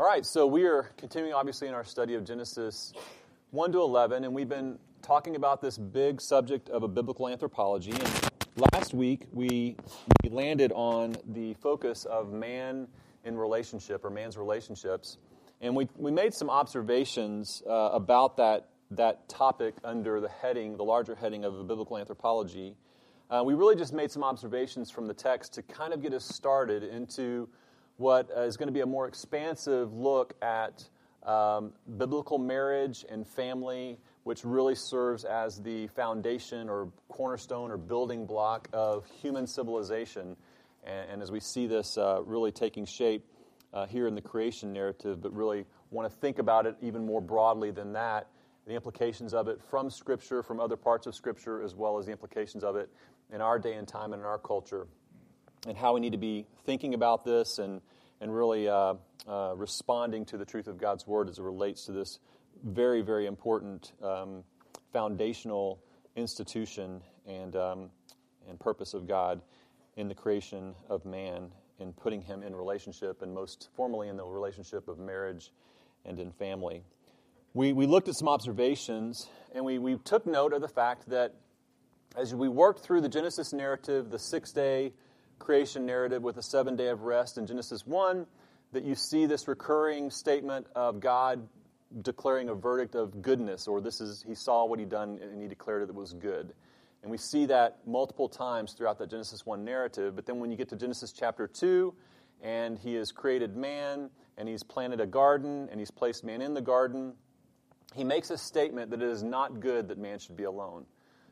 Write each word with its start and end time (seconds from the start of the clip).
All 0.00 0.06
right, 0.06 0.24
so 0.24 0.46
we 0.46 0.64
are 0.64 0.90
continuing, 0.96 1.34
obviously, 1.34 1.68
in 1.68 1.74
our 1.74 1.84
study 1.84 2.14
of 2.14 2.24
Genesis 2.24 2.94
1 3.50 3.72
to 3.72 3.82
11, 3.82 4.24
and 4.24 4.34
we've 4.34 4.48
been 4.48 4.78
talking 5.02 5.36
about 5.36 5.60
this 5.60 5.76
big 5.76 6.22
subject 6.22 6.70
of 6.70 6.82
a 6.82 6.88
biblical 6.88 7.28
anthropology. 7.28 7.90
And 7.90 8.30
last 8.72 8.94
week, 8.94 9.26
we, 9.30 9.76
we 10.22 10.30
landed 10.30 10.72
on 10.72 11.16
the 11.28 11.52
focus 11.52 12.06
of 12.06 12.32
man 12.32 12.88
in 13.26 13.36
relationship 13.36 14.02
or 14.02 14.08
man's 14.08 14.38
relationships. 14.38 15.18
And 15.60 15.76
we, 15.76 15.86
we 15.98 16.10
made 16.10 16.32
some 16.32 16.48
observations 16.48 17.62
uh, 17.68 17.90
about 17.92 18.38
that, 18.38 18.70
that 18.92 19.28
topic 19.28 19.74
under 19.84 20.18
the 20.18 20.30
heading, 20.30 20.78
the 20.78 20.82
larger 20.82 21.14
heading 21.14 21.44
of 21.44 21.60
a 21.60 21.62
biblical 21.62 21.98
anthropology. 21.98 22.74
Uh, 23.28 23.42
we 23.44 23.52
really 23.52 23.76
just 23.76 23.92
made 23.92 24.10
some 24.10 24.24
observations 24.24 24.90
from 24.90 25.06
the 25.06 25.14
text 25.14 25.52
to 25.52 25.62
kind 25.62 25.92
of 25.92 26.00
get 26.00 26.14
us 26.14 26.24
started 26.24 26.84
into 26.84 27.50
what 28.00 28.30
is 28.34 28.56
going 28.56 28.66
to 28.66 28.72
be 28.72 28.80
a 28.80 28.86
more 28.86 29.06
expansive 29.06 29.92
look 29.92 30.32
at 30.40 30.88
um, 31.22 31.74
biblical 31.98 32.38
marriage 32.38 33.04
and 33.10 33.28
family, 33.28 33.98
which 34.24 34.42
really 34.42 34.74
serves 34.74 35.24
as 35.24 35.60
the 35.60 35.86
foundation 35.88 36.70
or 36.70 36.90
cornerstone 37.10 37.70
or 37.70 37.76
building 37.76 38.24
block 38.24 38.68
of 38.72 39.04
human 39.20 39.46
civilization. 39.46 40.34
And, 40.82 41.10
and 41.10 41.22
as 41.22 41.30
we 41.30 41.40
see 41.40 41.66
this 41.66 41.98
uh, 41.98 42.22
really 42.24 42.52
taking 42.52 42.86
shape 42.86 43.26
uh, 43.74 43.84
here 43.84 44.06
in 44.06 44.14
the 44.14 44.22
creation 44.22 44.72
narrative, 44.72 45.20
but 45.20 45.34
really 45.34 45.66
want 45.90 46.10
to 46.10 46.16
think 46.20 46.38
about 46.38 46.64
it 46.64 46.76
even 46.80 47.04
more 47.04 47.20
broadly 47.20 47.70
than 47.70 47.92
that 47.92 48.28
the 48.66 48.74
implications 48.74 49.34
of 49.34 49.48
it 49.48 49.60
from 49.68 49.90
Scripture, 49.90 50.42
from 50.42 50.60
other 50.60 50.76
parts 50.76 51.06
of 51.06 51.14
Scripture, 51.14 51.62
as 51.62 51.74
well 51.74 51.98
as 51.98 52.06
the 52.06 52.12
implications 52.12 52.64
of 52.64 52.76
it 52.76 52.88
in 53.30 53.40
our 53.40 53.58
day 53.58 53.74
and 53.74 53.86
time 53.86 54.12
and 54.12 54.22
in 54.22 54.26
our 54.26 54.38
culture, 54.38 54.86
and 55.66 55.76
how 55.76 55.94
we 55.94 56.00
need 56.00 56.12
to 56.12 56.18
be 56.18 56.46
thinking 56.64 56.94
about 56.94 57.24
this 57.24 57.58
and, 57.58 57.80
and 58.20 58.34
really 58.34 58.68
uh, 58.68 58.94
uh, 59.28 59.52
responding 59.56 60.24
to 60.26 60.38
the 60.38 60.44
truth 60.44 60.66
of 60.66 60.78
God's 60.78 61.06
Word 61.06 61.28
as 61.28 61.38
it 61.38 61.42
relates 61.42 61.86
to 61.86 61.92
this 61.92 62.18
very, 62.64 63.02
very 63.02 63.26
important 63.26 63.92
um, 64.02 64.44
foundational 64.92 65.82
institution 66.16 67.00
and, 67.26 67.56
um, 67.56 67.90
and 68.48 68.58
purpose 68.58 68.94
of 68.94 69.06
God 69.06 69.40
in 69.96 70.08
the 70.08 70.14
creation 70.14 70.74
of 70.88 71.04
man 71.04 71.50
in 71.80 71.92
putting 71.94 72.20
him 72.20 72.42
in 72.42 72.54
relationship, 72.54 73.22
and 73.22 73.34
most 73.34 73.70
formally 73.74 74.08
in 74.08 74.16
the 74.16 74.24
relationship 74.24 74.86
of 74.86 74.98
marriage 74.98 75.50
and 76.04 76.18
in 76.18 76.30
family. 76.30 76.82
We, 77.54 77.72
we 77.72 77.86
looked 77.86 78.08
at 78.08 78.14
some 78.14 78.28
observations, 78.28 79.28
and 79.54 79.64
we, 79.64 79.78
we 79.78 79.96
took 79.96 80.26
note 80.26 80.52
of 80.52 80.60
the 80.60 80.68
fact 80.68 81.08
that 81.08 81.34
as 82.16 82.34
we 82.34 82.48
worked 82.48 82.80
through 82.80 83.00
the 83.00 83.08
Genesis 83.08 83.52
narrative, 83.52 84.10
the 84.10 84.18
six 84.18 84.52
day 84.52 84.92
creation 85.40 85.84
narrative 85.84 86.22
with 86.22 86.36
a 86.36 86.42
seven 86.42 86.76
day 86.76 86.88
of 86.88 87.02
rest 87.02 87.36
in 87.36 87.46
Genesis 87.46 87.84
1, 87.84 88.26
that 88.72 88.84
you 88.84 88.94
see 88.94 89.26
this 89.26 89.48
recurring 89.48 90.10
statement 90.10 90.68
of 90.76 91.00
God 91.00 91.48
declaring 92.02 92.48
a 92.48 92.54
verdict 92.54 92.94
of 92.94 93.20
goodness, 93.20 93.66
or 93.66 93.80
this 93.80 94.00
is, 94.00 94.24
he 94.26 94.36
saw 94.36 94.64
what 94.64 94.78
he'd 94.78 94.88
done 94.88 95.18
and 95.20 95.42
he 95.42 95.48
declared 95.48 95.82
it 95.82 95.92
was 95.92 96.12
good. 96.12 96.52
And 97.02 97.10
we 97.10 97.16
see 97.16 97.46
that 97.46 97.78
multiple 97.86 98.28
times 98.28 98.74
throughout 98.74 98.98
the 98.98 99.06
Genesis 99.06 99.44
1 99.44 99.64
narrative. 99.64 100.14
But 100.14 100.26
then 100.26 100.38
when 100.38 100.50
you 100.50 100.56
get 100.56 100.68
to 100.68 100.76
Genesis 100.76 101.12
chapter 101.12 101.48
2, 101.48 101.92
and 102.42 102.78
he 102.78 102.94
has 102.94 103.10
created 103.10 103.56
man, 103.56 104.10
and 104.36 104.48
he's 104.48 104.62
planted 104.62 105.00
a 105.00 105.06
garden, 105.06 105.68
and 105.70 105.80
he's 105.80 105.90
placed 105.90 106.24
man 106.24 106.42
in 106.42 106.54
the 106.54 106.60
garden, 106.60 107.14
he 107.94 108.04
makes 108.04 108.30
a 108.30 108.38
statement 108.38 108.90
that 108.90 109.02
it 109.02 109.08
is 109.08 109.22
not 109.22 109.60
good 109.60 109.88
that 109.88 109.98
man 109.98 110.18
should 110.18 110.36
be 110.36 110.44
alone. 110.44 110.86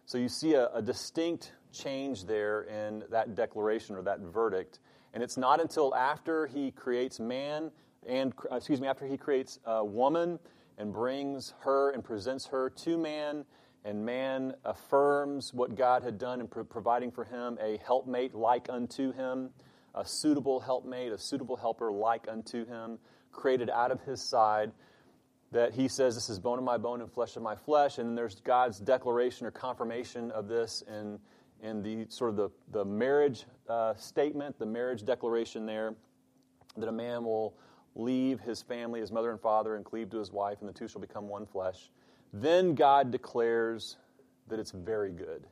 So 0.07 0.19
you 0.19 0.29
see 0.29 0.55
a, 0.55 0.69
a, 0.73 0.83
distinct 0.83 1.53
change 1.73 2.25
there 2.25 2.63
in 2.63 3.05
that 3.11 3.35
declaration 3.35 3.97
or 3.97 4.03
that 4.03 4.21
verdict. 4.21 4.81
And 5.15 5.23
it's 5.23 5.37
not 5.37 5.61
until 5.61 5.95
after 5.95 6.47
he 6.47 6.71
creates 6.71 7.19
man 7.19 7.71
and, 8.07 8.33
uh, 8.51 8.57
excuse 8.57 8.81
me, 8.81 8.89
after 8.89 9.07
he 9.07 9.17
creates 9.17 9.59
a 9.65 9.85
woman 9.85 10.39
and 10.79 10.93
brings 10.93 11.55
her 11.61 11.91
and 11.91 12.05
presents 12.05 12.47
her 12.47 12.71
to 12.71 12.97
man, 12.97 13.45
and 13.85 14.05
man 14.05 14.55
affirms 14.65 15.53
what 15.53 15.75
God 15.75 16.03
had 16.03 16.19
done 16.19 16.41
in 16.41 16.49
pro- 16.49 16.65
providing 16.65 17.11
for 17.11 17.25
him 17.25 17.59
a 17.61 17.79
helpmate 17.85 18.35
like 18.35 18.69
unto 18.69 19.13
him, 19.13 19.51
a 19.95 20.05
suitable 20.05 20.61
helpmate, 20.61 21.13
a 21.13 21.19
suitable 21.19 21.57
helper 21.57 21.91
like 21.91 22.29
unto 22.29 22.65
him, 22.65 22.99
created 23.33 23.71
out 23.71 23.91
of 23.91 24.01
his 24.03 24.23
side 24.23 24.73
that 25.51 25.73
he 25.73 25.89
says, 25.89 26.15
This 26.15 26.29
is 26.29 26.39
bone 26.39 26.59
of 26.59 26.65
my 26.65 26.77
bone 26.77 27.01
and 27.01 27.11
flesh 27.11 27.37
of 27.37 27.43
my 27.43 27.57
flesh. 27.57 27.99
And 27.99 28.09
then 28.09 28.15
there's 28.15 28.41
God's 28.41 28.79
declaration 28.79 29.47
or 29.47 29.51
confirmation 29.51 30.31
of 30.31 30.49
this 30.49 30.83
in, 30.87 31.19
in 31.63 31.83
the 31.83 32.07
sort 32.09 32.31
of 32.31 32.37
the, 32.37 32.51
the 32.73 32.85
marriage 32.85 33.45
uh, 33.69 33.95
statement, 33.95 34.59
the 34.59 34.67
marriage 34.67 35.05
declaration 35.05 35.67
there, 35.67 35.95
that 36.77 36.89
a 36.89 36.93
man 36.93 37.25
will 37.25 37.55
leave 37.95 38.41
his 38.41 38.63
family, 38.63 39.01
his 39.01 39.11
mother 39.11 39.31
and 39.31 39.41
father, 39.41 39.77
and 39.77 39.85
cleave 39.85 40.11
to 40.11 40.19
his 40.19 40.33
wife, 40.33 40.59
and 40.61 40.69
the 40.69 40.73
two 40.73 40.87
shall 40.87 41.01
become 41.01 41.29
one 41.29 41.47
flesh. 41.47 41.91
Then 42.33 42.75
God 42.75 43.11
declares 43.11 43.97
that 44.49 44.59
it's 44.59 44.71
very 44.71 45.13
good. 45.13 45.47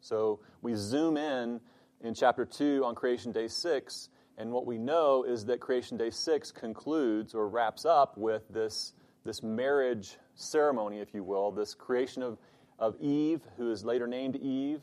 So 0.00 0.40
we 0.62 0.74
zoom 0.74 1.16
in 1.16 1.60
in 2.02 2.14
chapter 2.14 2.44
2 2.44 2.82
on 2.84 2.94
creation 2.94 3.32
day 3.32 3.48
6, 3.48 4.08
and 4.36 4.50
what 4.50 4.66
we 4.66 4.76
know 4.76 5.22
is 5.22 5.44
that 5.46 5.60
creation 5.60 5.96
day 5.96 6.10
6 6.10 6.52
concludes 6.52 7.34
or 7.34 7.48
wraps 7.48 7.84
up 7.84 8.18
with 8.18 8.42
this 8.50 8.94
this 9.24 9.42
marriage 9.42 10.18
ceremony, 10.34 11.00
if 11.00 11.14
you 11.14 11.24
will, 11.24 11.50
this 11.50 11.74
creation 11.74 12.22
of, 12.22 12.36
of 12.78 12.94
Eve, 13.00 13.40
who 13.56 13.70
is 13.70 13.84
later 13.84 14.06
named 14.06 14.36
Eve 14.36 14.82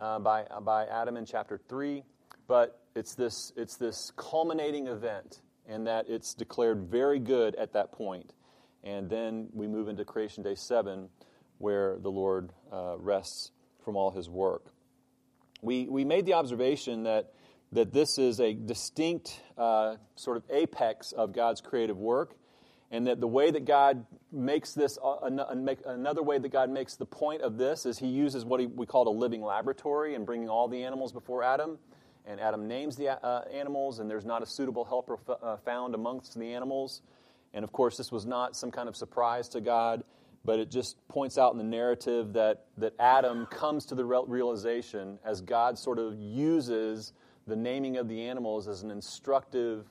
uh, 0.00 0.18
by, 0.18 0.44
uh, 0.44 0.60
by 0.60 0.86
Adam 0.86 1.16
in 1.16 1.24
chapter 1.24 1.60
3. 1.68 2.02
But 2.46 2.80
it's 2.94 3.14
this, 3.14 3.52
it's 3.56 3.76
this 3.76 4.12
culminating 4.16 4.86
event, 4.86 5.42
and 5.68 5.86
that 5.86 6.06
it's 6.08 6.34
declared 6.34 6.88
very 6.90 7.18
good 7.18 7.54
at 7.56 7.72
that 7.74 7.92
point. 7.92 8.32
And 8.82 9.10
then 9.10 9.48
we 9.52 9.66
move 9.66 9.88
into 9.88 10.04
creation 10.04 10.42
day 10.42 10.54
7, 10.54 11.08
where 11.58 11.98
the 11.98 12.10
Lord 12.10 12.52
uh, 12.72 12.96
rests 12.98 13.50
from 13.84 13.96
all 13.96 14.10
his 14.10 14.28
work. 14.30 14.72
We, 15.60 15.88
we 15.88 16.04
made 16.04 16.24
the 16.24 16.34
observation 16.34 17.02
that, 17.02 17.32
that 17.72 17.92
this 17.92 18.18
is 18.18 18.40
a 18.40 18.54
distinct 18.54 19.40
uh, 19.58 19.96
sort 20.14 20.36
of 20.36 20.44
apex 20.50 21.12
of 21.12 21.32
God's 21.32 21.60
creative 21.60 21.98
work 21.98 22.37
and 22.90 23.06
that 23.06 23.20
the 23.20 23.28
way 23.28 23.50
that 23.50 23.66
God 23.66 24.06
makes 24.32 24.72
this, 24.72 24.98
uh, 25.02 25.16
another 25.86 26.22
way 26.22 26.38
that 26.38 26.48
God 26.48 26.70
makes 26.70 26.96
the 26.96 27.04
point 27.04 27.42
of 27.42 27.58
this 27.58 27.84
is 27.84 27.98
he 27.98 28.06
uses 28.06 28.44
what 28.44 28.60
we 28.74 28.86
call 28.86 29.06
a 29.08 29.10
living 29.10 29.42
laboratory 29.42 30.14
and 30.14 30.24
bringing 30.24 30.48
all 30.48 30.68
the 30.68 30.84
animals 30.84 31.12
before 31.12 31.42
Adam. 31.42 31.78
And 32.26 32.40
Adam 32.40 32.68
names 32.68 32.96
the 32.96 33.08
uh, 33.24 33.44
animals, 33.52 34.00
and 34.00 34.10
there's 34.10 34.24
not 34.24 34.42
a 34.42 34.46
suitable 34.46 34.84
helper 34.84 35.18
uh, 35.42 35.56
found 35.58 35.94
amongst 35.94 36.38
the 36.38 36.52
animals. 36.52 37.02
And 37.54 37.64
of 37.64 37.72
course, 37.72 37.96
this 37.96 38.12
was 38.12 38.26
not 38.26 38.56
some 38.56 38.70
kind 38.70 38.88
of 38.88 38.96
surprise 38.96 39.48
to 39.50 39.60
God, 39.60 40.04
but 40.44 40.58
it 40.58 40.70
just 40.70 40.96
points 41.08 41.38
out 41.38 41.52
in 41.52 41.58
the 41.58 41.64
narrative 41.64 42.34
that, 42.34 42.66
that 42.78 42.94
Adam 42.98 43.46
comes 43.46 43.86
to 43.86 43.94
the 43.94 44.04
realization 44.04 45.18
as 45.24 45.40
God 45.40 45.78
sort 45.78 45.98
of 45.98 46.18
uses 46.18 47.12
the 47.46 47.56
naming 47.56 47.96
of 47.96 48.08
the 48.08 48.26
animals 48.26 48.68
as 48.68 48.82
an 48.82 48.90
instructive 48.90 49.86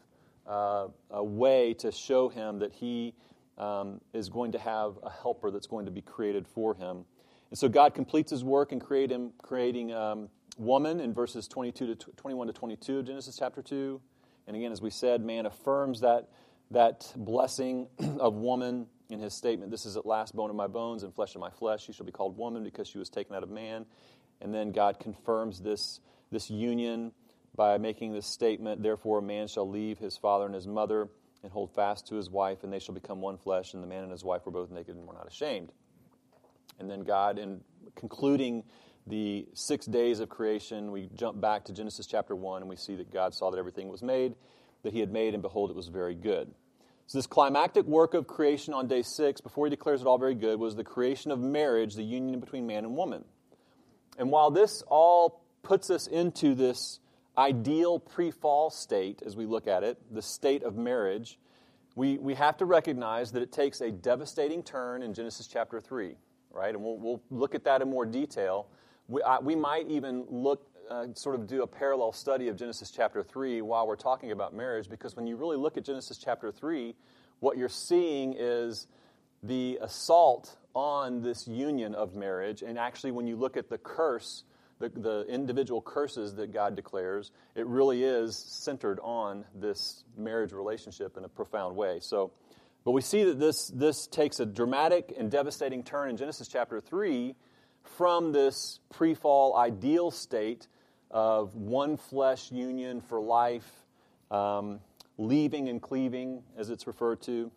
uh, 0.47 0.87
a 1.11 1.23
way 1.23 1.73
to 1.75 1.91
show 1.91 2.29
him 2.29 2.59
that 2.59 2.73
he 2.73 3.13
um, 3.57 3.99
is 4.13 4.29
going 4.29 4.51
to 4.53 4.59
have 4.59 4.97
a 5.03 5.09
helper 5.09 5.51
that's 5.51 5.67
going 5.67 5.85
to 5.85 5.91
be 5.91 6.01
created 6.01 6.47
for 6.47 6.75
him. 6.75 7.05
And 7.49 7.57
so 7.57 7.69
God 7.69 7.93
completes 7.93 8.31
his 8.31 8.43
work 8.43 8.71
in 8.71 8.79
create 8.79 9.11
him, 9.11 9.31
creating 9.41 9.93
um, 9.93 10.29
woman 10.57 10.99
in 10.99 11.13
verses 11.13 11.47
22 11.47 11.95
to 11.95 12.11
21 12.11 12.47
to 12.47 12.53
22 12.53 12.99
of 12.99 13.05
Genesis 13.05 13.37
chapter 13.37 13.61
2. 13.61 14.01
And 14.47 14.55
again, 14.55 14.71
as 14.71 14.81
we 14.81 14.89
said, 14.89 15.21
man 15.21 15.45
affirms 15.45 16.01
that, 16.01 16.29
that 16.71 17.11
blessing 17.15 17.87
of 18.19 18.35
woman 18.35 18.87
in 19.09 19.19
his 19.19 19.33
statement 19.33 19.71
This 19.71 19.85
is 19.85 19.95
at 19.95 20.05
last 20.05 20.35
bone 20.35 20.49
of 20.49 20.55
my 20.55 20.67
bones 20.67 21.03
and 21.03 21.13
flesh 21.13 21.35
of 21.35 21.41
my 21.41 21.49
flesh. 21.49 21.85
She 21.85 21.93
shall 21.93 22.05
be 22.05 22.11
called 22.11 22.37
woman 22.37 22.63
because 22.63 22.87
she 22.87 22.97
was 22.97 23.09
taken 23.09 23.35
out 23.35 23.43
of 23.43 23.49
man. 23.49 23.85
And 24.41 24.53
then 24.53 24.71
God 24.71 24.99
confirms 24.99 25.61
this, 25.61 25.99
this 26.31 26.49
union 26.49 27.11
by 27.57 27.77
making 27.77 28.13
this 28.13 28.27
statement 28.27 28.81
Therefore, 28.81 29.19
a 29.19 29.21
man 29.21 29.47
shall 29.49 29.69
leave 29.69 29.97
his 29.97 30.15
father 30.15 30.45
and 30.45 30.55
his 30.55 30.67
mother 30.67 31.09
and 31.43 31.51
hold 31.51 31.73
fast 31.73 32.07
to 32.07 32.15
his 32.15 32.29
wife, 32.29 32.63
and 32.63 32.71
they 32.71 32.79
shall 32.79 32.95
become 32.95 33.19
one 33.19 33.37
flesh. 33.37 33.73
And 33.73 33.83
the 33.83 33.87
man 33.87 34.03
and 34.03 34.11
his 34.11 34.23
wife 34.23 34.45
were 34.45 34.51
both 34.51 34.71
naked 34.71 34.95
and 34.95 35.05
were 35.05 35.13
not 35.13 35.27
ashamed. 35.27 35.73
And 36.79 36.89
then 36.89 37.01
God, 37.01 37.37
in 37.37 37.61
concluding 37.95 38.63
the 39.07 39.47
six 39.53 39.85
days 39.85 40.19
of 40.19 40.29
creation, 40.29 40.91
we 40.91 41.09
jump 41.15 41.41
back 41.41 41.65
to 41.65 41.73
Genesis 41.73 42.05
chapter 42.05 42.35
1, 42.35 42.61
and 42.61 42.69
we 42.69 42.75
see 42.75 42.95
that 42.95 43.11
God 43.11 43.33
saw 43.33 43.51
that 43.51 43.57
everything 43.57 43.89
was 43.89 44.03
made, 44.03 44.35
that 44.83 44.93
he 44.93 44.99
had 44.99 45.11
made, 45.11 45.33
and 45.33 45.41
behold, 45.41 45.69
it 45.69 45.75
was 45.75 45.87
very 45.87 46.15
good. 46.15 46.53
So, 47.07 47.17
this 47.17 47.27
climactic 47.27 47.85
work 47.85 48.13
of 48.13 48.27
creation 48.27 48.73
on 48.73 48.87
day 48.87 49.01
six, 49.01 49.39
before 49.39 49.65
he 49.65 49.69
declares 49.69 50.01
it 50.01 50.07
all 50.07 50.17
very 50.17 50.35
good, 50.35 50.59
was 50.59 50.75
the 50.75 50.83
creation 50.83 51.31
of 51.31 51.39
marriage, 51.39 51.95
the 51.95 52.03
union 52.03 52.39
between 52.39 52.67
man 52.67 52.83
and 52.83 52.97
woman. 52.97 53.23
And 54.17 54.29
while 54.29 54.51
this 54.51 54.83
all 54.87 55.41
puts 55.63 55.89
us 55.89 56.07
into 56.07 56.53
this 56.53 56.99
ideal 57.37 57.99
pre 57.99 58.31
fall 58.31 58.69
state, 58.69 59.21
as 59.25 59.35
we 59.35 59.45
look 59.45 59.67
at 59.67 59.83
it, 59.83 59.97
the 60.13 60.21
state 60.21 60.63
of 60.63 60.75
marriage, 60.75 61.37
we, 61.95 62.17
we 62.17 62.35
have 62.35 62.57
to 62.57 62.65
recognize 62.65 63.31
that 63.31 63.41
it 63.41 63.51
takes 63.51 63.81
a 63.81 63.91
devastating 63.91 64.63
turn 64.63 65.01
in 65.01 65.13
Genesis 65.13 65.47
chapter 65.47 65.81
3, 65.81 66.15
right? 66.51 66.73
And 66.73 66.83
we'll, 66.83 66.97
we'll 66.97 67.23
look 67.31 67.55
at 67.55 67.63
that 67.63 67.81
in 67.81 67.89
more 67.89 68.05
detail. 68.05 68.67
We, 69.07 69.21
I, 69.23 69.39
we 69.39 69.55
might 69.55 69.87
even 69.87 70.25
look, 70.29 70.67
uh, 70.89 71.07
sort 71.13 71.35
of 71.35 71.47
do 71.47 71.63
a 71.63 71.67
parallel 71.67 72.11
study 72.11 72.49
of 72.49 72.55
Genesis 72.55 72.91
chapter 72.91 73.23
3 73.23 73.61
while 73.61 73.87
we're 73.87 73.95
talking 73.95 74.31
about 74.31 74.53
marriage, 74.53 74.89
because 74.89 75.15
when 75.15 75.25
you 75.25 75.35
really 75.37 75.57
look 75.57 75.75
at 75.75 75.85
Genesis 75.85 76.17
chapter 76.17 76.51
3, 76.51 76.95
what 77.39 77.57
you're 77.57 77.67
seeing 77.67 78.35
is 78.37 78.87
the 79.43 79.79
assault 79.81 80.55
on 80.75 81.21
this 81.21 81.47
union 81.47 81.95
of 81.95 82.15
marriage. 82.15 82.61
And 82.61 82.77
actually, 82.77 83.11
when 83.11 83.25
you 83.25 83.35
look 83.35 83.57
at 83.57 83.69
the 83.69 83.77
curse, 83.79 84.43
the, 84.79 84.89
the 84.89 85.25
individual 85.27 85.81
curses 85.81 86.35
that 86.35 86.53
God 86.53 86.75
declares, 86.75 87.31
it 87.55 87.65
really 87.65 88.03
is 88.03 88.35
centered 88.35 88.99
on 89.01 89.45
this 89.55 90.03
marriage 90.17 90.51
relationship 90.51 91.17
in 91.17 91.23
a 91.23 91.29
profound 91.29 91.75
way. 91.75 91.99
So, 92.01 92.31
but 92.85 92.91
we 92.91 93.01
see 93.01 93.23
that 93.25 93.39
this, 93.39 93.67
this 93.67 94.07
takes 94.07 94.39
a 94.39 94.45
dramatic 94.45 95.13
and 95.17 95.29
devastating 95.29 95.83
turn 95.83 96.09
in 96.09 96.17
Genesis 96.17 96.47
chapter 96.47 96.79
3 96.79 97.35
from 97.83 98.31
this 98.31 98.79
pre 98.91 99.13
fall 99.13 99.55
ideal 99.55 100.11
state 100.11 100.67
of 101.09 101.55
one 101.55 101.97
flesh 101.97 102.51
union 102.51 103.01
for 103.01 103.19
life, 103.19 103.69
um, 104.29 104.79
leaving 105.17 105.69
and 105.69 105.81
cleaving, 105.81 106.43
as 106.57 106.69
it's 106.69 106.85
referred 106.85 107.21
to. 107.21 107.51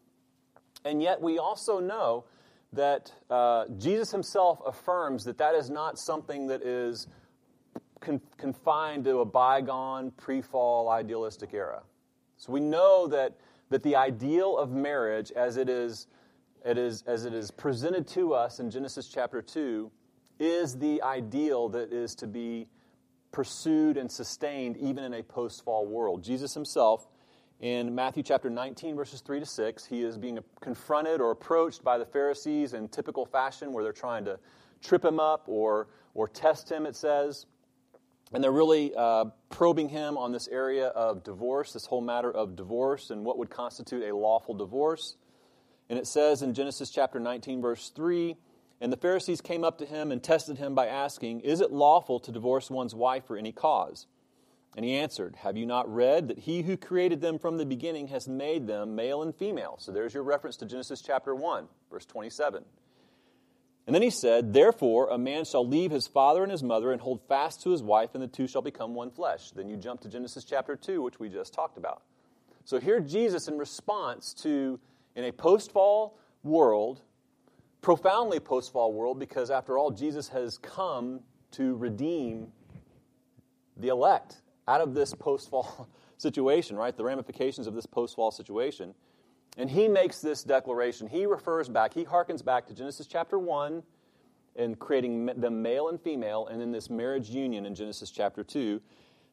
And 0.85 1.03
yet, 1.03 1.21
we 1.21 1.39
also 1.39 1.81
know 1.81 2.25
that 2.73 3.13
uh, 3.29 3.65
Jesus 3.79 4.11
himself 4.11 4.61
affirms 4.65 5.25
that 5.25 5.39
that 5.39 5.55
is 5.55 5.71
not 5.71 5.99
something 5.99 6.47
that 6.49 6.63
is 6.63 7.09
con- 8.01 8.21
confined 8.37 9.05
to 9.05 9.19
a 9.19 9.25
bygone, 9.25 10.13
pre 10.13 10.41
fall 10.41 10.89
idealistic 10.89 11.53
era. 11.53 11.83
So 12.37 12.53
we 12.53 12.61
know 12.61 13.09
that, 13.09 13.37
that 13.71 13.83
the 13.83 13.97
ideal 13.97 14.57
of 14.57 14.71
marriage, 14.71 15.31
as 15.33 15.57
it, 15.57 15.69
is, 15.69 16.07
it 16.65 16.79
is, 16.79 17.03
as 17.07 17.25
it 17.25 17.35
is 17.35 17.51
presented 17.51 18.07
to 18.09 18.35
us 18.35 18.61
in 18.61 18.71
Genesis 18.71 19.09
chapter 19.09 19.43
2, 19.43 19.91
is 20.39 20.79
the 20.79 21.03
ideal 21.03 21.69
that 21.69 21.93
is 21.93 22.15
to 22.17 22.27
be 22.27 22.67
pursued 23.31 23.97
and 23.97 24.11
sustained 24.11 24.77
even 24.79 25.05
in 25.05 25.15
a 25.15 25.23
post 25.23 25.65
fall 25.65 25.87
world. 25.87 26.25
Jesus 26.25 26.55
himself, 26.55 27.07
in 27.61 27.95
Matthew 27.95 28.23
chapter 28.23 28.49
19, 28.49 28.97
verses 28.97 29.21
3 29.21 29.41
to 29.41 29.47
6, 29.47 29.85
he 29.85 30.03
is 30.03 30.17
being 30.17 30.39
confronted 30.61 31.21
or 31.21 31.31
approached 31.31 31.85
by 31.85 31.99
the 31.99 32.07
Pharisees 32.07 32.73
in 32.73 32.89
typical 32.89 33.27
fashion 33.27 33.73
where 33.73 33.85
they're 33.85 33.93
trying 33.93 34.25
to 34.25 34.39
trip 34.83 35.05
him 35.05 35.21
up 35.21 35.45
or, 35.47 35.89
or 36.15 36.27
test 36.27 36.71
him, 36.71 36.87
it 36.87 36.97
says. 36.97 37.45
And 38.33 38.43
they're 38.43 38.51
really 38.51 38.95
uh, 38.97 39.27
probing 39.51 39.91
him 39.91 40.17
on 40.17 40.33
this 40.33 40.49
area 40.49 40.87
of 40.87 41.23
divorce, 41.23 41.75
this 41.75 41.85
whole 41.85 42.01
matter 42.01 42.31
of 42.31 42.57
divorce 42.57 43.11
and 43.11 43.25
what 43.25 43.37
would 43.37 43.51
constitute 43.51 44.05
a 44.05 44.17
lawful 44.17 44.55
divorce. 44.55 45.17
And 45.91 45.99
it 45.99 46.07
says 46.07 46.41
in 46.41 46.55
Genesis 46.55 46.89
chapter 46.89 47.21
19, 47.21 47.61
verse 47.61 47.91
3 47.95 48.37
And 48.81 48.91
the 48.91 48.97
Pharisees 48.97 49.43
came 49.43 49.65
up 49.65 49.77
to 49.79 49.85
him 49.85 50.12
and 50.12 50.23
tested 50.23 50.57
him 50.57 50.75
by 50.75 50.87
asking, 50.87 51.41
Is 51.41 51.61
it 51.61 51.73
lawful 51.73 52.21
to 52.21 52.33
divorce 52.33 52.71
one's 52.71 52.95
wife 52.95 53.27
for 53.27 53.37
any 53.37 53.53
cause? 53.53 54.07
And 54.77 54.85
he 54.85 54.97
answered, 54.97 55.37
Have 55.37 55.57
you 55.57 55.67
not 55.67 55.93
read 55.93 56.29
that 56.29 56.39
he 56.39 56.63
who 56.63 56.77
created 56.77 57.21
them 57.21 57.39
from 57.39 57.59
the 57.59 57.67
beginning 57.67 58.09
has 58.09 58.29
made 58.29 58.67
them 58.67 58.95
male 58.95 59.23
and 59.23 59.35
female? 59.35 59.77
So 59.79 59.93
there's 59.93 60.15
your 60.15 60.23
reference 60.23 60.57
to 60.59 60.67
Genesis 60.67 61.03
chapter 61.03 61.35
1, 61.35 61.67
verse 61.91 62.07
27. 62.07 62.65
And 63.87 63.95
then 63.95 64.03
he 64.03 64.11
said, 64.11 64.53
Therefore, 64.53 65.09
a 65.11 65.19
man 65.19 65.45
shall 65.45 65.67
leave 65.67 65.91
his 65.91 66.07
father 66.07 66.43
and 66.45 66.53
his 66.53 66.63
mother 66.63 66.93
and 66.93 67.01
hold 67.01 67.21
fast 67.27 67.63
to 67.63 67.71
his 67.71 67.83
wife, 67.83 68.11
and 68.15 68.23
the 68.23 68.29
two 68.29 68.47
shall 68.47 68.63
become 68.63 68.95
one 68.95 69.11
flesh. 69.11 69.51
Then 69.51 69.69
you 69.69 69.77
jump 69.77 70.03
to 70.03 70.09
Genesis 70.09 70.45
chapter 70.45 70.77
2, 70.77 71.03
which 71.03 71.19
we 71.19 71.29
just 71.29 71.53
talked 71.53 71.77
about. 71.77 72.03
So 72.65 72.79
here, 72.79 73.01
Jesus, 73.01 73.49
in 73.49 73.59
response 73.59 74.33
to, 74.43 74.79
in 75.17 75.25
a 75.25 75.33
post 75.33 75.73
fall 75.73 76.17
world, 76.45 77.01
profoundly 77.81 78.39
post 78.39 78.73
fall 78.73 78.93
world, 78.93 79.19
because 79.19 79.51
after 79.51 79.77
all, 79.77 79.91
Jesus 79.91 80.29
has 80.29 80.59
come 80.59 81.21
to 81.53 81.75
redeem 81.75 82.53
the 83.77 83.89
elect 83.89 84.37
out 84.71 84.81
of 84.81 84.95
this 84.95 85.13
post 85.15 85.51
fall 85.51 85.89
situation, 86.19 86.77
right? 86.77 86.97
The 86.97 87.05
ramifications 87.05 87.67
of 87.67 87.75
this 87.75 87.87
post 87.87 88.15
fall 88.15 88.31
situation. 88.31 88.95
And 89.57 89.69
he 89.69 89.89
makes 89.89 90.21
this 90.21 90.45
declaration. 90.45 91.09
He 91.09 91.27
refers 91.27 91.69
back, 91.69 91.93
he 91.93 92.05
harkens 92.05 92.45
back 92.45 92.67
to 92.67 92.75
Genesis 92.75 93.07
chapter 93.07 93.39
1 93.39 93.83
and 94.57 94.79
creating 94.79 95.27
them 95.27 95.63
male 95.63 95.89
and 95.89 96.01
female, 96.01 96.47
and 96.47 96.61
then 96.61 96.71
this 96.71 96.89
marriage 96.91 97.31
union 97.31 97.67
in 97.67 97.75
Genesis 97.75 98.11
chapter 98.11 98.45
2. 98.45 98.81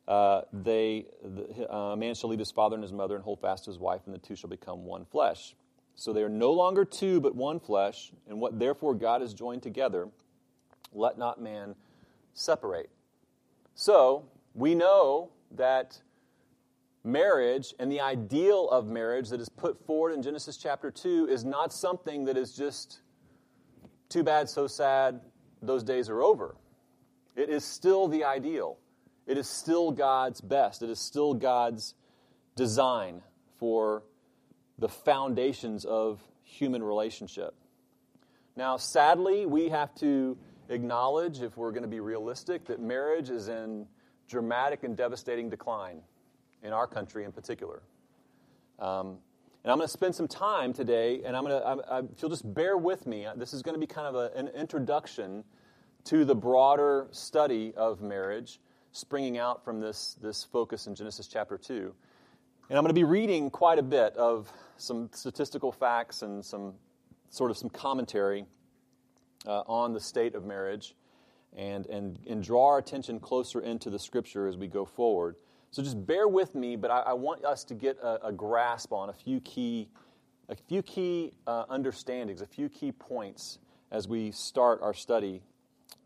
Uh, 0.08 0.42
they, 0.54 1.06
the, 1.22 1.72
uh, 1.72 1.92
a 1.92 1.98
man 1.98 2.16
shall 2.16 2.30
leave 2.30 2.40
his 2.40 2.52
father 2.52 2.76
and 2.76 2.84
his 2.84 2.94
mother 2.94 3.16
and 3.16 3.24
hold 3.24 3.40
fast 3.42 3.66
to 3.66 3.70
his 3.70 3.80
wife, 3.80 4.02
and 4.06 4.16
the 4.16 4.20
two 4.20 4.36
shall 4.36 4.50
become 4.50 4.86
one 4.86 5.06
flesh. 5.06 5.56
So 5.96 6.14
they 6.14 6.24
are 6.24 6.30
no 6.30 6.52
longer 6.52 6.86
two, 6.86 7.20
but 7.20 7.36
one 7.36 7.60
flesh, 7.60 8.12
and 8.28 8.40
what 8.40 8.58
therefore 8.58 8.96
God 8.96 9.22
has 9.22 9.34
joined 9.34 9.64
together, 9.64 10.08
let 10.94 11.18
not 11.18 11.42
man 11.42 11.76
separate. 12.34 12.90
So 13.76 14.26
we 14.58 14.74
know 14.74 15.30
that 15.52 16.02
marriage 17.04 17.74
and 17.80 17.92
the 17.92 18.02
ideal 18.02 18.68
of 18.70 18.88
marriage 18.88 19.30
that 19.30 19.40
is 19.40 19.48
put 19.48 19.86
forward 19.86 20.14
in 20.14 20.24
Genesis 20.24 20.58
chapter 20.58 20.90
2 20.90 21.28
is 21.30 21.46
not 21.46 21.72
something 21.72 22.26
that 22.26 22.36
is 22.36 22.54
just 22.54 23.00
too 24.10 24.24
bad, 24.24 24.50
so 24.50 24.66
sad, 24.66 25.22
those 25.62 25.84
days 25.84 26.10
are 26.10 26.24
over. 26.24 26.56
It 27.36 27.50
is 27.50 27.64
still 27.64 28.08
the 28.08 28.24
ideal. 28.24 28.80
It 29.28 29.38
is 29.38 29.48
still 29.48 29.92
God's 29.92 30.42
best. 30.42 30.82
It 30.82 30.90
is 30.90 31.00
still 31.00 31.36
God's 31.36 31.94
design 32.56 33.22
for 33.60 34.04
the 34.80 34.90
foundations 34.90 35.86
of 35.86 36.20
human 36.44 36.82
relationship. 36.82 37.54
Now, 38.56 38.78
sadly, 38.78 39.46
we 39.46 39.70
have 39.70 39.94
to 39.96 40.36
acknowledge, 40.70 41.42
if 41.42 41.58
we're 41.58 41.72
going 41.72 41.84
to 41.84 41.88
be 41.88 42.00
realistic, 42.00 42.66
that 42.66 42.82
marriage 42.82 43.30
is 43.30 43.50
in 43.50 43.86
dramatic 44.28 44.84
and 44.84 44.96
devastating 44.96 45.50
decline 45.50 46.02
in 46.64 46.74
our 46.74 46.88
country 46.88 47.24
in 47.24 47.32
particular. 47.32 47.82
Um, 48.80 49.18
and 49.64 49.72
I'm 49.72 49.78
going 49.78 49.88
to 49.88 49.92
spend 49.92 50.16
some 50.16 50.28
time 50.28 50.74
today, 50.74 51.22
and 51.26 51.36
I'm 51.36 51.44
going 51.44 51.60
to, 51.60 51.68
I, 51.68 51.98
I, 51.98 52.00
if 52.00 52.22
you'll 52.22 52.30
just 52.30 52.54
bear 52.54 52.78
with 52.78 53.06
me, 53.06 53.28
this 53.36 53.54
is 53.54 53.62
going 53.62 53.76
to 53.76 53.80
be 53.80 53.88
kind 53.88 54.08
of 54.08 54.16
a, 54.16 54.38
an 54.38 54.48
introduction 54.50 55.44
to 56.06 56.24
the 56.24 56.36
broader 56.36 57.08
study 57.12 57.74
of 57.76 58.02
marriage, 58.02 58.60
springing 58.92 59.38
out 59.38 59.66
from 59.66 59.82
this, 59.82 60.16
this 60.22 60.44
focus 60.44 60.88
in 60.88 60.96
Genesis 60.96 61.28
chapter 61.28 61.58
2. 61.58 61.94
And 62.70 62.78
I'm 62.78 62.84
going 62.84 62.94
to 62.96 63.00
be 63.00 63.04
reading 63.04 63.50
quite 63.50 63.80
a 63.80 63.84
bit 63.84 64.16
of 64.16 64.52
some 64.78 65.10
statistical 65.14 65.72
facts 65.72 66.22
and 66.22 66.44
some 66.46 66.76
sort 67.30 67.52
of 67.52 67.58
some 67.58 67.70
commentary 67.70 68.46
uh, 69.46 69.64
on 69.68 69.94
the 69.94 70.00
state 70.00 70.36
of 70.36 70.46
marriage 70.46 70.96
and, 71.56 71.86
and, 71.88 72.20
and 72.28 72.44
draw 72.44 72.68
our 72.68 72.78
attention 72.78 73.20
closer 73.20 73.60
into 73.60 73.90
the 73.90 74.00
scripture 74.00 74.48
as 74.48 74.58
we 74.58 74.68
go 74.68 74.86
forward. 74.86 75.36
So 75.72 75.84
just 75.84 76.06
bear 76.06 76.28
with 76.28 76.56
me, 76.56 76.76
but 76.76 76.92
I, 76.92 77.00
I 77.00 77.14
want 77.14 77.46
us 77.46 77.64
to 77.66 77.76
get 77.76 77.98
a, 78.02 78.28
a, 78.28 78.32
grasp 78.32 78.94
on 78.94 79.10
a 79.10 79.14
few 79.14 79.42
key, 79.42 79.90
a 80.50 80.56
few 80.56 80.82
key 80.82 81.34
uh, 81.46 81.66
understandings, 81.70 82.42
a 82.42 82.46
few 82.46 82.70
key 82.70 82.92
points 82.92 83.60
as 83.92 84.08
we 84.08 84.32
start 84.32 84.82
our 84.82 84.94
study 84.94 85.42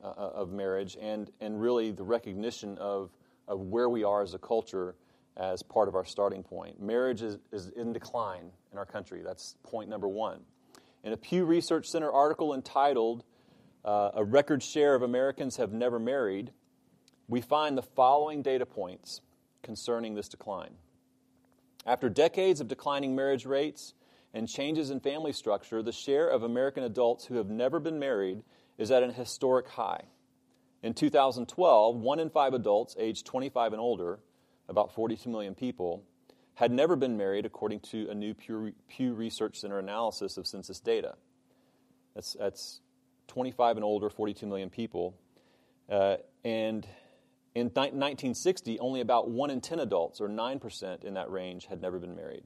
uh, 0.04 0.08
uh, 0.08 0.32
of 0.36 0.52
marriage 0.52 0.98
and, 1.00 1.30
and 1.42 1.62
really 1.62 1.92
the 1.92 2.04
recognition 2.04 2.78
of, 2.78 3.12
of 3.48 3.60
where 3.62 3.90
we 3.90 4.04
are 4.04 4.22
as 4.22 4.34
a 4.34 4.40
culture 4.40 4.96
as 5.38 5.64
part 5.64 5.88
of 5.88 5.96
our 5.96 6.06
starting 6.06 6.44
point. 6.44 6.82
Marriage 6.82 7.22
is, 7.22 7.38
is 7.52 7.70
in 7.70 7.94
decline 7.94 8.52
in 8.72 8.78
our 8.78 8.86
country. 8.86 9.22
That's 9.24 9.56
point 9.64 9.90
number 9.90 10.08
one. 10.08 10.42
In 11.04 11.14
a 11.14 11.18
Pew 11.18 11.46
Research 11.46 11.88
Center 11.88 12.12
article 12.12 12.54
entitled 12.54 13.24
uh, 13.84 14.12
A 14.14 14.24
Record 14.24 14.64
Share 14.64 14.96
of 14.96 15.02
Americans 15.02 15.58
Have 15.58 15.74
Never 15.74 16.00
Married, 16.00 16.52
we 17.28 17.42
find 17.42 17.78
the 17.78 17.82
following 17.82 18.42
data 18.42 18.66
points 18.66 19.22
concerning 19.64 20.16
this 20.16 20.28
decline. 20.30 20.72
After 21.86 22.10
decades 22.10 22.62
of 22.62 22.68
declining 22.68 23.16
marriage 23.16 23.46
rates 23.46 23.94
and 24.34 24.48
changes 24.48 24.92
in 24.92 25.00
family 25.00 25.34
structure, 25.34 25.82
the 25.82 25.92
share 25.92 26.28
of 26.28 26.44
American 26.44 26.84
adults 26.84 27.26
who 27.26 27.36
have 27.36 27.50
never 27.50 27.80
been 27.80 28.00
married 28.00 28.44
is 28.78 28.92
at 28.92 29.04
an 29.04 29.14
historic 29.14 29.68
high. 29.68 30.04
In 30.84 30.94
2012, 30.94 31.96
one 31.96 32.20
in 32.20 32.30
five 32.30 32.54
adults 32.54 32.96
aged 33.00 33.26
25 33.26 33.74
and 33.74 33.82
older, 33.82 34.20
about 34.68 34.94
42 34.94 35.30
million 35.30 35.54
people, 35.54 36.04
had 36.56 36.72
never 36.72 36.96
been 36.96 37.18
married, 37.18 37.46
according 37.46 37.80
to 37.80 38.10
a 38.10 38.16
new 38.16 38.34
Pew 38.34 39.14
Research 39.14 39.60
Center 39.60 39.80
analysis 39.80 40.38
of 40.38 40.48
census 40.48 40.80
data. 40.80 41.16
That's, 42.14 42.36
that's 42.40 42.82
25 43.32 43.78
and 43.78 43.84
older, 43.84 44.10
42 44.10 44.46
million 44.46 44.70
people. 44.70 45.16
Uh, 45.90 46.18
and 46.44 46.86
in 47.56 47.68
1960, 47.68 48.80
only 48.80 49.00
about 49.00 49.30
1 49.30 49.50
in 49.50 49.62
10 49.62 49.80
adults, 49.80 50.20
or 50.20 50.28
9% 50.28 51.04
in 51.04 51.14
that 51.14 51.32
range, 51.32 51.66
had 51.66 51.82
never 51.82 51.98
been 51.98 52.16
married. 52.16 52.44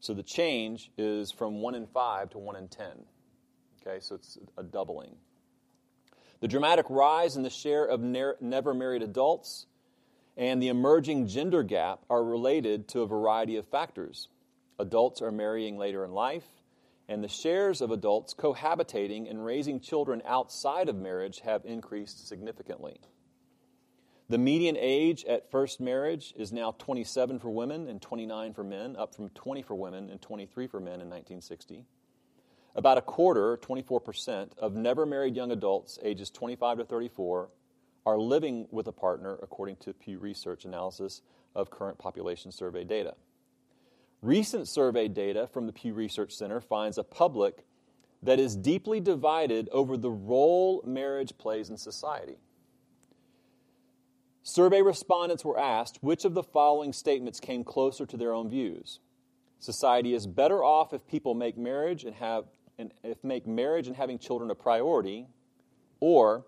So 0.00 0.12
the 0.12 0.22
change 0.22 0.90
is 0.98 1.32
from 1.32 1.62
1 1.62 1.74
in 1.74 1.86
5 1.86 2.30
to 2.30 2.38
1 2.38 2.56
in 2.56 2.68
10. 2.68 2.86
Okay, 3.80 4.00
so 4.00 4.16
it's 4.16 4.38
a 4.58 4.62
doubling. 4.62 5.16
The 6.40 6.48
dramatic 6.48 6.90
rise 6.90 7.36
in 7.36 7.42
the 7.42 7.50
share 7.50 7.84
of 7.86 8.00
never 8.00 8.74
married 8.74 9.02
adults 9.02 9.66
and 10.36 10.62
the 10.62 10.68
emerging 10.68 11.26
gender 11.26 11.64
gap 11.64 12.04
are 12.08 12.22
related 12.22 12.86
to 12.88 13.00
a 13.00 13.06
variety 13.06 13.56
of 13.56 13.66
factors. 13.66 14.28
Adults 14.78 15.20
are 15.20 15.32
marrying 15.32 15.76
later 15.76 16.04
in 16.04 16.12
life, 16.12 16.46
and 17.08 17.24
the 17.24 17.28
shares 17.28 17.80
of 17.80 17.90
adults 17.90 18.34
cohabitating 18.34 19.30
and 19.30 19.44
raising 19.44 19.80
children 19.80 20.22
outside 20.26 20.88
of 20.88 20.96
marriage 20.96 21.40
have 21.40 21.64
increased 21.64 22.28
significantly. 22.28 23.00
The 24.28 24.36
median 24.36 24.76
age 24.78 25.24
at 25.24 25.50
first 25.50 25.80
marriage 25.80 26.34
is 26.36 26.52
now 26.52 26.72
27 26.78 27.38
for 27.38 27.48
women 27.48 27.88
and 27.88 28.02
29 28.02 28.52
for 28.52 28.62
men, 28.62 28.94
up 28.96 29.14
from 29.14 29.30
20 29.30 29.62
for 29.62 29.74
women 29.74 30.10
and 30.10 30.20
23 30.20 30.66
for 30.66 30.80
men 30.80 31.00
in 31.00 31.08
1960. 31.08 31.86
About 32.76 32.98
a 32.98 33.02
quarter, 33.02 33.56
24%, 33.56 34.50
of 34.58 34.74
never 34.74 35.06
married 35.06 35.34
young 35.34 35.50
adults 35.50 35.98
ages 36.02 36.28
25 36.28 36.78
to 36.78 36.84
34 36.84 37.48
are 38.04 38.18
living 38.18 38.68
with 38.70 38.86
a 38.86 38.92
partner, 38.92 39.38
according 39.42 39.76
to 39.76 39.94
Pew 39.94 40.18
Research 40.18 40.66
analysis 40.66 41.22
of 41.54 41.70
current 41.70 41.98
population 41.98 42.52
survey 42.52 42.84
data. 42.84 43.14
Recent 44.22 44.66
survey 44.66 45.06
data 45.08 45.46
from 45.46 45.66
the 45.66 45.72
Pew 45.72 45.94
Research 45.94 46.32
Center 46.32 46.60
finds 46.60 46.98
a 46.98 47.04
public 47.04 47.64
that 48.22 48.40
is 48.40 48.56
deeply 48.56 48.98
divided 48.98 49.68
over 49.70 49.96
the 49.96 50.10
role 50.10 50.82
marriage 50.84 51.38
plays 51.38 51.70
in 51.70 51.76
society. 51.76 52.36
Survey 54.42 54.82
respondents 54.82 55.44
were 55.44 55.58
asked 55.58 55.98
which 56.00 56.24
of 56.24 56.34
the 56.34 56.42
following 56.42 56.92
statements 56.92 57.38
came 57.38 57.62
closer 57.62 58.06
to 58.06 58.16
their 58.16 58.34
own 58.34 58.48
views. 58.48 58.98
Society 59.60 60.14
is 60.14 60.26
better 60.26 60.64
off 60.64 60.92
if 60.92 61.06
people 61.06 61.34
make 61.34 61.56
marriage 61.56 62.04
and 62.04 62.14
have 62.16 62.44
and 62.78 62.92
if 63.02 63.22
make 63.24 63.46
marriage 63.46 63.88
and 63.88 63.96
having 63.96 64.18
children 64.18 64.50
a 64.52 64.54
priority, 64.54 65.26
or 65.98 66.46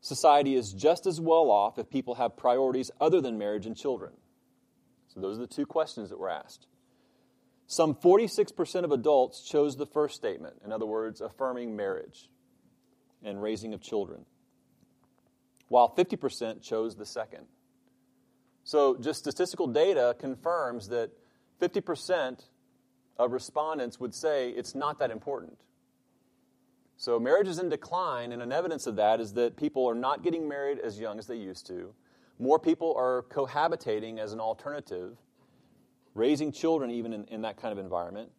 society 0.00 0.54
is 0.54 0.72
just 0.72 1.04
as 1.04 1.20
well 1.20 1.50
off 1.50 1.78
if 1.78 1.90
people 1.90 2.14
have 2.14 2.36
priorities 2.36 2.92
other 3.00 3.20
than 3.20 3.36
marriage 3.36 3.66
and 3.66 3.76
children. 3.76 4.12
So 5.08 5.20
those 5.20 5.36
are 5.36 5.40
the 5.40 5.46
two 5.48 5.66
questions 5.66 6.10
that 6.10 6.18
were 6.18 6.30
asked. 6.30 6.68
Some 7.74 7.96
46% 7.96 8.84
of 8.84 8.92
adults 8.92 9.42
chose 9.42 9.76
the 9.76 9.84
first 9.84 10.14
statement, 10.14 10.54
in 10.64 10.70
other 10.70 10.86
words, 10.86 11.20
affirming 11.20 11.74
marriage 11.74 12.30
and 13.24 13.42
raising 13.42 13.74
of 13.74 13.80
children, 13.80 14.26
while 15.66 15.92
50% 15.92 16.62
chose 16.62 16.94
the 16.94 17.04
second. 17.04 17.46
So, 18.62 18.96
just 18.96 19.18
statistical 19.18 19.66
data 19.66 20.14
confirms 20.16 20.90
that 20.90 21.10
50% 21.60 22.44
of 23.18 23.32
respondents 23.32 23.98
would 23.98 24.14
say 24.14 24.50
it's 24.50 24.76
not 24.76 25.00
that 25.00 25.10
important. 25.10 25.58
So, 26.96 27.18
marriage 27.18 27.48
is 27.48 27.58
in 27.58 27.70
decline, 27.70 28.30
and 28.30 28.40
an 28.40 28.52
evidence 28.52 28.86
of 28.86 28.94
that 28.96 29.18
is 29.18 29.32
that 29.32 29.56
people 29.56 29.84
are 29.90 29.96
not 29.96 30.22
getting 30.22 30.46
married 30.46 30.78
as 30.78 31.00
young 31.00 31.18
as 31.18 31.26
they 31.26 31.38
used 31.38 31.66
to. 31.66 31.92
More 32.38 32.60
people 32.60 32.94
are 32.96 33.24
cohabitating 33.32 34.20
as 34.20 34.32
an 34.32 34.38
alternative 34.38 35.16
raising 36.14 36.52
children 36.52 36.90
even 36.90 37.12
in, 37.12 37.24
in 37.26 37.42
that 37.42 37.56
kind 37.56 37.72
of 37.72 37.78
environment. 37.78 38.30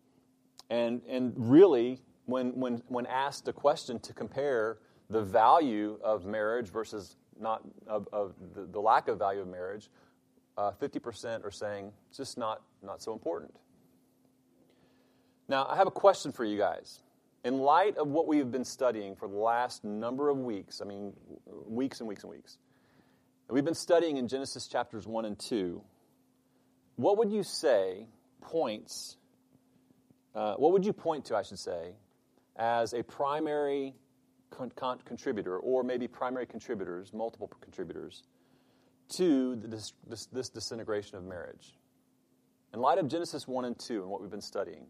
And, 0.70 1.02
and 1.08 1.34
really, 1.36 2.02
when, 2.26 2.60
when, 2.60 2.82
when 2.88 3.06
asked 3.06 3.48
a 3.48 3.54
question 3.54 4.00
to 4.00 4.14
compare 4.14 4.78
the 5.10 5.22
value 5.22 6.00
of 6.04 6.26
marriage 6.26 6.70
versus 6.70 7.18
not 7.40 7.62
of, 7.88 8.08
of 8.12 8.34
the, 8.54 8.66
the 8.66 8.80
lack 8.80 9.08
of 9.08 9.20
value 9.20 9.42
of 9.42 9.48
marriage, 9.48 9.90
uh, 10.58 10.72
50% 10.72 11.44
are 11.44 11.52
saying 11.52 11.92
it's 12.10 12.18
just 12.18 12.38
not, 12.38 12.62
not 12.82 13.02
so 13.02 13.14
important. 13.14 13.54
Now, 15.48 15.68
I 15.70 15.76
have 15.76 15.88
a 15.88 15.92
question 15.92 16.32
for 16.32 16.44
you 16.46 16.58
guys. 16.58 17.02
In 17.44 17.60
light 17.60 17.98
of 17.98 18.08
what 18.08 18.28
we 18.28 18.40
have 18.40 18.52
been 18.52 18.66
studying 18.66 19.16
for 19.16 19.28
the 19.28 19.36
last 19.36 19.84
number 19.84 20.30
of 20.30 20.38
weeks, 20.40 20.82
I 20.82 20.86
mean, 20.86 21.14
weeks 21.68 22.00
and 22.00 22.10
weeks 22.10 22.24
and 22.24 22.32
weeks, 22.32 22.58
we've 23.50 23.66
been 23.66 23.76
studying 23.76 24.18
in 24.18 24.28
Genesis 24.28 24.68
chapters 24.68 25.06
1 25.06 25.26
and 25.26 25.38
2 25.38 25.82
what 26.96 27.18
would 27.18 27.32
you 27.32 27.44
say 27.44 28.08
points, 28.42 29.18
uh, 30.34 30.56
what 30.56 30.72
would 30.72 30.86
you 30.86 30.94
point 30.94 31.26
to, 31.26 31.36
I 31.36 31.44
should 31.44 31.60
say, 31.60 31.94
as 32.56 32.94
a 32.94 33.04
primary 33.04 33.94
con- 34.50 34.72
con- 34.76 35.00
contributor, 35.04 35.58
or 35.58 35.84
maybe 35.84 36.08
primary 36.08 36.46
contributors, 36.46 37.14
multiple 37.14 37.52
contributors, 37.62 38.24
to 39.18 39.56
this, 39.56 39.94
this, 40.08 40.28
this 40.28 40.50
disintegration 40.50 41.18
of 41.18 41.24
marriage? 41.24 41.78
In 42.74 42.80
light 42.80 42.98
of 42.98 43.08
Genesis 43.08 43.48
1 43.48 43.66
and 43.66 43.78
2 43.78 44.02
and 44.02 44.10
what 44.10 44.22
we've 44.22 44.32
been 44.32 44.42
studying, 44.42 44.86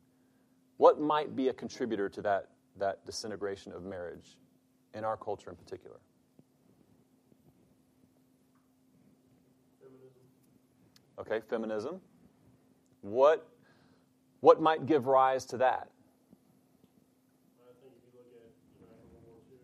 what 0.77 0.99
might 0.99 1.35
be 1.35 1.49
a 1.49 1.53
contributor 1.53 2.09
to 2.09 2.21
that, 2.21 2.49
that 2.77 3.05
disintegration 3.05 3.71
of 3.71 3.83
marriage 3.83 4.37
in 4.93 5.03
our 5.03 5.17
culture 5.17 5.49
in 5.49 5.55
particular? 5.55 5.97
Okay, 11.17 11.39
feminism. 11.49 12.01
What, 13.01 13.47
what 14.41 14.59
might 14.61 14.85
give 14.85 15.07
rise 15.07 15.45
to 15.47 15.57
that? 15.63 15.87
I 17.63 17.71
think 17.79 17.95
if 17.95 18.03
you 18.03 18.11
look 18.19 18.27
at, 18.35 18.51
you 18.75 18.83
know, 18.83 18.91
after 18.99 19.15
World 19.23 19.39
War 19.47 19.47
II, 19.47 19.63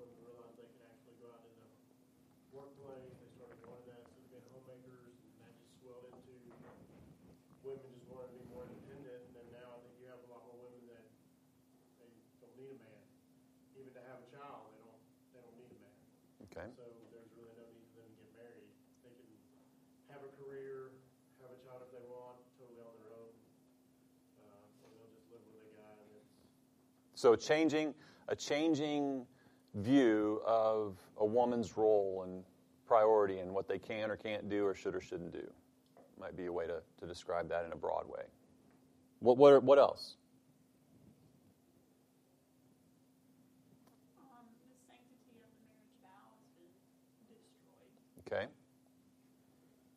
women 0.00 0.16
realized 0.24 0.56
they 0.56 0.64
could 0.64 0.88
actually 0.88 1.18
go 1.20 1.28
out 1.28 1.44
in 1.44 1.52
the 1.60 1.68
workplace, 2.56 3.12
they 3.20 3.28
started 3.36 3.60
wanting 3.68 3.84
that 3.92 4.00
instead 4.00 4.40
of 4.40 4.48
being 4.48 4.48
homemakers, 4.56 5.12
and 5.12 5.36
that 5.44 5.52
just 5.60 5.76
swelled 5.84 6.08
into 6.08 6.32
women 7.66 7.84
just 7.92 8.08
wanting 8.08 8.32
to 8.32 8.40
be 8.40 8.48
more 8.48 8.64
independent, 8.64 9.20
and 9.28 9.32
then 9.36 9.46
now 9.60 9.68
I 9.76 9.78
think 9.84 9.92
you 10.00 10.08
have 10.08 10.24
a 10.24 10.28
lot 10.32 10.40
more 10.48 10.56
women 10.56 10.88
that 10.88 11.04
they 12.00 12.08
don't 12.40 12.56
need 12.56 12.72
a 12.72 12.78
man. 12.80 13.02
Even 13.76 13.92
to 13.92 14.02
have 14.08 14.24
a 14.24 14.28
child, 14.32 14.72
they 14.72 14.80
don't, 14.80 15.02
they 15.36 15.40
don't 15.44 15.56
need 15.60 15.68
a 15.68 15.78
man. 15.84 15.96
Okay. 16.48 16.68
So 16.80 16.88
there's 17.12 17.28
really 17.36 17.52
no 17.60 17.66
need 17.76 17.84
for 17.92 18.00
them 18.00 18.08
to 18.08 18.18
get 18.24 18.32
married. 18.40 18.70
They 19.04 19.12
can 19.12 19.28
have 20.14 20.24
a 20.24 20.32
career, 20.40 20.96
have 21.44 21.54
a 21.54 21.60
child 21.62 21.84
if 21.86 21.90
they 21.94 22.02
want, 22.10 22.40
totally 22.58 22.82
on 22.82 22.92
their 22.98 23.14
own. 23.14 23.30
Uh, 24.42 24.82
or 24.82 24.88
they'll 24.90 25.12
just 25.14 25.28
live 25.30 25.44
with 25.46 25.70
a 25.70 25.72
guy 25.78 25.94
and 26.02 26.10
it's 26.18 26.34
So 27.18 27.34
changing 27.34 27.94
a 28.28 28.36
changing 28.36 29.26
view 29.74 30.40
of 30.46 30.96
a 31.16 31.26
woman's 31.26 31.76
role 31.76 32.22
and 32.24 32.44
priority 32.86 33.40
and 33.40 33.52
what 33.52 33.66
they 33.66 33.80
can 33.80 34.08
or 34.08 34.14
can't 34.14 34.48
do 34.48 34.64
or 34.64 34.72
should 34.72 34.94
or 34.94 35.00
shouldn't 35.00 35.32
do 35.32 35.42
might 36.20 36.36
be 36.36 36.46
a 36.46 36.52
way 36.52 36.68
to, 36.68 36.80
to 37.00 37.06
describe 37.08 37.48
that 37.48 37.64
in 37.64 37.72
a 37.72 37.76
broad 37.76 38.04
way. 38.08 38.22
What, 39.18 39.36
what, 39.36 39.64
what 39.64 39.80
else? 39.80 40.14
Um, 44.16 44.46
the 44.68 44.76
sanctity 44.86 45.40
of 45.42 45.50
the 45.58 45.64
marriage 45.66 45.98
vow 46.00 46.22
has 46.38 46.46
been 46.54 46.70
destroyed. 47.34 48.44
Okay. 48.44 48.46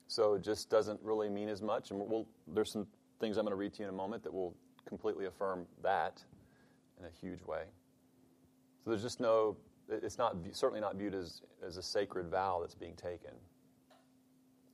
So 0.08 0.34
it 0.34 0.42
just 0.42 0.72
doesn't 0.72 1.00
really 1.04 1.30
mean 1.30 1.50
as 1.50 1.62
much. 1.62 1.92
And 1.92 2.00
we'll, 2.00 2.26
there's 2.48 2.72
some 2.72 2.88
things 3.20 3.38
I'm 3.38 3.46
going 3.46 3.52
to 3.52 3.58
read 3.58 3.74
to 3.74 3.84
you 3.84 3.90
in 3.90 3.94
a 3.94 3.96
moment 3.96 4.24
that 4.24 4.34
will 4.34 4.56
completely 4.88 5.28
affirm 5.28 5.68
that 5.84 6.24
in 7.02 7.08
a 7.10 7.14
huge 7.20 7.42
way. 7.44 7.64
So 8.84 8.90
there's 8.92 9.02
just 9.02 9.20
no, 9.20 9.58
it's 9.90 10.18
not 10.18 10.36
certainly 10.54 10.82
not 10.82 10.96
viewed 10.96 11.14
as, 11.14 11.42
as 11.66 11.78
a 11.78 11.84
sacred 11.84 12.30
vow 12.30 12.60
that's 12.62 12.76
being 12.76 12.96
taken. 12.96 13.34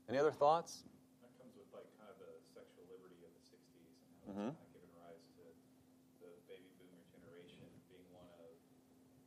Any 0.08 0.20
other 0.20 0.32
thoughts? 0.32 0.84
That 1.24 1.32
comes 1.40 1.52
with 1.56 1.68
like 1.76 1.88
kind 2.00 2.08
of 2.12 2.16
the 2.20 2.32
sexual 2.48 2.88
liberty 2.88 3.20
of 3.28 3.32
the 3.36 3.44
'60s 3.44 3.92
and 4.28 4.32
how 4.32 4.40
Mhm. 4.40 4.56
it's 4.56 4.64
kind 4.64 4.72
of 4.72 4.72
given 4.72 4.92
rise 5.04 5.24
to 5.36 5.44
the 6.24 6.32
baby 6.48 6.72
boomer 6.80 7.04
generation 7.12 7.68
being 7.92 8.08
one 8.16 8.28
of, 8.40 8.56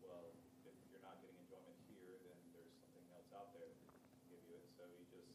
well, 0.01 0.25
if 0.65 0.73
you're 0.89 1.05
not 1.05 1.21
getting 1.21 1.37
enjoyment 1.45 1.77
here, 1.93 2.17
then 2.25 2.37
there's 2.57 2.73
something 2.81 3.05
else 3.13 3.29
out 3.37 3.53
there 3.53 3.69
that 3.69 3.77
can 3.77 4.01
give 4.33 4.41
you 4.49 4.57
it. 4.57 4.65
So 4.73 4.89
you 4.89 5.05
just, 5.13 5.29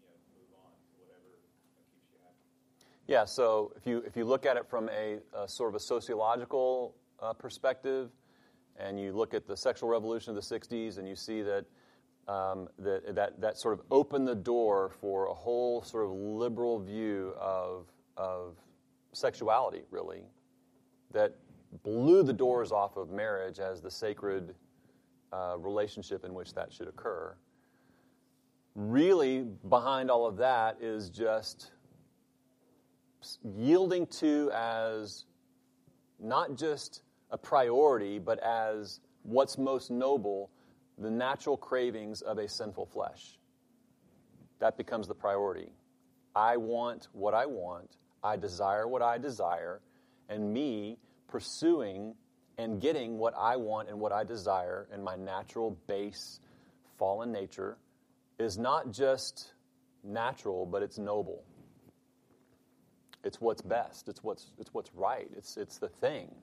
you 0.00 0.08
know, 0.08 0.16
move 0.32 0.48
on 0.64 0.72
to 0.72 0.92
whatever 1.04 1.44
keeps 1.92 2.08
you 2.08 2.16
happy. 2.24 2.48
Yeah, 3.04 3.28
so 3.28 3.76
if 3.76 3.84
you, 3.84 4.00
if 4.08 4.16
you 4.16 4.24
look 4.24 4.48
at 4.48 4.56
it 4.56 4.64
from 4.64 4.88
a, 4.88 5.20
a 5.36 5.44
sort 5.44 5.68
of 5.68 5.76
a 5.76 5.84
sociological 5.84 6.96
uh, 7.20 7.32
perspective, 7.32 8.10
and 8.78 9.00
you 9.00 9.12
look 9.12 9.34
at 9.34 9.46
the 9.46 9.56
sexual 9.56 9.88
revolution 9.88 10.36
of 10.36 10.48
the 10.48 10.58
60s, 10.58 10.98
and 10.98 11.08
you 11.08 11.16
see 11.16 11.42
that, 11.42 11.64
um, 12.28 12.68
that, 12.78 13.14
that, 13.14 13.40
that 13.40 13.58
sort 13.58 13.78
of 13.78 13.84
opened 13.90 14.26
the 14.26 14.34
door 14.34 14.92
for 15.00 15.26
a 15.26 15.34
whole 15.34 15.82
sort 15.82 16.04
of 16.04 16.12
liberal 16.12 16.78
view 16.78 17.32
of, 17.40 17.86
of 18.16 18.56
sexuality, 19.12 19.82
really, 19.90 20.22
that 21.12 21.36
blew 21.82 22.22
the 22.22 22.32
doors 22.32 22.72
off 22.72 22.96
of 22.96 23.10
marriage 23.10 23.58
as 23.58 23.80
the 23.80 23.90
sacred 23.90 24.54
uh, 25.32 25.56
relationship 25.58 26.24
in 26.24 26.34
which 26.34 26.54
that 26.54 26.72
should 26.72 26.88
occur. 26.88 27.34
Really, 28.74 29.46
behind 29.68 30.10
all 30.10 30.26
of 30.26 30.36
that 30.36 30.76
is 30.80 31.08
just 31.10 31.72
yielding 33.56 34.06
to 34.06 34.50
as 34.54 35.24
not 36.20 36.56
just 36.56 37.02
a 37.30 37.38
priority, 37.38 38.18
but 38.18 38.38
as 38.40 39.00
what's 39.22 39.58
most 39.58 39.90
noble, 39.90 40.50
the 40.98 41.10
natural 41.10 41.56
cravings 41.56 42.22
of 42.22 42.38
a 42.38 42.48
sinful 42.48 42.86
flesh. 42.86 43.38
That 44.60 44.76
becomes 44.76 45.08
the 45.08 45.14
priority. 45.14 45.72
I 46.34 46.56
want 46.56 47.08
what 47.12 47.34
I 47.34 47.46
want, 47.46 47.96
I 48.22 48.36
desire 48.36 48.86
what 48.88 49.02
I 49.02 49.18
desire, 49.18 49.80
and 50.28 50.52
me 50.52 50.98
pursuing 51.28 52.14
and 52.58 52.80
getting 52.80 53.18
what 53.18 53.34
I 53.36 53.56
want 53.56 53.88
and 53.88 54.00
what 54.00 54.12
I 54.12 54.24
desire 54.24 54.88
in 54.92 55.02
my 55.02 55.16
natural, 55.16 55.76
base, 55.86 56.40
fallen 56.98 57.32
nature 57.32 57.76
is 58.38 58.58
not 58.58 58.90
just 58.90 59.52
natural, 60.02 60.66
but 60.66 60.82
it's 60.82 60.98
noble. 60.98 61.42
It's 63.24 63.40
what's 63.40 63.62
best. 63.62 64.08
It's 64.08 64.22
what's, 64.22 64.52
it's 64.58 64.72
what's 64.72 64.94
right. 64.94 65.28
It's, 65.36 65.56
it's 65.56 65.78
the 65.78 65.88
thing. 65.88 66.34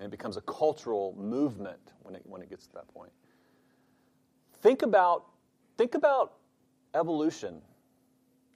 And 0.00 0.06
it 0.06 0.10
becomes 0.10 0.36
a 0.36 0.40
cultural 0.40 1.14
movement 1.16 1.92
when 2.02 2.16
it, 2.16 2.22
when 2.24 2.42
it 2.42 2.50
gets 2.50 2.66
to 2.66 2.72
that 2.72 2.88
point. 2.88 3.12
Think 4.62 4.82
about 4.82 5.26
think 5.76 5.94
about 5.94 6.34
evolution 6.94 7.62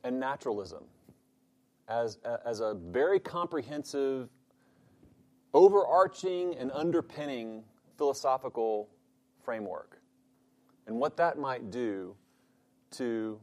and 0.02 0.18
naturalism 0.18 0.84
as, 1.88 2.18
as 2.44 2.60
a 2.60 2.74
very 2.74 3.18
comprehensive, 3.18 4.28
overarching, 5.52 6.54
and 6.56 6.70
underpinning 6.72 7.62
philosophical 7.96 8.88
framework, 9.42 10.00
and 10.86 10.98
what 10.98 11.16
that 11.16 11.38
might 11.38 11.70
do 11.70 12.14
to 12.90 13.38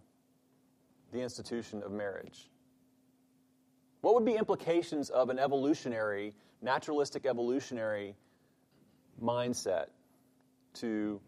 the 1.12 1.22
institution 1.22 1.82
of 1.84 1.92
marriage. 1.92 2.50
What 4.02 4.16
would 4.16 4.26
be 4.26 4.36
implications 4.36 5.10
of 5.10 5.30
an 5.30 5.38
evolutionary, 5.38 6.34
naturalistic 6.62 7.26
evolutionary 7.26 8.16
mindset 9.22 9.88
to 10.76 11.20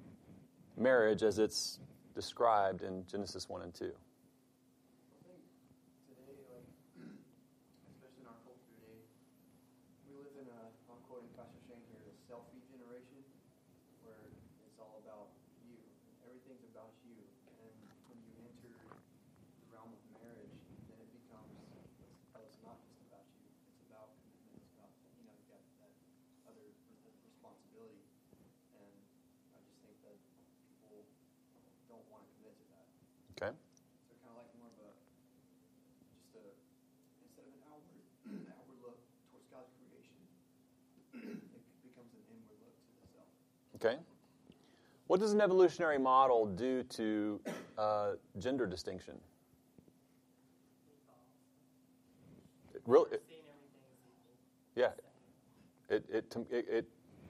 marriage 0.77 1.23
as 1.23 1.39
it's 1.39 1.79
described 2.15 2.83
in 2.83 3.03
Genesis 3.09 3.49
1 3.49 3.61
and 3.61 3.73
2? 3.73 3.85
I 3.85 3.89
think 5.25 5.41
today, 6.07 6.37
like, 6.53 6.69
especially 7.97 8.21
in 8.21 8.29
our 8.29 8.37
culture 8.45 8.69
today, 8.77 9.01
we 10.05 10.13
live 10.21 10.37
in 10.37 10.47
a, 10.47 10.61
I'm 10.89 11.01
quoting 11.09 11.29
Pastor 11.33 11.57
Shane 11.65 11.81
here, 11.89 12.05
a 12.05 12.13
selfie 12.29 12.61
generation 12.69 13.25
where 14.05 14.21
it's 14.69 14.77
all 14.77 15.01
about 15.01 15.33
you. 15.65 15.77
Everything's 16.29 16.65
about 16.69 16.93
you. 17.01 17.17
And 17.57 17.73
when 18.09 18.17
you 18.21 18.33
enter 18.45 18.69
the 18.69 18.93
realm 19.73 19.89
of 19.89 20.01
marriage, 20.21 20.53
then 20.89 20.97
it 21.01 21.09
becomes, 21.09 21.49
oh, 22.37 22.45
it's 22.45 22.61
not 22.61 22.77
just 22.85 23.01
about 23.09 23.25
you. 23.41 23.49
It's 23.73 23.81
about 23.89 24.13
commitment. 24.21 24.61
It's 24.61 24.73
about, 24.77 24.93
you 25.17 25.25
know, 25.25 25.33
you 25.33 25.45
got 25.49 25.61
that 25.81 25.93
other 26.45 26.61
re- 26.61 27.17
responsibility. 27.25 28.05
And 28.77 28.93
I 29.53 29.59
just 29.65 29.81
think 29.81 29.97
that 30.05 30.17
people 30.69 31.09
don't 32.03 32.11
want 32.19 32.23
to 32.27 32.31
commit 32.35 32.53
to 32.59 32.65
that. 32.75 32.85
Okay? 33.39 33.51
So 33.55 34.11
kind 34.19 34.35
of 34.35 34.43
like 34.43 34.51
more 34.59 34.67
of 34.67 34.77
a, 34.83 34.91
just 36.11 36.35
a, 36.35 36.43
instead 37.23 37.47
of 37.47 37.53
an 37.55 37.63
outward, 37.71 38.03
outward 38.59 38.79
look 38.83 38.99
towards 39.31 39.47
God's 39.47 39.71
creation, 39.79 40.19
it 41.55 41.63
becomes 41.87 42.11
an 42.11 42.23
inward 42.27 42.59
look 42.59 42.75
to 42.75 42.91
the 42.99 43.07
self. 43.15 43.29
Okay? 43.79 43.95
What 45.07 45.19
does 45.19 45.33
an 45.33 45.41
evolutionary 45.41 45.99
model 45.99 46.45
do 46.47 46.83
to 46.83 47.39
uh, 47.77 48.11
gender 48.39 48.65
distinction? 48.67 49.15
It 52.73 52.81
really, 52.85 53.11
it- 53.11 53.23
Seeing 53.27 53.41
everything 53.47 53.83
as 53.91 53.99
equal. 54.07 54.35
yeah. 54.75 54.91
It, 55.89 56.05
it, 56.09 56.35
it, 56.51 56.65
it, 56.69 56.85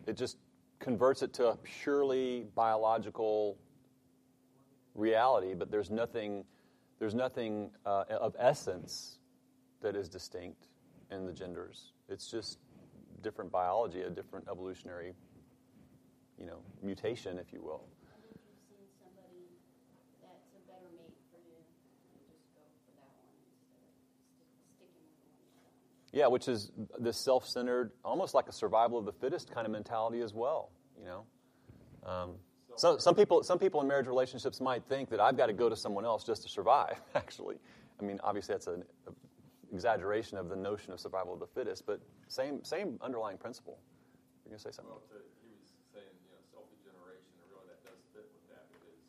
it 0.08 0.18
just 0.18 0.38
converts 0.80 1.22
it 1.24 1.34
to 1.34 1.48
a 1.48 1.58
purely 1.58 2.46
biological 2.56 3.58
reality, 4.96 5.54
but 5.54 5.72
there's 5.72 5.90
nothing, 5.90 6.44
there's 7.00 7.16
nothing 7.16 7.72
uh, 7.86 8.04
of 8.10 8.36
essence 8.40 9.20
that 9.82 9.96
is 9.96 10.10
distinct 10.10 10.68
in 11.12 11.26
the 11.26 11.34
genders. 11.34 11.94
It's 12.10 12.30
just 12.30 12.60
different 13.22 13.52
biology, 13.52 14.02
a 14.02 14.10
different 14.10 14.48
evolutionary, 14.50 15.14
you 16.38 16.46
know, 16.46 16.60
mutation, 16.82 17.38
if 17.40 17.54
you 17.54 17.62
will. 17.62 17.84
I 18.06 18.16
think 18.22 18.40
you've 18.44 18.60
seen 18.68 18.88
somebody 19.00 19.48
that's 20.22 20.52
a 20.54 20.62
better 20.68 20.90
mate 20.98 21.16
for 21.32 21.40
you, 21.40 21.58
you 22.14 22.20
just 22.30 22.54
go 22.54 22.62
for 22.86 22.92
that 23.00 23.12
one 23.18 23.34
instead 23.40 23.84
of 23.84 23.94
sti- 23.96 24.76
sticking 24.76 25.08
with 25.08 25.24
the 25.24 25.28
one 25.28 25.72
you've 25.72 26.12
done. 26.12 26.20
Yeah, 26.20 26.28
which 26.28 26.48
is 26.48 26.72
this 27.00 27.18
self-centered, 27.18 27.92
almost 28.04 28.34
like 28.34 28.48
a 28.48 28.54
survival 28.54 29.00
of 29.00 29.06
the 29.06 29.14
fittest 29.14 29.52
kind 29.54 29.66
of 29.66 29.72
mentality 29.72 30.22
as 30.22 30.34
well. 30.34 30.72
You 31.00 31.06
know, 31.06 31.26
um, 32.06 32.36
some 32.76 33.00
some 33.00 33.16
people 33.16 33.44
some 33.44 33.60
people 33.60 33.82
in 33.82 33.88
marriage 33.88 34.08
relationships 34.08 34.60
might 34.62 34.84
think 34.86 35.10
that 35.10 35.20
I've 35.20 35.38
got 35.38 35.48
to 35.48 35.54
go 35.54 35.70
to 35.70 35.76
someone 35.76 36.06
else 36.06 36.24
just 36.24 36.44
to 36.44 36.50
survive. 36.50 37.00
Actually, 37.16 37.58
I 38.02 38.04
mean, 38.04 38.20
obviously 38.24 38.54
that's 38.54 38.68
an 38.68 38.84
exaggeration 39.72 40.38
of 40.38 40.50
the 40.50 40.56
notion 40.56 40.94
of 40.94 41.00
survival 41.00 41.34
of 41.34 41.40
the 41.40 41.48
fittest, 41.48 41.86
but 41.86 42.00
same 42.28 42.64
same 42.64 43.00
underlying 43.02 43.38
principle. 43.38 43.80
You're 44.46 44.52
gonna 44.52 44.60
say 44.60 44.72
something? 44.76 44.92
Well, 44.92 45.02
to, 45.10 45.24
he 45.42 45.50
was 45.56 45.72
saying, 45.96 46.14
you 46.22 46.30
know, 46.36 46.42
self-regeneration, 46.52 47.32
and 47.42 47.48
really 47.50 47.68
that 47.72 47.82
does 47.82 47.98
fit 48.12 48.28
with 48.28 48.46
that 48.52 48.68
because 48.70 49.00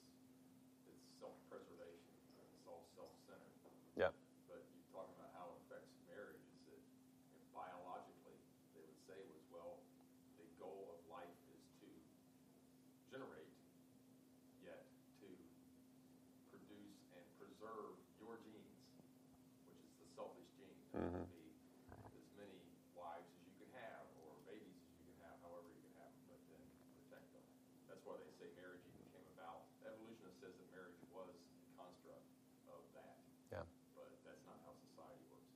it's 0.88 1.04
self-preservation. 1.18 2.14
It's 2.54 2.64
all 2.70 2.86
self-centered. 2.94 3.74
Yeah. 3.98 4.14
But 4.46 4.62
you're 4.72 4.88
talking 4.94 5.12
about 5.18 5.34
how 5.34 5.50
it 5.52 5.58
affects 5.66 5.90
marriage 6.06 6.38
is 6.54 6.62
that 6.70 6.80
you 6.80 7.34
know, 7.34 7.44
biologically, 7.50 8.38
they 8.78 8.82
would 8.86 9.00
say 9.04 9.18
was, 9.26 9.42
well, 9.50 9.82
the 10.38 10.46
goal 10.62 10.94
of 10.94 11.02
life 11.10 11.34
is 11.50 11.62
to 11.82 11.88
generate, 13.10 13.50
yet 14.62 14.86
to 15.18 15.28
produce 16.54 16.94
and 17.18 17.24
preserve 17.42 17.98
your 18.22 18.38
genes, 18.46 18.78
which 19.66 19.82
is 19.82 19.92
the 19.98 20.08
selfish 20.94 21.34
gene. 21.34 21.90
That 21.90 21.98
would 22.06 22.14
be 22.14 22.22
as 22.22 22.30
many 22.38 22.58
wives 22.94 23.26
as 23.26 23.42
you 23.42 23.54
can 23.58 23.70
have, 23.74 24.06
or 24.22 24.38
babies 24.46 24.78
as 24.78 24.94
you 24.94 25.10
can 25.10 25.18
have, 25.26 25.36
however 25.42 25.66
you 25.74 25.82
can 25.82 25.94
have 25.98 26.12
them, 26.14 26.24
but 26.30 26.40
then 26.54 26.62
protect 27.02 27.26
them. 27.34 27.44
That's 27.90 28.02
why 28.06 28.14
they 28.22 28.30
say 28.38 28.46
marriage 28.54 28.82
even 28.86 29.02
came 29.10 29.26
about. 29.34 29.66
The 29.82 29.90
evolutionist 29.90 30.38
says 30.38 30.54
that 30.54 30.68
marriage 30.70 30.98
was 31.10 31.34
a 31.34 31.70
construct 31.74 32.26
of 32.70 32.82
that, 32.94 33.18
Yeah. 33.50 33.66
but 33.98 34.14
that's 34.22 34.42
not 34.46 34.58
how 34.62 34.72
society 34.86 35.26
works. 35.34 35.50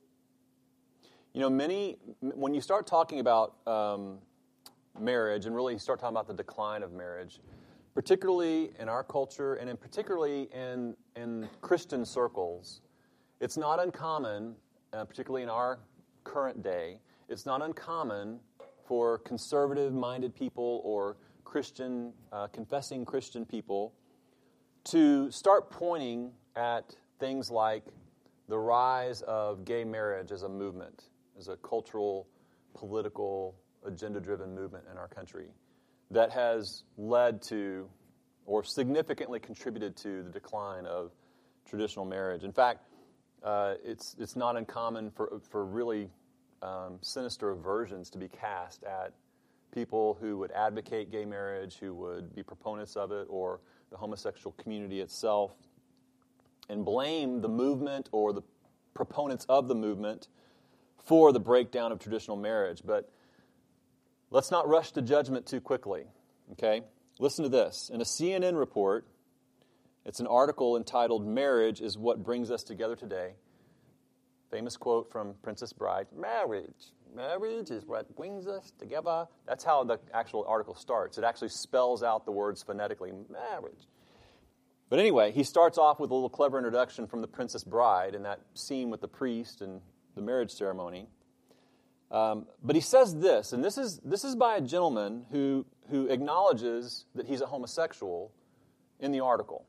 You 1.31 1.41
know, 1.47 1.51
many, 1.51 1.95
when 2.19 2.51
you 2.51 2.59
start 2.59 2.83
talking 2.87 3.23
about 3.23 3.55
um, 3.63 4.19
marriage 4.99 5.45
and 5.47 5.55
really 5.55 5.77
start 5.79 5.99
talking 5.99 6.15
about 6.15 6.27
the 6.27 6.35
decline 6.35 6.83
of 6.83 6.91
marriage, 6.91 7.39
particularly 7.95 8.71
in 8.79 8.89
our 8.89 9.03
culture 9.03 9.55
and 9.55 9.69
in 9.69 9.77
particularly 9.77 10.49
in, 10.53 10.95
in 11.15 11.47
Christian 11.61 12.05
circles, 12.05 12.81
it's 13.39 13.57
not 13.57 13.79
uncommon, 13.79 14.55
uh, 14.93 15.05
particularly 15.05 15.43
in 15.43 15.49
our 15.49 15.79
current 16.23 16.63
day, 16.63 16.99
it's 17.27 17.45
not 17.45 17.61
uncommon 17.61 18.39
for 18.87 19.19
conservative 19.19 19.93
minded 19.93 20.33
people 20.33 20.81
or 20.83 21.17
Christian, 21.43 22.13
uh, 22.31 22.47
confessing 22.47 23.05
Christian 23.05 23.45
people 23.45 23.93
to 24.85 25.29
start 25.31 25.69
pointing 25.69 26.31
at 26.55 26.95
things 27.19 27.51
like 27.51 27.83
the 28.47 28.57
rise 28.57 29.21
of 29.23 29.65
gay 29.65 29.83
marriage 29.83 30.31
as 30.31 30.43
a 30.43 30.49
movement, 30.49 31.03
as 31.37 31.47
a 31.47 31.57
cultural, 31.57 32.27
political, 32.73 33.55
agenda 33.85 34.19
driven 34.19 34.53
movement 34.53 34.83
in 34.91 34.97
our 34.97 35.07
country 35.07 35.47
that 36.11 36.31
has 36.31 36.83
led 36.97 37.41
to 37.41 37.87
or 38.45 38.63
significantly 38.63 39.39
contributed 39.39 39.95
to 39.95 40.23
the 40.23 40.29
decline 40.29 40.85
of 40.85 41.11
traditional 41.65 42.03
marriage. 42.03 42.43
In 42.43 42.51
fact, 42.51 42.83
uh, 43.43 43.75
it's, 43.83 44.15
it's 44.19 44.35
not 44.35 44.55
uncommon 44.55 45.11
for, 45.11 45.39
for 45.49 45.65
really 45.65 46.09
um, 46.61 46.97
sinister 47.01 47.51
aversions 47.51 48.09
to 48.11 48.17
be 48.17 48.27
cast 48.27 48.83
at 48.83 49.13
people 49.73 50.17
who 50.19 50.37
would 50.37 50.51
advocate 50.51 51.11
gay 51.11 51.25
marriage, 51.25 51.77
who 51.79 51.93
would 51.93 52.35
be 52.35 52.43
proponents 52.43 52.95
of 52.95 53.11
it, 53.11 53.27
or 53.29 53.59
the 53.91 53.97
homosexual 53.97 54.53
community 54.53 54.99
itself, 54.99 55.51
and 56.69 56.85
blame 56.85 57.41
the 57.41 57.49
movement 57.49 58.09
or 58.11 58.33
the 58.33 58.41
proponents 58.93 59.45
of 59.47 59.67
the 59.67 59.75
movement 59.75 60.27
for 61.05 61.31
the 61.31 61.39
breakdown 61.39 61.91
of 61.91 61.99
traditional 61.99 62.37
marriage. 62.37 62.81
But 62.85 63.09
let's 64.31 64.51
not 64.51 64.67
rush 64.67 64.91
to 64.91 65.01
judgment 65.01 65.45
too 65.45 65.61
quickly, 65.61 66.03
okay? 66.53 66.81
Listen 67.19 67.43
to 67.43 67.49
this. 67.49 67.89
In 67.93 68.01
a 68.01 68.05
CNN 68.05 68.57
report, 68.57 69.07
it's 70.09 70.19
an 70.19 70.25
article 70.25 70.75
entitled 70.75 71.23
Marriage 71.23 71.81
is 71.81 71.95
What 71.95 72.23
Brings 72.23 72.49
Us 72.49 72.63
Together 72.63 72.95
Today. 72.95 73.33
Famous 74.49 74.75
quote 74.75 75.11
from 75.11 75.35
Princess 75.43 75.71
Bride 75.71 76.07
Marriage. 76.17 76.93
Marriage 77.15 77.69
is 77.69 77.85
what 77.85 78.15
brings 78.15 78.47
us 78.47 78.73
together. 78.79 79.27
That's 79.45 79.63
how 79.63 79.83
the 79.83 79.99
actual 80.11 80.45
article 80.47 80.73
starts. 80.73 81.19
It 81.19 81.23
actually 81.23 81.49
spells 81.49 82.01
out 82.01 82.25
the 82.25 82.31
words 82.31 82.63
phonetically 82.63 83.11
marriage. 83.29 83.85
But 84.89 84.97
anyway, 84.97 85.31
he 85.31 85.43
starts 85.43 85.77
off 85.77 85.99
with 85.99 86.09
a 86.09 86.15
little 86.15 86.27
clever 86.27 86.57
introduction 86.57 87.05
from 87.05 87.21
the 87.21 87.27
Princess 87.27 87.63
Bride 87.63 88.15
in 88.15 88.23
that 88.23 88.39
scene 88.55 88.89
with 88.89 89.01
the 89.01 89.07
priest 89.07 89.61
and 89.61 89.79
the 90.15 90.23
marriage 90.23 90.49
ceremony. 90.49 91.07
Um, 92.09 92.47
but 92.63 92.75
he 92.75 92.81
says 92.81 93.15
this, 93.15 93.53
and 93.53 93.63
this 93.63 93.77
is, 93.77 93.99
this 94.03 94.23
is 94.23 94.35
by 94.35 94.55
a 94.55 94.61
gentleman 94.61 95.27
who, 95.29 95.67
who 95.91 96.07
acknowledges 96.07 97.05
that 97.13 97.27
he's 97.27 97.41
a 97.41 97.45
homosexual 97.45 98.31
in 98.99 99.11
the 99.11 99.19
article. 99.19 99.67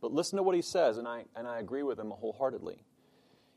But 0.00 0.12
listen 0.12 0.36
to 0.36 0.42
what 0.42 0.54
he 0.54 0.62
says, 0.62 0.96
and 0.96 1.06
I, 1.06 1.24
and 1.36 1.46
I 1.46 1.58
agree 1.58 1.82
with 1.82 1.98
him 1.98 2.10
wholeheartedly. 2.10 2.82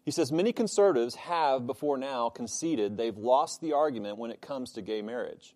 He 0.03 0.11
says 0.11 0.31
Many 0.31 0.51
conservatives 0.51 1.15
have, 1.15 1.65
before 1.65 1.97
now, 1.97 2.29
conceded 2.29 2.97
they've 2.97 3.17
lost 3.17 3.61
the 3.61 3.73
argument 3.73 4.17
when 4.17 4.31
it 4.31 4.41
comes 4.41 4.71
to 4.73 4.81
gay 4.81 5.01
marriage. 5.01 5.55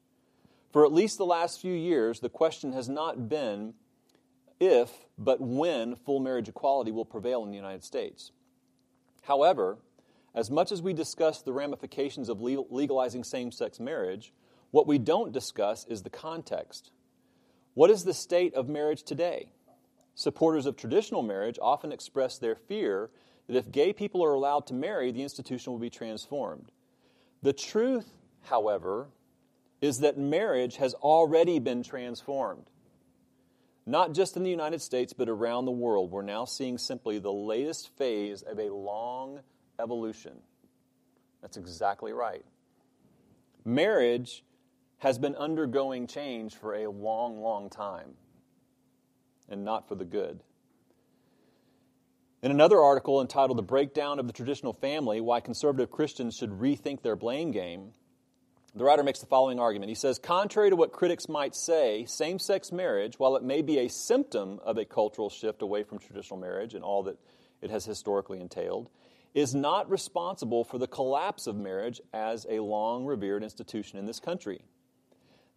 For 0.71 0.85
at 0.85 0.93
least 0.93 1.17
the 1.17 1.25
last 1.25 1.61
few 1.61 1.73
years, 1.73 2.19
the 2.19 2.29
question 2.29 2.73
has 2.73 2.87
not 2.87 3.29
been 3.29 3.73
if, 4.59 4.91
but 5.17 5.39
when, 5.39 5.95
full 5.95 6.19
marriage 6.19 6.49
equality 6.49 6.91
will 6.91 7.05
prevail 7.05 7.43
in 7.43 7.51
the 7.51 7.55
United 7.55 7.83
States. 7.83 8.31
However, 9.23 9.77
as 10.33 10.49
much 10.49 10.71
as 10.71 10.81
we 10.81 10.93
discuss 10.93 11.41
the 11.41 11.53
ramifications 11.53 12.29
of 12.29 12.41
legalizing 12.41 13.23
same 13.23 13.51
sex 13.51 13.79
marriage, 13.79 14.33
what 14.71 14.87
we 14.87 14.97
don't 14.97 15.31
discuss 15.31 15.85
is 15.87 16.03
the 16.03 16.09
context. 16.09 16.91
What 17.73 17.89
is 17.89 18.03
the 18.03 18.13
state 18.13 18.53
of 18.53 18.67
marriage 18.67 19.03
today? 19.03 19.49
Supporters 20.17 20.65
of 20.65 20.75
traditional 20.75 21.21
marriage 21.21 21.59
often 21.61 21.91
express 21.91 22.39
their 22.39 22.55
fear 22.55 23.11
that 23.47 23.55
if 23.55 23.71
gay 23.71 23.93
people 23.93 24.23
are 24.25 24.33
allowed 24.33 24.65
to 24.67 24.73
marry, 24.73 25.11
the 25.11 25.21
institution 25.21 25.71
will 25.71 25.79
be 25.79 25.91
transformed. 25.91 26.71
The 27.43 27.53
truth, 27.53 28.15
however, 28.41 29.09
is 29.79 29.99
that 29.99 30.17
marriage 30.17 30.77
has 30.77 30.95
already 30.95 31.59
been 31.59 31.83
transformed. 31.83 32.65
Not 33.85 34.13
just 34.13 34.35
in 34.35 34.43
the 34.43 34.49
United 34.49 34.81
States, 34.81 35.13
but 35.13 35.29
around 35.29 35.65
the 35.65 35.71
world, 35.71 36.11
we're 36.11 36.23
now 36.23 36.45
seeing 36.45 36.79
simply 36.79 37.19
the 37.19 37.31
latest 37.31 37.95
phase 37.95 38.41
of 38.41 38.57
a 38.57 38.73
long 38.73 39.41
evolution. 39.79 40.39
That's 41.43 41.57
exactly 41.57 42.11
right. 42.11 42.43
Marriage 43.63 44.43
has 44.97 45.19
been 45.19 45.35
undergoing 45.35 46.07
change 46.07 46.55
for 46.55 46.73
a 46.73 46.89
long, 46.89 47.39
long 47.39 47.69
time, 47.69 48.15
and 49.49 49.63
not 49.63 49.87
for 49.87 49.95
the 49.95 50.05
good. 50.05 50.41
In 52.43 52.51
another 52.51 52.79
article 52.79 53.19
entitled 53.19 53.57
The 53.57 53.63
Breakdown 53.63 54.19
of 54.19 54.27
the 54.27 54.33
Traditional 54.33 54.73
Family 54.73 55.21
Why 55.21 55.39
Conservative 55.39 55.89
Christians 55.89 56.37
Should 56.37 56.51
Rethink 56.51 57.01
Their 57.01 57.15
Blame 57.15 57.51
Game, 57.51 57.93
the 58.75 58.83
writer 58.83 59.01
makes 59.01 59.19
the 59.19 59.25
following 59.25 59.59
argument. 59.59 59.89
He 59.89 59.95
says, 59.95 60.19
Contrary 60.19 60.69
to 60.69 60.75
what 60.75 60.91
critics 60.91 61.27
might 61.27 61.55
say, 61.55 62.05
same 62.05 62.37
sex 62.37 62.71
marriage, 62.71 63.17
while 63.17 63.35
it 63.35 63.43
may 63.43 63.63
be 63.63 63.79
a 63.79 63.89
symptom 63.89 64.59
of 64.63 64.77
a 64.77 64.85
cultural 64.85 65.31
shift 65.31 65.63
away 65.63 65.81
from 65.83 65.97
traditional 65.97 66.39
marriage 66.39 66.75
and 66.75 66.83
all 66.83 67.01
that 67.03 67.17
it 67.61 67.71
has 67.71 67.85
historically 67.85 68.39
entailed, 68.39 68.89
is 69.33 69.55
not 69.55 69.89
responsible 69.89 70.63
for 70.63 70.77
the 70.77 70.87
collapse 70.87 71.47
of 71.47 71.55
marriage 71.55 71.99
as 72.13 72.45
a 72.49 72.59
long 72.59 73.05
revered 73.05 73.43
institution 73.43 73.97
in 73.97 74.05
this 74.05 74.19
country. 74.19 74.61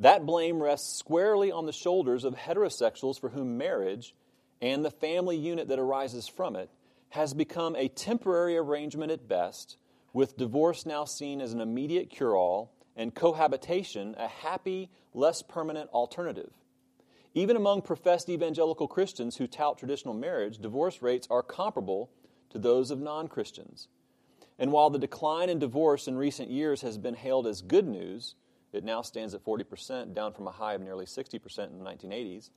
That 0.00 0.24
blame 0.24 0.62
rests 0.62 0.98
squarely 0.98 1.52
on 1.52 1.66
the 1.66 1.72
shoulders 1.72 2.24
of 2.24 2.34
heterosexuals 2.34 3.20
for 3.20 3.28
whom 3.28 3.58
marriage 3.58 4.14
and 4.62 4.82
the 4.82 4.90
family 4.90 5.36
unit 5.36 5.68
that 5.68 5.78
arises 5.78 6.26
from 6.26 6.56
it 6.56 6.70
has 7.10 7.34
become 7.34 7.76
a 7.76 7.88
temporary 7.88 8.56
arrangement 8.56 9.12
at 9.12 9.28
best, 9.28 9.76
with 10.14 10.38
divorce 10.38 10.86
now 10.86 11.04
seen 11.04 11.42
as 11.42 11.52
an 11.52 11.60
immediate 11.60 12.08
cure 12.08 12.34
all 12.34 12.72
and 12.96 13.14
cohabitation 13.14 14.14
a 14.18 14.26
happy, 14.26 14.88
less 15.12 15.42
permanent 15.42 15.90
alternative. 15.90 16.52
Even 17.34 17.54
among 17.56 17.82
professed 17.82 18.30
evangelical 18.30 18.88
Christians 18.88 19.36
who 19.36 19.46
tout 19.46 19.78
traditional 19.78 20.14
marriage, 20.14 20.58
divorce 20.58 21.02
rates 21.02 21.28
are 21.30 21.42
comparable 21.42 22.10
to 22.48 22.58
those 22.58 22.90
of 22.90 23.00
non 23.00 23.28
Christians. 23.28 23.88
And 24.58 24.72
while 24.72 24.88
the 24.88 24.98
decline 24.98 25.50
in 25.50 25.58
divorce 25.58 26.08
in 26.08 26.16
recent 26.16 26.50
years 26.50 26.80
has 26.80 26.96
been 26.96 27.14
hailed 27.14 27.46
as 27.46 27.60
good 27.60 27.86
news, 27.86 28.34
it 28.72 28.84
now 28.84 29.02
stands 29.02 29.34
at 29.34 29.44
40%, 29.44 30.14
down 30.14 30.32
from 30.32 30.46
a 30.46 30.52
high 30.52 30.74
of 30.74 30.80
nearly 30.80 31.06
60% 31.06 31.70
in 31.70 31.78
the 31.78 31.84
1980s. 31.84 32.50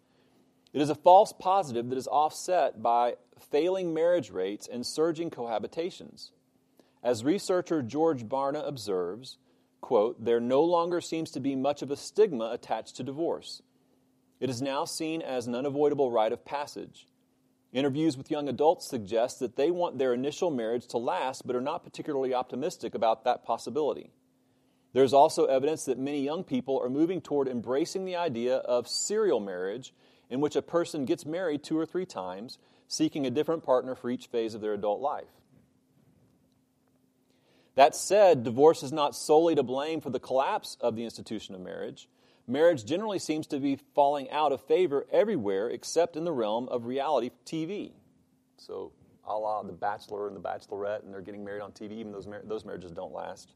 It 0.74 0.82
is 0.82 0.90
a 0.90 0.96
false 0.96 1.34
positive 1.34 1.90
that 1.90 1.98
is 1.98 2.08
offset 2.08 2.82
by 2.82 3.16
failing 3.40 3.94
marriage 3.94 4.32
rates 4.32 4.68
and 4.72 4.86
surging 4.86 5.30
cohabitations. 5.30 6.32
As 7.04 7.24
researcher 7.24 7.82
George 7.82 8.24
Barna 8.24 8.68
observes, 8.68 9.38
quote, 9.82 10.24
there 10.24 10.40
no 10.40 10.64
longer 10.64 11.02
seems 11.02 11.30
to 11.32 11.40
be 11.40 11.56
much 11.56 11.82
of 11.82 11.92
a 11.92 11.98
stigma 11.98 12.50
attached 12.52 12.96
to 12.96 13.04
divorce. 13.04 13.62
It 14.40 14.50
is 14.50 14.62
now 14.62 14.86
seen 14.86 15.22
as 15.22 15.46
an 15.48 15.56
unavoidable 15.56 16.12
rite 16.12 16.32
of 16.32 16.46
passage. 16.46 17.08
Interviews 17.72 18.18
with 18.18 18.32
young 18.32 18.48
adults 18.48 18.88
suggest 18.88 19.40
that 19.40 19.56
they 19.56 19.72
want 19.72 19.98
their 19.98 20.14
initial 20.14 20.52
marriage 20.52 20.88
to 20.88 20.98
last, 20.98 21.46
but 21.46 21.56
are 21.56 21.62
not 21.62 21.84
particularly 21.84 22.34
optimistic 22.34 22.96
about 22.96 23.24
that 23.26 23.44
possibility. 23.44 24.12
There's 24.94 25.14
also 25.14 25.46
evidence 25.46 25.86
that 25.86 25.98
many 25.98 26.22
young 26.22 26.44
people 26.44 26.80
are 26.82 26.90
moving 26.90 27.20
toward 27.20 27.48
embracing 27.48 28.06
the 28.06 28.16
idea 28.16 28.58
of 28.58 28.88
serial 28.88 29.40
marriage 29.40 29.94
in 30.30 30.40
which 30.40 30.56
a 30.56 30.62
person 30.62 31.06
gets 31.06 31.26
married 31.26 31.64
two 31.64 31.78
or 31.78 31.86
three 31.86 32.06
times, 32.06 32.60
seeking 32.88 33.26
a 33.26 33.32
different 33.32 33.64
partner 33.64 33.96
for 33.96 34.10
each 34.10 34.28
phase 34.28 34.54
of 34.54 34.62
their 34.62 34.74
adult 34.74 35.02
life. 35.02 35.28
That 37.76 37.96
said, 37.96 38.44
divorce 38.44 38.84
is 38.84 38.92
not 38.92 39.16
solely 39.16 39.56
to 39.56 39.64
blame 39.64 40.00
for 40.00 40.12
the 40.12 40.20
collapse 40.20 40.78
of 40.80 40.96
the 40.96 41.04
institution 41.04 41.56
of 41.56 41.62
marriage. 41.62 42.08
Marriage 42.48 42.86
generally 42.86 43.20
seems 43.20 43.48
to 43.48 43.60
be 43.60 43.80
falling 43.96 44.30
out 44.30 44.52
of 44.52 44.62
favor 44.62 45.08
everywhere 45.12 45.70
except 45.70 46.16
in 46.16 46.24
the 46.24 46.32
realm 46.32 46.68
of 46.70 46.86
reality 46.86 47.32
TV. 47.46 47.94
So, 48.58 48.92
a 49.26 49.36
la 49.36 49.64
The 49.64 49.74
Bachelor 49.74 50.28
and 50.28 50.36
The 50.36 50.42
Bachelorette, 50.42 51.04
and 51.04 51.12
they're 51.12 51.22
getting 51.22 51.44
married 51.44 51.62
on 51.62 51.72
TV, 51.72 51.94
even 51.94 52.12
those, 52.12 52.28
mar- 52.28 52.44
those 52.44 52.64
marriages 52.64 52.92
don't 52.92 53.14
last. 53.14 53.54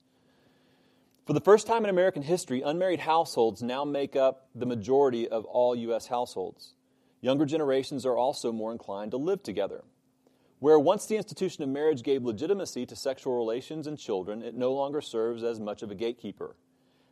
For 1.28 1.34
the 1.34 1.42
first 1.42 1.68
time 1.68 1.84
in 1.84 1.90
American 1.90 2.22
history, 2.22 2.62
unmarried 2.62 3.02
households 3.02 3.62
now 3.62 3.84
make 3.84 4.16
up 4.16 4.48
the 4.56 4.66
majority 4.66 5.28
of 5.28 5.44
all 5.44 5.76
U.S. 5.76 6.08
households. 6.08 6.74
Younger 7.20 7.46
generations 7.46 8.06
are 8.06 8.16
also 8.16 8.54
more 8.54 8.72
inclined 8.72 9.12
to 9.12 9.18
live 9.18 9.44
together. 9.44 9.84
Where 10.60 10.80
once 10.80 11.06
the 11.06 11.18
institution 11.18 11.66
of 11.66 11.70
marriage 11.70 12.02
gave 12.02 12.24
legitimacy 12.24 12.86
to 12.86 12.96
sexual 12.96 13.36
relations 13.36 13.88
and 13.88 14.00
children, 14.00 14.42
it 14.42 14.56
no 14.56 14.72
longer 14.72 15.02
serves 15.02 15.44
as 15.44 15.60
much 15.60 15.84
of 15.84 15.92
a 15.92 15.96
gatekeeper. 15.96 16.56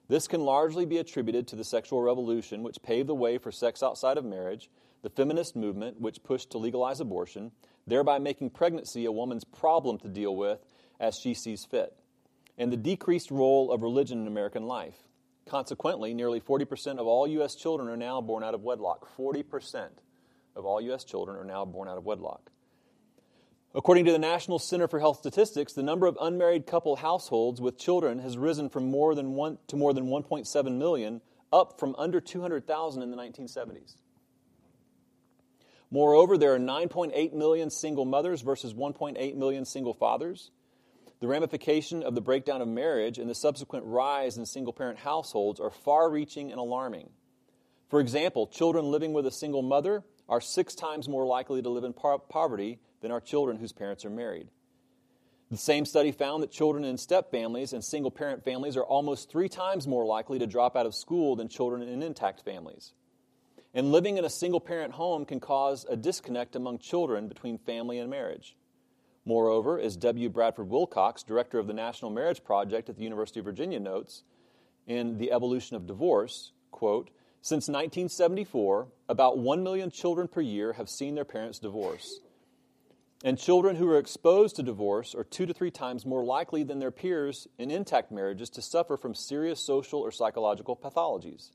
This 0.08 0.30
can 0.30 0.46
largely 0.46 0.86
be 0.86 1.00
attributed 1.00 1.46
to 1.50 1.58
the 1.58 1.66
sexual 1.66 2.02
revolution, 2.02 2.64
which 2.64 2.82
paved 2.82 3.10
the 3.10 3.16
way 3.16 3.38
for 3.38 3.52
sex 3.52 3.84
outside 3.84 4.18
of 4.18 4.24
marriage, 4.24 4.70
the 5.02 5.10
feminist 5.10 5.58
movement, 5.58 6.00
which 6.00 6.24
pushed 6.24 6.52
to 6.52 6.58
legalize 6.58 7.02
abortion, 7.02 7.52
thereby 7.86 8.20
making 8.20 8.52
pregnancy 8.52 9.04
a 9.04 9.12
woman's 9.12 9.44
problem 9.44 9.98
to 9.98 10.08
deal 10.08 10.34
with 10.38 10.60
as 11.02 11.20
she 11.20 11.34
sees 11.34 11.66
fit 11.66 11.98
and 12.58 12.72
the 12.72 12.78
decreased 12.78 13.32
role 13.32 13.72
of 13.72 13.82
religion 13.82 14.22
in 14.22 14.28
American 14.28 14.66
life. 14.66 14.96
Consequently, 15.46 16.14
nearly 16.14 16.40
40% 16.40 16.98
of 16.98 17.06
all 17.06 17.28
U.S. 17.28 17.56
children 17.56 17.88
are 17.88 17.98
now 17.98 18.22
born 18.22 18.44
out 18.44 18.54
of 18.54 18.64
wedlock. 18.64 19.08
40% 19.18 19.90
of 20.56 20.66
all 20.66 20.82
U.S. 20.82 21.04
children 21.04 21.38
are 21.38 21.44
now 21.44 21.66
born 21.66 21.88
out 21.88 21.98
of 21.98 22.06
wedlock. 22.06 22.50
According 23.76 24.06
to 24.06 24.12
the 24.14 24.20
National 24.20 24.58
Center 24.58 24.88
for 24.88 25.00
Health 25.00 25.18
Statistics, 25.18 25.74
the 25.74 25.84
number 25.84 26.08
of 26.08 26.18
unmarried 26.22 26.66
couple 26.66 26.96
households 26.96 27.60
with 27.60 27.78
children 27.78 28.20
has 28.20 28.38
risen 28.38 28.70
from 28.70 28.90
more 28.90 29.14
than 29.14 29.34
one, 29.34 29.58
to 29.68 29.76
more 29.76 29.94
than 29.94 30.06
1.7 30.06 30.78
million, 30.78 31.22
up 31.52 31.78
from 31.78 31.94
under 31.98 32.22
200,000 32.22 33.02
in 33.02 33.12
the 33.12 33.18
1970s. 33.18 33.98
Moreover, 35.92 36.38
there 36.38 36.54
are 36.54 36.60
9.8 36.60 37.34
million 37.34 37.70
single 37.70 38.06
mothers 38.06 38.42
versus 38.42 38.74
1.8 38.74 39.36
million 39.36 39.66
single 39.66 39.94
fathers. 39.94 40.52
The 41.22 41.28
ramification 41.28 42.04
of 42.04 42.14
the 42.14 42.22
breakdown 42.22 42.62
of 42.62 42.68
marriage 42.68 43.18
and 43.18 43.30
the 43.30 43.36
subsequent 43.36 43.86
rise 43.86 44.38
in 44.38 44.46
single 44.46 44.74
parent 44.74 45.00
households 45.00 45.60
are 45.60 45.72
far 45.72 46.10
reaching 46.10 46.52
and 46.52 46.60
alarming. 46.60 47.10
For 47.90 48.00
example, 48.00 48.48
children 48.48 48.92
living 48.92 49.14
with 49.14 49.26
a 49.26 49.32
single 49.32 49.62
mother 49.62 50.04
are 50.28 50.42
six 50.42 50.76
times 50.76 51.08
more 51.08 51.26
likely 51.26 51.62
to 51.62 51.70
live 51.70 51.84
in 51.84 51.94
par- 51.94 52.20
poverty 52.20 52.80
than 53.02 53.12
are 53.12 53.22
children 53.22 53.58
whose 53.58 53.72
parents 53.72 54.04
are 54.04 54.10
married. 54.10 54.50
The 55.52 55.58
same 55.58 55.86
study 55.86 56.12
found 56.12 56.42
that 56.42 56.52
children 56.52 56.84
in 56.84 56.98
step 56.98 57.30
families 57.30 57.72
and 57.72 57.84
single 57.84 58.10
parent 58.10 58.44
families 58.44 58.76
are 58.76 58.84
almost 58.84 59.30
three 59.30 59.48
times 59.48 59.88
more 59.88 60.06
likely 60.06 60.40
to 60.40 60.48
drop 60.48 60.76
out 60.76 60.88
of 60.88 60.96
school 60.96 61.36
than 61.36 61.48
children 61.48 61.84
in 61.84 62.02
intact 62.02 62.42
families. 62.44 62.94
And 63.74 63.92
living 63.92 64.18
in 64.18 64.26
a 64.26 64.30
single 64.30 64.60
parent 64.60 64.94
home 64.94 65.24
can 65.26 65.40
cause 65.40 65.86
a 65.88 65.96
disconnect 65.96 66.56
among 66.56 66.80
children 66.80 67.28
between 67.28 67.60
family 67.60 68.00
and 68.00 68.10
marriage. 68.10 68.56
Moreover, 69.26 69.80
as 69.80 69.98
W. 69.98 70.30
Bradford 70.30 70.70
Wilcox, 70.70 71.24
director 71.24 71.58
of 71.58 71.68
the 71.68 71.74
National 71.74 72.12
Marriage 72.12 72.44
Project 72.44 72.90
at 72.90 72.96
the 72.96 73.04
University 73.04 73.40
of 73.40 73.46
Virginia, 73.46 73.80
notes 73.80 74.24
in 74.86 75.18
The 75.18 75.32
Evolution 75.32 75.76
of 75.76 75.88
Divorce, 75.88 76.52
quote, 76.72 77.10
since 77.42 77.68
1974, 77.68 78.88
about 79.08 79.38
1 79.38 79.64
million 79.64 79.92
children 79.92 80.28
per 80.28 80.42
year 80.42 80.74
have 80.74 80.90
seen 80.90 81.16
their 81.16 81.26
parents 81.26 81.60
divorce. 81.60 82.20
And 83.24 83.40
children 83.40 83.76
who 83.76 83.88
are 83.90 83.98
exposed 83.98 84.56
to 84.56 84.64
divorce 84.64 85.16
are 85.16 85.24
two 85.24 85.46
to 85.46 85.54
three 85.54 85.72
times 85.72 86.06
more 86.06 86.24
likely 86.24 86.64
than 86.64 86.80
their 86.80 86.92
peers 86.92 87.48
in 87.58 87.72
intact 87.72 88.12
marriages 88.12 88.50
to 88.52 88.62
suffer 88.62 88.98
from 88.98 89.16
serious 89.16 89.60
social 89.60 90.00
or 90.00 90.12
psychological 90.12 90.76
pathologies. 90.76 91.52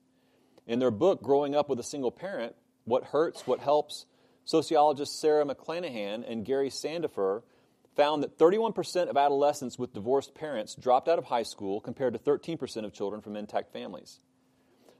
In 0.66 0.78
their 0.78 0.90
book, 0.90 1.22
Growing 1.22 1.54
Up 1.54 1.68
with 1.68 1.78
a 1.80 1.84
Single 1.84 2.10
Parent 2.10 2.54
What 2.84 3.04
Hurts, 3.04 3.46
What 3.46 3.60
Helps, 3.60 4.06
sociologists 4.44 5.20
Sara 5.20 5.44
McLanahan 5.44 6.28
and 6.28 6.44
Gary 6.44 6.70
Sandefur 6.70 7.42
found 7.96 8.22
that 8.22 8.38
31% 8.38 9.08
of 9.08 9.16
adolescents 9.16 9.78
with 9.78 9.92
divorced 9.92 10.34
parents 10.34 10.74
dropped 10.74 11.08
out 11.08 11.18
of 11.18 11.24
high 11.26 11.42
school 11.42 11.80
compared 11.80 12.12
to 12.12 12.18
13% 12.18 12.84
of 12.84 12.92
children 12.92 13.20
from 13.20 13.36
intact 13.36 13.72
families. 13.72 14.20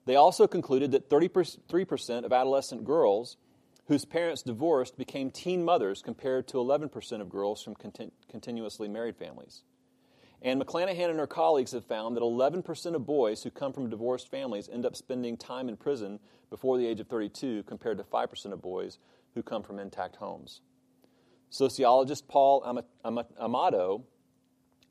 They 0.07 0.17
also 0.17 0.47
concluded 0.47 0.93
that 0.93 1.09
33% 1.09 2.25
of 2.25 2.33
adolescent 2.33 2.85
girls 2.85 3.37
whose 3.87 4.05
parents 4.05 4.43
divorced 4.43 4.97
became 4.97 5.31
teen 5.31 5.65
mothers 5.65 6.03
compared 6.03 6.47
to 6.49 6.59
11% 6.59 7.21
of 7.21 7.29
girls 7.29 7.63
from 7.63 7.75
continu- 7.75 8.13
continuously 8.29 8.89
married 8.89 9.17
families. 9.17 9.63
And 10.43 10.61
McLanahan 10.61 11.11
and 11.11 11.19
her 11.19 11.27
colleagues 11.27 11.73
have 11.73 11.85
found 11.85 12.17
that 12.17 12.23
11% 12.23 12.95
of 12.95 13.05
boys 13.05 13.43
who 13.43 13.51
come 13.51 13.73
from 13.73 13.91
divorced 13.91 14.31
families 14.31 14.71
end 14.73 14.87
up 14.87 14.97
spending 14.97 15.37
time 15.37 15.69
in 15.69 15.77
prison 15.77 16.19
before 16.49 16.79
the 16.79 16.87
age 16.87 17.01
of 17.01 17.09
32 17.09 17.65
compared 17.65 17.99
to 17.99 18.05
5% 18.05 18.53
of 18.53 18.63
boys 18.63 18.99
who 19.35 19.43
come 19.43 19.63
from 19.63 19.79
intact 19.79 20.17
homes. 20.17 20.63
Sociologist 21.51 22.29
Paul 22.29 22.85
Amato 23.05 24.05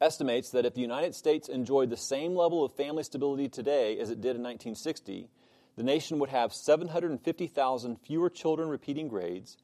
estimates 0.02 0.50
that 0.52 0.66
if 0.66 0.74
the 0.74 0.82
United 0.82 1.16
States 1.16 1.50
enjoyed 1.50 1.90
the 1.90 1.98
same 1.98 2.36
level 2.36 2.64
of 2.64 2.74
family 2.74 3.04
stability 3.04 3.48
today 3.48 3.98
as 3.98 4.10
it 4.10 4.22
did 4.22 4.36
in 4.36 4.44
1960, 4.44 5.30
the 5.78 5.84
nation 5.84 6.20
would 6.20 6.30
have 6.30 6.54
750,000 6.54 7.96
fewer 7.98 8.30
children 8.30 8.68
repeating 8.68 9.08
grades, 9.08 9.58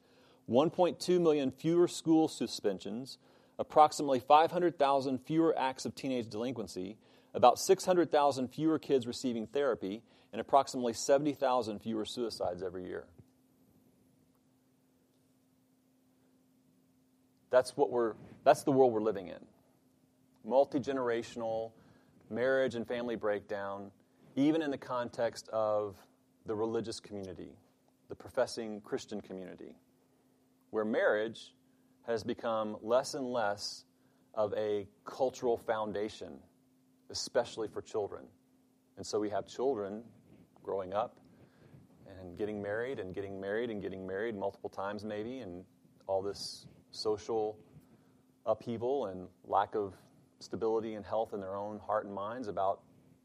1.2 0.50 1.20
million 1.20 1.50
fewer 1.50 1.86
school 1.86 2.28
suspensions, 2.28 3.18
approximately 3.58 4.20
500,000 4.20 5.18
fewer 5.18 5.58
acts 5.58 5.84
of 5.84 5.94
teenage 5.94 6.28
delinquency, 6.28 6.96
about 7.34 7.58
600,000 7.58 8.48
fewer 8.48 8.78
kids 8.78 9.06
receiving 9.06 9.46
therapy, 9.46 10.02
and 10.32 10.40
approximately 10.40 10.94
70,000 10.94 11.80
fewer 11.80 12.06
suicides 12.06 12.62
every 12.62 12.86
year. 12.86 13.04
That's 17.50 17.76
what 17.76 17.90
we're 17.90 18.14
that's 18.44 18.62
the 18.62 18.72
world 18.72 18.92
we're 18.92 19.00
living 19.00 19.28
in. 19.28 19.44
Multi-generational 20.44 21.72
marriage 22.30 22.74
and 22.74 22.86
family 22.86 23.16
breakdown, 23.16 23.90
even 24.36 24.62
in 24.62 24.70
the 24.70 24.78
context 24.78 25.48
of 25.48 25.96
the 26.46 26.54
religious 26.54 27.00
community, 27.00 27.50
the 28.08 28.14
professing 28.14 28.80
Christian 28.80 29.20
community, 29.20 29.74
where 30.70 30.84
marriage 30.84 31.54
has 32.06 32.22
become 32.22 32.76
less 32.82 33.14
and 33.14 33.26
less 33.26 33.84
of 34.34 34.52
a 34.56 34.86
cultural 35.04 35.56
foundation, 35.56 36.38
especially 37.10 37.66
for 37.66 37.82
children. 37.82 38.24
And 38.96 39.04
so 39.04 39.18
we 39.18 39.30
have 39.30 39.46
children 39.46 40.02
growing 40.62 40.94
up 40.94 41.18
and 42.20 42.38
getting 42.38 42.62
married 42.62 43.00
and 43.00 43.14
getting 43.14 43.40
married 43.40 43.70
and 43.70 43.82
getting 43.82 44.06
married 44.06 44.36
multiple 44.36 44.70
times, 44.70 45.04
maybe, 45.04 45.40
and 45.40 45.64
all 46.06 46.22
this 46.22 46.66
social 46.96 47.58
upheaval 48.46 49.06
and 49.06 49.28
lack 49.44 49.74
of 49.74 49.94
stability 50.40 50.94
and 50.94 51.04
health 51.04 51.32
in 51.32 51.40
their 51.40 51.56
own 51.56 51.78
heart 51.78 52.04
and 52.04 52.14
minds 52.14 52.48
about 52.48 52.80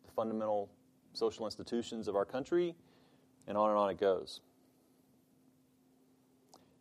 the 0.06 0.12
fundamental 0.12 0.70
social 1.14 1.46
institutions 1.46 2.08
of 2.08 2.16
our 2.16 2.26
country, 2.26 2.76
and 3.48 3.58
on 3.58 3.70
and 3.70 3.78
on 3.78 3.90
it 3.90 4.00
goes. 4.00 4.42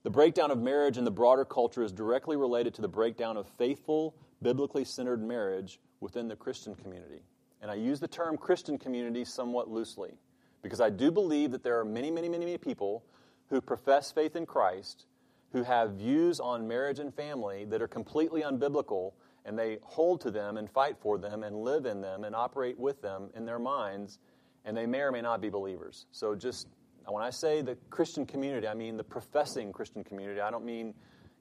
The 0.03 0.11
breakdown 0.11 0.51
of 0.51 0.59
marriage 0.59 0.97
in 0.97 1.05
the 1.05 1.11
broader 1.11 1.45
culture 1.45 1.83
is 1.83 1.93
directly 1.93 2.37
related 2.37 2.75
to 2.75 2.83
the 2.83 2.89
breakdown 2.89 3.37
of 3.37 3.47
faithful, 3.59 4.15
biblically 4.41 4.85
centered 4.85 5.23
marriage 5.23 5.79
within 6.01 6.29
the 6.29 6.37
Christian 6.37 6.75
community. 6.75 7.23
And 7.61 7.71
I 7.71 7.75
use 7.75 8.01
the 8.01 8.09
term 8.09 8.39
Christian 8.39 8.79
community 8.79 9.25
somewhat 9.25 9.69
loosely 9.69 10.15
because 10.63 10.81
I 10.81 10.89
do 10.89 11.11
believe 11.11 11.51
that 11.51 11.63
there 11.63 11.79
are 11.79 11.85
many, 11.85 12.11
many, 12.11 12.29
many, 12.29 12.47
many 12.47 12.59
people 12.59 13.05
who 13.49 13.61
profess 13.61 14.11
faith 14.11 14.37
in 14.37 14.47
Christ 14.47 15.07
who 15.53 15.63
have 15.63 15.93
views 15.93 16.41
on 16.41 16.67
marriage 16.67 16.99
and 16.99 17.13
family 17.15 17.65
that 17.67 17.83
are 17.83 17.89
completely 17.89 18.43
unbiblical 18.43 19.13
and 19.45 19.59
they 19.59 19.79
hold 19.83 20.21
to 20.21 20.31
them 20.31 20.57
and 20.57 20.71
fight 20.71 20.97
for 21.01 21.19
them 21.19 21.43
and 21.43 21.57
live 21.57 21.87
in 21.87 22.01
them 22.01 22.25
and 22.25 22.35
operate 22.35 22.79
with 22.79 23.01
them 23.03 23.31
in 23.35 23.45
their 23.45 23.59
minds 23.59 24.19
and 24.65 24.77
they 24.77 24.87
may 24.87 25.01
or 25.01 25.11
may 25.11 25.23
not 25.23 25.41
be 25.41 25.49
believers. 25.49 26.07
So 26.13 26.35
just 26.35 26.69
when 27.07 27.23
I 27.23 27.31
say 27.31 27.63
the 27.63 27.77
Christian 27.89 28.27
community, 28.27 28.69
I 28.69 28.75
mean 28.75 28.97
the 28.97 29.05
professing 29.05 29.73
Christian 29.73 30.05
community. 30.05 30.41
I 30.41 30.51
don't 30.51 30.65
mean, 30.65 30.95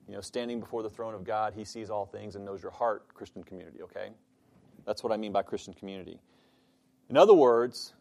you 0.07 0.15
know, 0.15 0.21
standing 0.21 0.59
before 0.59 0.83
the 0.83 0.89
throne 0.89 1.13
of 1.13 1.23
God, 1.23 1.53
he 1.53 1.65
sees 1.65 1.89
all 1.89 2.05
things 2.05 2.35
and 2.35 2.45
knows 2.45 2.63
your 2.63 2.71
heart 2.71 3.13
Christian 3.13 3.43
community, 3.43 3.81
okay? 3.83 4.09
That's 4.85 5.03
what 5.03 5.11
I 5.11 5.17
mean 5.17 5.31
by 5.31 5.43
Christian 5.43 5.73
community. 5.73 6.19
In 7.09 7.17
other 7.17 7.33
words, 7.33 7.93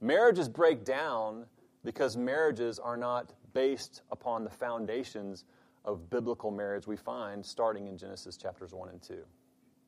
marriages 0.00 0.48
break 0.48 0.84
down 0.84 1.44
because 1.84 2.16
marriages 2.16 2.78
are 2.78 2.96
not 2.96 3.32
based 3.52 4.02
upon 4.10 4.44
the 4.44 4.50
foundations 4.50 5.44
of 5.84 6.10
biblical 6.10 6.50
marriage 6.50 6.86
we 6.86 6.96
find 6.96 7.44
starting 7.44 7.86
in 7.86 7.96
Genesis 7.96 8.36
chapters 8.36 8.72
1 8.72 8.88
and 8.90 9.02
2. 9.02 9.18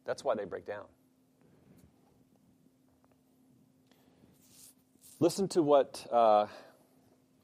That's 0.05 0.25
why 0.25 0.35
they 0.35 0.45
break 0.45 0.67
down. 0.67 0.85
Listen 5.21 5.47
to 5.49 5.63
what 5.63 6.05
uh, 6.11 6.47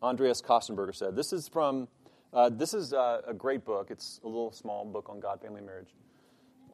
Andreas 0.02 0.42
Kostenberger 0.42 0.94
said. 0.94 1.14
This 1.14 1.32
is 1.32 1.46
from, 1.46 1.86
uh, 2.32 2.48
this 2.48 2.74
is 2.74 2.92
uh, 2.92 3.22
a 3.26 3.34
great 3.34 3.64
book. 3.64 3.90
It's 3.90 4.18
a 4.24 4.26
little 4.26 4.50
small 4.50 4.84
book 4.84 5.08
on 5.08 5.20
God, 5.20 5.40
family, 5.40 5.60
marriage. 5.60 5.94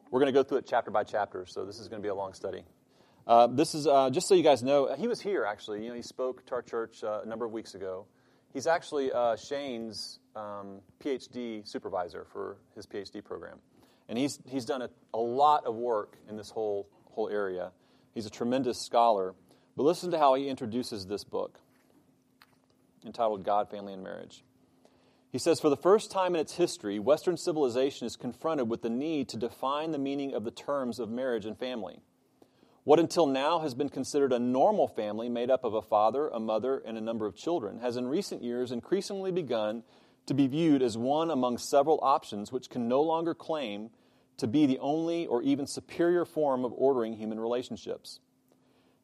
We're 0.09 0.19
going 0.19 0.33
to 0.33 0.39
go 0.39 0.43
through 0.43 0.59
it 0.59 0.65
chapter 0.67 0.91
by 0.91 1.03
chapter, 1.03 1.45
so 1.45 1.65
this 1.65 1.79
is 1.79 1.87
going 1.87 2.01
to 2.01 2.05
be 2.05 2.09
a 2.09 2.15
long 2.15 2.33
study. 2.33 2.63
Uh, 3.27 3.47
this 3.47 3.73
is, 3.73 3.87
uh, 3.87 4.09
just 4.11 4.27
so 4.27 4.35
you 4.35 4.43
guys 4.43 4.61
know, 4.63 4.95
he 4.97 5.07
was 5.07 5.19
here 5.19 5.45
actually. 5.45 5.83
You 5.83 5.89
know, 5.89 5.95
he 5.95 6.03
spoke 6.03 6.45
to 6.45 6.55
our 6.55 6.61
church 6.61 7.03
uh, 7.03 7.21
a 7.23 7.27
number 7.27 7.45
of 7.45 7.51
weeks 7.51 7.73
ago. 7.73 8.05
He's 8.55 8.67
actually 8.67 9.11
uh, 9.11 9.35
Shane's 9.35 10.19
um, 10.33 10.79
PhD 11.03 11.67
supervisor 11.67 12.25
for 12.31 12.55
his 12.73 12.85
PhD 12.85 13.21
program. 13.21 13.59
And 14.07 14.17
he's, 14.17 14.39
he's 14.47 14.63
done 14.63 14.81
a, 14.81 14.89
a 15.13 15.19
lot 15.19 15.65
of 15.65 15.75
work 15.75 16.15
in 16.29 16.37
this 16.37 16.51
whole, 16.51 16.87
whole 17.11 17.27
area. 17.27 17.73
He's 18.13 18.25
a 18.25 18.29
tremendous 18.29 18.79
scholar. 18.79 19.35
But 19.75 19.83
listen 19.83 20.09
to 20.11 20.17
how 20.17 20.35
he 20.35 20.47
introduces 20.47 21.05
this 21.05 21.25
book 21.25 21.59
entitled 23.05 23.43
God, 23.43 23.69
Family, 23.69 23.91
and 23.91 24.01
Marriage. 24.01 24.45
He 25.33 25.37
says, 25.37 25.59
For 25.59 25.69
the 25.69 25.75
first 25.75 26.09
time 26.09 26.33
in 26.33 26.39
its 26.39 26.55
history, 26.55 26.97
Western 26.97 27.35
civilization 27.35 28.07
is 28.07 28.15
confronted 28.15 28.69
with 28.69 28.83
the 28.83 28.89
need 28.89 29.27
to 29.29 29.37
define 29.37 29.91
the 29.91 29.99
meaning 29.99 30.33
of 30.33 30.45
the 30.45 30.51
terms 30.51 30.97
of 30.97 31.09
marriage 31.09 31.45
and 31.45 31.59
family. 31.59 31.99
What 32.85 32.99
until 32.99 33.25
now 33.25 33.61
has 33.61 33.73
been 33.73 33.89
considered 33.89 34.31
a 34.31 34.37
normal 34.37 34.87
family 34.87 35.27
made 35.27 35.49
up 35.49 35.63
of 35.63 35.73
a 35.73 35.81
father, 35.81 36.27
a 36.27 36.39
mother, 36.39 36.77
and 36.85 36.99
a 36.99 37.01
number 37.01 37.25
of 37.25 37.35
children 37.35 37.79
has 37.79 37.97
in 37.97 38.07
recent 38.07 38.43
years 38.43 38.71
increasingly 38.71 39.31
begun 39.31 39.81
to 40.27 40.35
be 40.35 40.45
viewed 40.45 40.83
as 40.83 40.95
one 40.95 41.31
among 41.31 41.57
several 41.57 41.99
options 42.03 42.51
which 42.51 42.69
can 42.69 42.87
no 42.87 43.01
longer 43.01 43.33
claim 43.33 43.89
to 44.37 44.45
be 44.45 44.67
the 44.67 44.77
only 44.77 45.25
or 45.25 45.41
even 45.41 45.65
superior 45.65 46.25
form 46.25 46.63
of 46.63 46.73
ordering 46.77 47.13
human 47.13 47.39
relationships. 47.39 48.19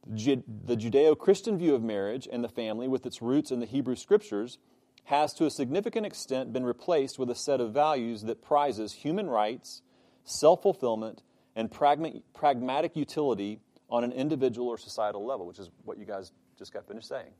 The 0.05 0.77
Judeo 0.77 1.17
Christian 1.17 1.57
view 1.57 1.73
of 1.73 1.81
marriage 1.81 2.27
and 2.31 2.43
the 2.43 2.49
family, 2.49 2.87
with 2.87 3.07
its 3.07 3.19
roots 3.19 3.49
in 3.49 3.59
the 3.59 3.65
Hebrew 3.65 3.95
Scriptures, 3.95 4.59
has 5.05 5.33
to 5.33 5.47
a 5.47 5.49
significant 5.49 6.05
extent 6.05 6.53
been 6.53 6.65
replaced 6.65 7.17
with 7.17 7.31
a 7.31 7.35
set 7.35 7.59
of 7.59 7.73
values 7.73 8.21
that 8.23 8.43
prizes 8.43 8.93
human 8.93 9.27
rights, 9.27 9.81
self 10.23 10.61
fulfillment, 10.61 11.23
and 11.55 11.71
pragmatic 11.71 12.95
utility 12.95 13.59
on 13.91 14.03
an 14.03 14.13
individual 14.13 14.69
or 14.69 14.77
societal 14.77 15.25
level, 15.25 15.45
which 15.45 15.59
is 15.59 15.69
what 15.83 15.97
you 15.97 16.05
guys 16.05 16.31
just 16.57 16.73
got 16.73 16.87
finished 16.87 17.07
saying. 17.07 17.31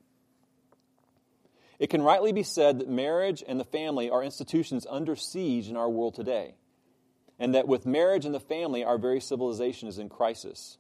It 1.79 1.89
can 1.89 2.03
rightly 2.03 2.31
be 2.31 2.43
said 2.43 2.79
that 2.79 2.89
marriage 2.89 3.43
and 3.47 3.59
the 3.59 3.65
family 3.65 4.09
are 4.09 4.21
institutions 4.21 4.85
under 4.87 5.15
siege 5.15 5.67
in 5.67 5.77
our 5.77 5.89
world 5.89 6.13
today, 6.13 6.55
and 7.39 7.55
that 7.55 7.67
with 7.67 7.87
marriage 7.87 8.25
and 8.25 8.35
the 8.35 8.39
family, 8.39 8.83
our 8.83 8.99
very 8.99 9.19
civilization 9.19 9.87
is 9.87 9.97
in 9.97 10.09
crisis. 10.09 10.77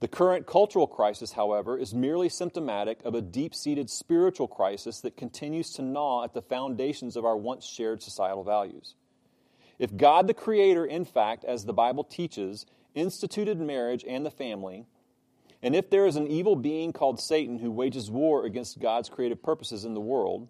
The 0.00 0.08
current 0.08 0.46
cultural 0.46 0.86
crisis, 0.86 1.32
however, 1.32 1.78
is 1.78 1.94
merely 1.94 2.28
symptomatic 2.28 3.00
of 3.04 3.14
a 3.14 3.22
deep 3.22 3.54
seated 3.54 3.88
spiritual 3.88 4.48
crisis 4.48 5.00
that 5.02 5.16
continues 5.16 5.70
to 5.74 5.82
gnaw 5.82 6.24
at 6.24 6.34
the 6.34 6.42
foundations 6.42 7.16
of 7.16 7.24
our 7.24 7.36
once 7.36 7.64
shared 7.64 8.02
societal 8.02 8.44
values. 8.44 8.94
If 9.78 9.96
God 9.96 10.26
the 10.26 10.34
Creator, 10.34 10.86
in 10.86 11.04
fact, 11.04 11.44
as 11.44 11.64
the 11.64 11.72
Bible 11.72 12.04
teaches, 12.04 12.66
instituted 12.96 13.60
marriage 13.60 14.04
and 14.08 14.26
the 14.26 14.30
family, 14.30 14.86
and 15.62 15.76
if 15.76 15.88
there 15.90 16.06
is 16.06 16.16
an 16.16 16.26
evil 16.26 16.56
being 16.56 16.92
called 16.92 17.20
Satan 17.20 17.58
who 17.58 17.70
wages 17.70 18.10
war 18.10 18.44
against 18.44 18.80
God's 18.80 19.08
creative 19.08 19.42
purposes 19.42 19.84
in 19.84 19.94
the 19.94 20.00
world, 20.00 20.48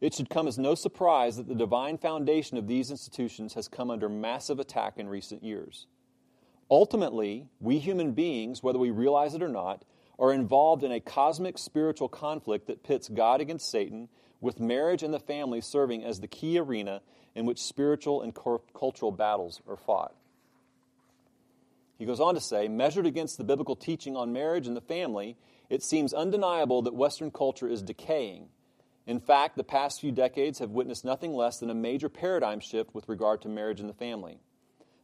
it 0.00 0.12
should 0.12 0.28
come 0.28 0.48
as 0.48 0.58
no 0.58 0.74
surprise 0.74 1.36
that 1.36 1.46
the 1.48 1.54
divine 1.54 1.98
foundation 1.98 2.58
of 2.58 2.66
these 2.66 2.90
institutions 2.90 3.54
has 3.54 3.68
come 3.68 3.90
under 3.90 4.08
massive 4.08 4.58
attack 4.58 4.98
in 4.98 5.08
recent 5.08 5.42
years. 5.42 5.86
Ultimately, 6.70 7.46
we 7.60 7.78
human 7.78 8.12
beings, 8.12 8.62
whether 8.62 8.78
we 8.78 8.90
realize 8.90 9.34
it 9.34 9.42
or 9.42 9.48
not, 9.48 9.84
are 10.18 10.32
involved 10.32 10.84
in 10.84 10.92
a 10.92 11.00
cosmic 11.00 11.58
spiritual 11.58 12.08
conflict 12.08 12.66
that 12.66 12.82
pits 12.82 13.08
God 13.08 13.40
against 13.40 13.70
Satan, 13.70 14.08
with 14.40 14.60
marriage 14.60 15.02
and 15.02 15.12
the 15.12 15.20
family 15.20 15.60
serving 15.60 16.04
as 16.04 16.20
the 16.20 16.28
key 16.28 16.58
arena 16.58 17.00
in 17.34 17.46
which 17.46 17.62
spiritual 17.62 18.22
and 18.22 18.34
cultural 18.34 19.10
battles 19.10 19.62
are 19.66 19.76
fought. 19.76 20.14
He 21.98 22.06
goes 22.06 22.20
on 22.20 22.34
to 22.34 22.40
say, 22.40 22.68
measured 22.68 23.06
against 23.06 23.38
the 23.38 23.44
biblical 23.44 23.76
teaching 23.76 24.16
on 24.16 24.32
marriage 24.32 24.66
and 24.66 24.76
the 24.76 24.80
family, 24.80 25.36
it 25.70 25.82
seems 25.82 26.12
undeniable 26.12 26.82
that 26.82 26.94
Western 26.94 27.30
culture 27.30 27.68
is 27.68 27.82
decaying. 27.82 28.48
In 29.06 29.20
fact, 29.20 29.56
the 29.56 29.64
past 29.64 30.00
few 30.00 30.12
decades 30.12 30.58
have 30.58 30.70
witnessed 30.70 31.04
nothing 31.04 31.34
less 31.34 31.58
than 31.58 31.70
a 31.70 31.74
major 31.74 32.08
paradigm 32.08 32.60
shift 32.60 32.94
with 32.94 33.08
regard 33.08 33.42
to 33.42 33.48
marriage 33.48 33.80
and 33.80 33.88
the 33.88 33.94
family. 33.94 34.38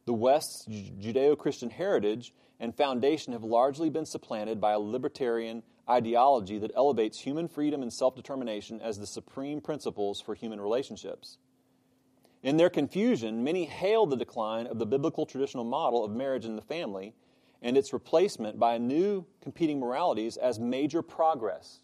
The 0.05 0.13
West's 0.13 0.65
Judeo 0.67 1.37
Christian 1.37 1.69
heritage 1.69 2.33
and 2.59 2.75
foundation 2.75 3.33
have 3.33 3.43
largely 3.43 3.89
been 3.89 4.05
supplanted 4.05 4.59
by 4.59 4.71
a 4.73 4.79
libertarian 4.79 5.63
ideology 5.89 6.57
that 6.59 6.71
elevates 6.75 7.19
human 7.19 7.47
freedom 7.47 7.81
and 7.81 7.93
self 7.93 8.15
determination 8.15 8.81
as 8.81 8.97
the 8.97 9.07
supreme 9.07 9.61
principles 9.61 10.19
for 10.19 10.33
human 10.33 10.59
relationships. 10.59 11.37
In 12.43 12.57
their 12.57 12.69
confusion, 12.69 13.43
many 13.43 13.65
hailed 13.65 14.09
the 14.09 14.15
decline 14.15 14.67
of 14.67 14.79
the 14.79 14.85
biblical 14.85 15.25
traditional 15.25 15.63
model 15.63 16.03
of 16.03 16.11
marriage 16.11 16.45
and 16.45 16.57
the 16.57 16.63
family 16.63 17.13
and 17.61 17.77
its 17.77 17.93
replacement 17.93 18.57
by 18.57 18.77
new 18.79 19.25
competing 19.41 19.79
moralities 19.79 20.37
as 20.37 20.59
major 20.59 21.01
progress. 21.03 21.81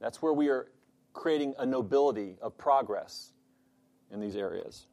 That's 0.00 0.22
where 0.22 0.32
we 0.32 0.48
are 0.48 0.70
creating 1.12 1.54
a 1.58 1.66
nobility 1.66 2.36
of 2.40 2.56
progress 2.56 3.32
in 4.12 4.20
these 4.20 4.36
areas. 4.36 4.86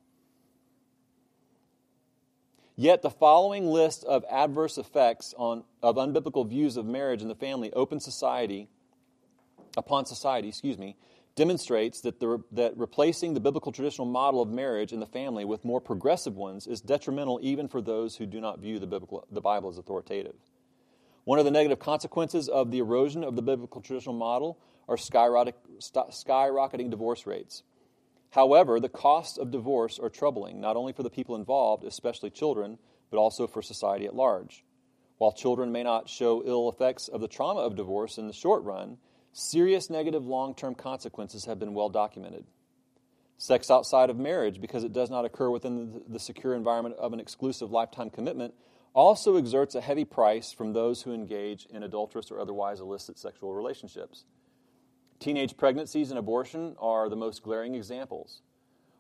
Yet 2.76 3.04
the 3.04 3.12
following 3.12 3.68
list 3.68 4.04
of 4.06 4.26
adverse 4.32 4.80
effects 4.80 5.36
on, 5.38 5.64
of 5.84 5.98
unbiblical 5.98 6.48
views 6.48 6.76
of 6.76 6.88
marriage 6.88 7.22
and 7.22 7.30
the 7.30 7.36
family 7.36 7.72
open 7.74 8.00
society 8.00 8.68
upon 9.78 10.06
society, 10.06 10.48
excuse 10.48 10.80
me, 10.80 10.96
demonstrates 11.36 12.02
that, 12.02 12.20
the, 12.20 12.44
that 12.52 12.78
replacing 12.78 13.34
the 13.34 13.40
biblical 13.40 13.72
traditional 13.72 14.08
model 14.08 14.42
of 14.42 14.50
marriage 14.50 14.92
and 14.92 15.02
the 15.02 15.08
family 15.08 15.46
with 15.46 15.66
more 15.66 15.82
progressive 15.82 16.36
ones 16.36 16.68
is 16.68 16.82
detrimental 16.82 17.40
even 17.42 17.68
for 17.68 17.82
those 17.82 18.16
who 18.18 18.26
do 18.26 18.40
not 18.40 18.60
view 18.60 18.80
the, 18.80 18.88
biblical, 18.88 19.26
the 19.32 19.42
Bible 19.42 19.70
as 19.70 19.78
authoritative. 19.78 20.36
One 21.24 21.40
of 21.40 21.46
the 21.46 21.52
negative 21.52 21.80
consequences 21.80 22.50
of 22.50 22.70
the 22.70 22.80
erosion 22.80 23.24
of 23.24 23.36
the 23.36 23.42
biblical 23.42 23.82
traditional 23.82 24.16
model 24.16 24.60
are 24.88 24.98
skyrocketing 24.98 26.90
divorce 26.90 27.26
rates. 27.26 27.64
However, 28.32 28.80
the 28.80 28.90
costs 28.90 29.38
of 29.38 29.52
divorce 29.52 30.00
are 30.00 30.10
troubling, 30.10 30.60
not 30.60 30.76
only 30.76 30.92
for 30.92 31.04
the 31.04 31.10
people 31.10 31.36
involved, 31.36 31.84
especially 31.84 32.30
children, 32.30 32.78
but 33.10 33.18
also 33.18 33.48
for 33.48 33.62
society 33.62 34.06
at 34.06 34.16
large. 34.16 34.66
While 35.18 35.32
children 35.32 35.72
may 35.72 35.84
not 35.84 36.10
show 36.10 36.44
ill 36.46 36.68
effects 36.70 37.08
of 37.08 37.22
the 37.22 37.28
trauma 37.28 37.62
of 37.62 37.76
divorce 37.76 38.18
in 38.18 38.28
the 38.28 38.34
short 38.34 38.64
run, 38.64 38.98
serious 39.34 39.90
negative 39.90 40.26
long 40.26 40.56
term 40.56 40.76
consequences 40.76 41.46
have 41.46 41.60
been 41.60 41.74
well 41.74 41.90
documented. 41.90 42.46
Sex 43.38 43.70
outside 43.70 44.10
of 44.10 44.18
marriage, 44.18 44.62
because 44.62 44.84
it 44.84 44.94
does 44.94 45.10
not 45.10 45.26
occur 45.26 45.50
within 45.50 46.02
the 46.08 46.20
secure 46.20 46.54
environment 46.54 46.96
of 46.98 47.12
an 47.12 47.20
exclusive 47.20 47.72
lifetime 47.72 48.10
commitment, 48.10 48.54
also 48.94 49.36
exerts 49.36 49.76
a 49.76 49.82
heavy 49.82 50.06
price 50.06 50.54
from 50.54 50.72
those 50.72 51.02
who 51.02 51.14
engage 51.14 51.66
in 51.66 51.84
adulterous 51.84 52.32
or 52.32 52.40
otherwise 52.40 52.80
illicit 52.80 53.18
sexual 53.18 53.54
relationships. 53.54 54.26
Teenage 55.20 55.58
pregnancies 55.58 56.12
and 56.12 56.20
abortion 56.20 56.76
are 56.80 57.10
the 57.10 57.16
most 57.16 57.42
glaring 57.42 57.76
examples. 57.76 58.42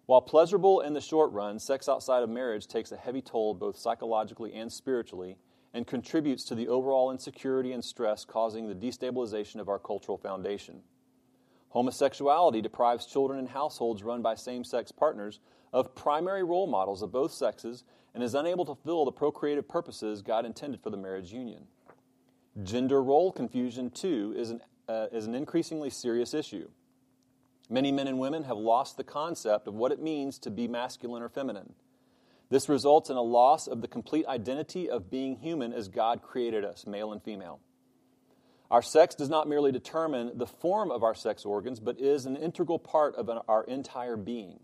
While 0.07 0.21
pleasurable 0.21 0.81
in 0.81 0.93
the 0.93 0.99
short 0.99 1.31
run, 1.31 1.59
sex 1.59 1.87
outside 1.87 2.23
of 2.23 2.29
marriage 2.29 2.67
takes 2.67 2.91
a 2.91 2.97
heavy 2.97 3.21
toll 3.21 3.53
both 3.53 3.77
psychologically 3.77 4.53
and 4.53 4.71
spiritually 4.71 5.37
and 5.73 5.87
contributes 5.87 6.43
to 6.45 6.55
the 6.55 6.67
overall 6.67 7.11
insecurity 7.11 7.71
and 7.71 7.83
stress 7.83 8.25
causing 8.25 8.67
the 8.67 8.75
destabilization 8.75 9.59
of 9.59 9.69
our 9.69 9.79
cultural 9.79 10.17
foundation. 10.17 10.81
Homosexuality 11.69 12.61
deprives 12.61 13.07
children 13.07 13.39
in 13.39 13.47
households 13.47 14.03
run 14.03 14.21
by 14.21 14.35
same 14.35 14.63
sex 14.63 14.91
partners 14.91 15.39
of 15.73 15.95
primary 15.95 16.43
role 16.43 16.67
models 16.67 17.01
of 17.01 17.11
both 17.11 17.31
sexes 17.31 17.83
and 18.13 18.23
is 18.23 18.35
unable 18.35 18.63
to 18.65 18.75
fulfill 18.75 19.05
the 19.05 19.11
procreative 19.11 19.67
purposes 19.67 20.21
God 20.21 20.45
intended 20.45 20.81
for 20.83 20.91
the 20.91 20.97
marriage 20.97 21.33
union. 21.33 21.63
Gender 22.61 23.01
role 23.01 23.31
confusion, 23.31 23.89
too, 23.89 24.35
is 24.37 24.51
an, 24.51 24.61
uh, 24.87 25.07
is 25.11 25.25
an 25.25 25.33
increasingly 25.33 25.89
serious 25.89 26.35
issue. 26.35 26.69
Many 27.69 27.91
men 27.91 28.07
and 28.07 28.19
women 28.19 28.43
have 28.43 28.57
lost 28.57 28.97
the 28.97 29.03
concept 29.03 29.67
of 29.67 29.73
what 29.73 29.91
it 29.91 29.99
means 29.99 30.37
to 30.39 30.51
be 30.51 30.67
masculine 30.67 31.23
or 31.23 31.29
feminine. 31.29 31.73
This 32.53 32.69
results 32.69 33.09
in 33.09 33.17
a 33.17 33.21
loss 33.23 33.65
of 33.65 33.81
the 33.81 33.87
complete 33.87 34.27
identity 34.27 34.87
of 34.87 35.09
being 35.09 35.37
human 35.37 35.73
as 35.73 35.87
God 35.87 36.21
created 36.21 36.63
us, 36.63 36.85
male 36.85 37.11
and 37.11 37.19
female. 37.19 37.59
Our 38.69 38.83
sex 38.83 39.15
does 39.15 39.27
not 39.27 39.49
merely 39.49 39.71
determine 39.71 40.37
the 40.37 40.45
form 40.45 40.91
of 40.91 41.01
our 41.01 41.15
sex 41.15 41.45
organs, 41.45 41.79
but 41.79 41.99
is 41.99 42.27
an 42.27 42.35
integral 42.35 42.77
part 42.77 43.15
of 43.15 43.27
an, 43.29 43.39
our 43.47 43.63
entire 43.63 44.15
being. 44.15 44.59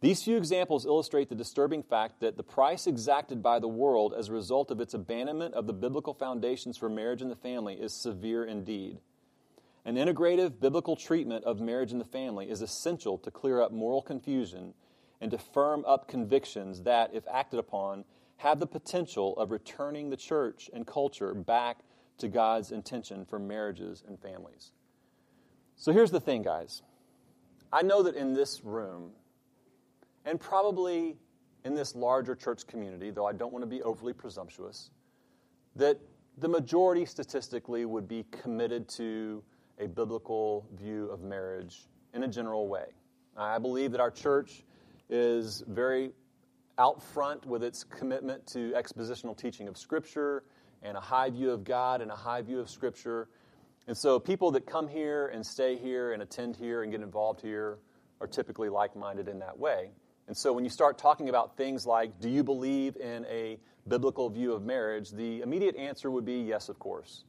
These 0.00 0.22
few 0.22 0.36
examples 0.36 0.86
illustrate 0.86 1.28
the 1.28 1.34
disturbing 1.34 1.82
fact 1.82 2.20
that 2.20 2.36
the 2.36 2.44
price 2.44 2.86
exacted 2.86 3.42
by 3.42 3.58
the 3.58 3.66
world 3.66 4.14
as 4.16 4.28
a 4.28 4.32
result 4.32 4.70
of 4.70 4.80
its 4.80 4.94
abandonment 4.94 5.54
of 5.54 5.66
the 5.66 5.72
biblical 5.72 6.14
foundations 6.14 6.78
for 6.78 6.88
marriage 6.88 7.20
and 7.20 7.32
the 7.32 7.34
family 7.34 7.74
is 7.74 8.00
severe 8.00 8.44
indeed. 8.44 9.00
An 9.84 9.96
integrative 9.96 10.60
biblical 10.60 10.94
treatment 10.94 11.46
of 11.46 11.60
marriage 11.60 11.90
and 11.90 12.00
the 12.00 12.04
family 12.04 12.48
is 12.48 12.62
essential 12.62 13.18
to 13.18 13.32
clear 13.32 13.60
up 13.60 13.72
moral 13.72 14.02
confusion 14.02 14.74
and 15.22 15.30
to 15.30 15.38
firm 15.38 15.84
up 15.86 16.08
convictions 16.08 16.82
that, 16.82 17.14
if 17.14 17.22
acted 17.30 17.60
upon, 17.60 18.04
have 18.38 18.58
the 18.58 18.66
potential 18.66 19.38
of 19.38 19.52
returning 19.52 20.10
the 20.10 20.16
church 20.16 20.68
and 20.74 20.84
culture 20.84 21.32
back 21.32 21.78
to 22.18 22.26
God's 22.26 22.72
intention 22.72 23.24
for 23.24 23.38
marriages 23.38 24.02
and 24.06 24.18
families. 24.20 24.72
So 25.76 25.92
here's 25.92 26.10
the 26.10 26.20
thing, 26.20 26.42
guys. 26.42 26.82
I 27.72 27.82
know 27.82 28.02
that 28.02 28.16
in 28.16 28.34
this 28.34 28.64
room, 28.64 29.12
and 30.24 30.40
probably 30.40 31.16
in 31.64 31.74
this 31.74 31.94
larger 31.94 32.34
church 32.34 32.66
community, 32.66 33.10
though 33.10 33.26
I 33.26 33.32
don't 33.32 33.52
want 33.52 33.62
to 33.62 33.68
be 33.68 33.80
overly 33.82 34.12
presumptuous, 34.12 34.90
that 35.76 36.00
the 36.38 36.48
majority 36.48 37.06
statistically 37.06 37.84
would 37.84 38.08
be 38.08 38.26
committed 38.32 38.88
to 38.96 39.44
a 39.78 39.86
biblical 39.86 40.66
view 40.74 41.08
of 41.10 41.22
marriage 41.22 41.86
in 42.12 42.24
a 42.24 42.28
general 42.28 42.66
way. 42.66 42.86
I 43.36 43.58
believe 43.58 43.92
that 43.92 44.00
our 44.00 44.10
church 44.10 44.64
is 45.12 45.62
very 45.68 46.12
out 46.78 47.02
front 47.02 47.44
with 47.44 47.62
its 47.62 47.84
commitment 47.84 48.46
to 48.48 48.72
expositional 48.72 49.36
teaching 49.36 49.68
of 49.68 49.76
Scripture 49.76 50.42
and 50.82 50.96
a 50.96 51.00
high 51.00 51.28
view 51.30 51.50
of 51.50 51.64
God 51.64 52.00
and 52.00 52.10
a 52.10 52.16
high 52.16 52.40
view 52.40 52.58
of 52.58 52.70
Scripture. 52.70 53.28
And 53.86 53.96
so 53.96 54.18
people 54.18 54.52
that 54.52 54.66
come 54.66 54.88
here 54.88 55.28
and 55.28 55.44
stay 55.44 55.76
here 55.76 56.12
and 56.12 56.22
attend 56.22 56.56
here 56.56 56.82
and 56.82 56.90
get 56.90 57.02
involved 57.02 57.42
here 57.42 57.78
are 58.20 58.26
typically 58.26 58.70
like 58.70 58.96
minded 58.96 59.28
in 59.28 59.40
that 59.40 59.58
way. 59.58 59.90
And 60.28 60.36
so 60.36 60.52
when 60.52 60.64
you 60.64 60.70
start 60.70 60.98
talking 60.98 61.28
about 61.28 61.56
things 61.56 61.84
like, 61.84 62.18
do 62.20 62.30
you 62.30 62.42
believe 62.42 62.96
in 62.96 63.26
a 63.26 63.58
biblical 63.86 64.30
view 64.30 64.52
of 64.54 64.64
marriage, 64.64 65.10
the 65.10 65.42
immediate 65.42 65.76
answer 65.76 66.10
would 66.10 66.24
be 66.24 66.40
yes, 66.40 66.68
of 66.68 66.78
course. 66.78 67.24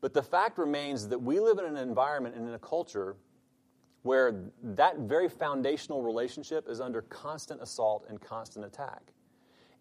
But 0.00 0.14
the 0.14 0.22
fact 0.22 0.58
remains 0.58 1.08
that 1.08 1.20
we 1.20 1.40
live 1.40 1.58
in 1.58 1.66
an 1.66 1.76
environment 1.76 2.34
and 2.34 2.48
in 2.48 2.54
a 2.54 2.58
culture 2.58 3.16
where 4.02 4.44
that 4.62 4.98
very 5.00 5.28
foundational 5.28 6.02
relationship 6.02 6.68
is 6.68 6.80
under 6.80 7.02
constant 7.02 7.60
assault 7.60 8.06
and 8.08 8.20
constant 8.20 8.64
attack. 8.64 9.12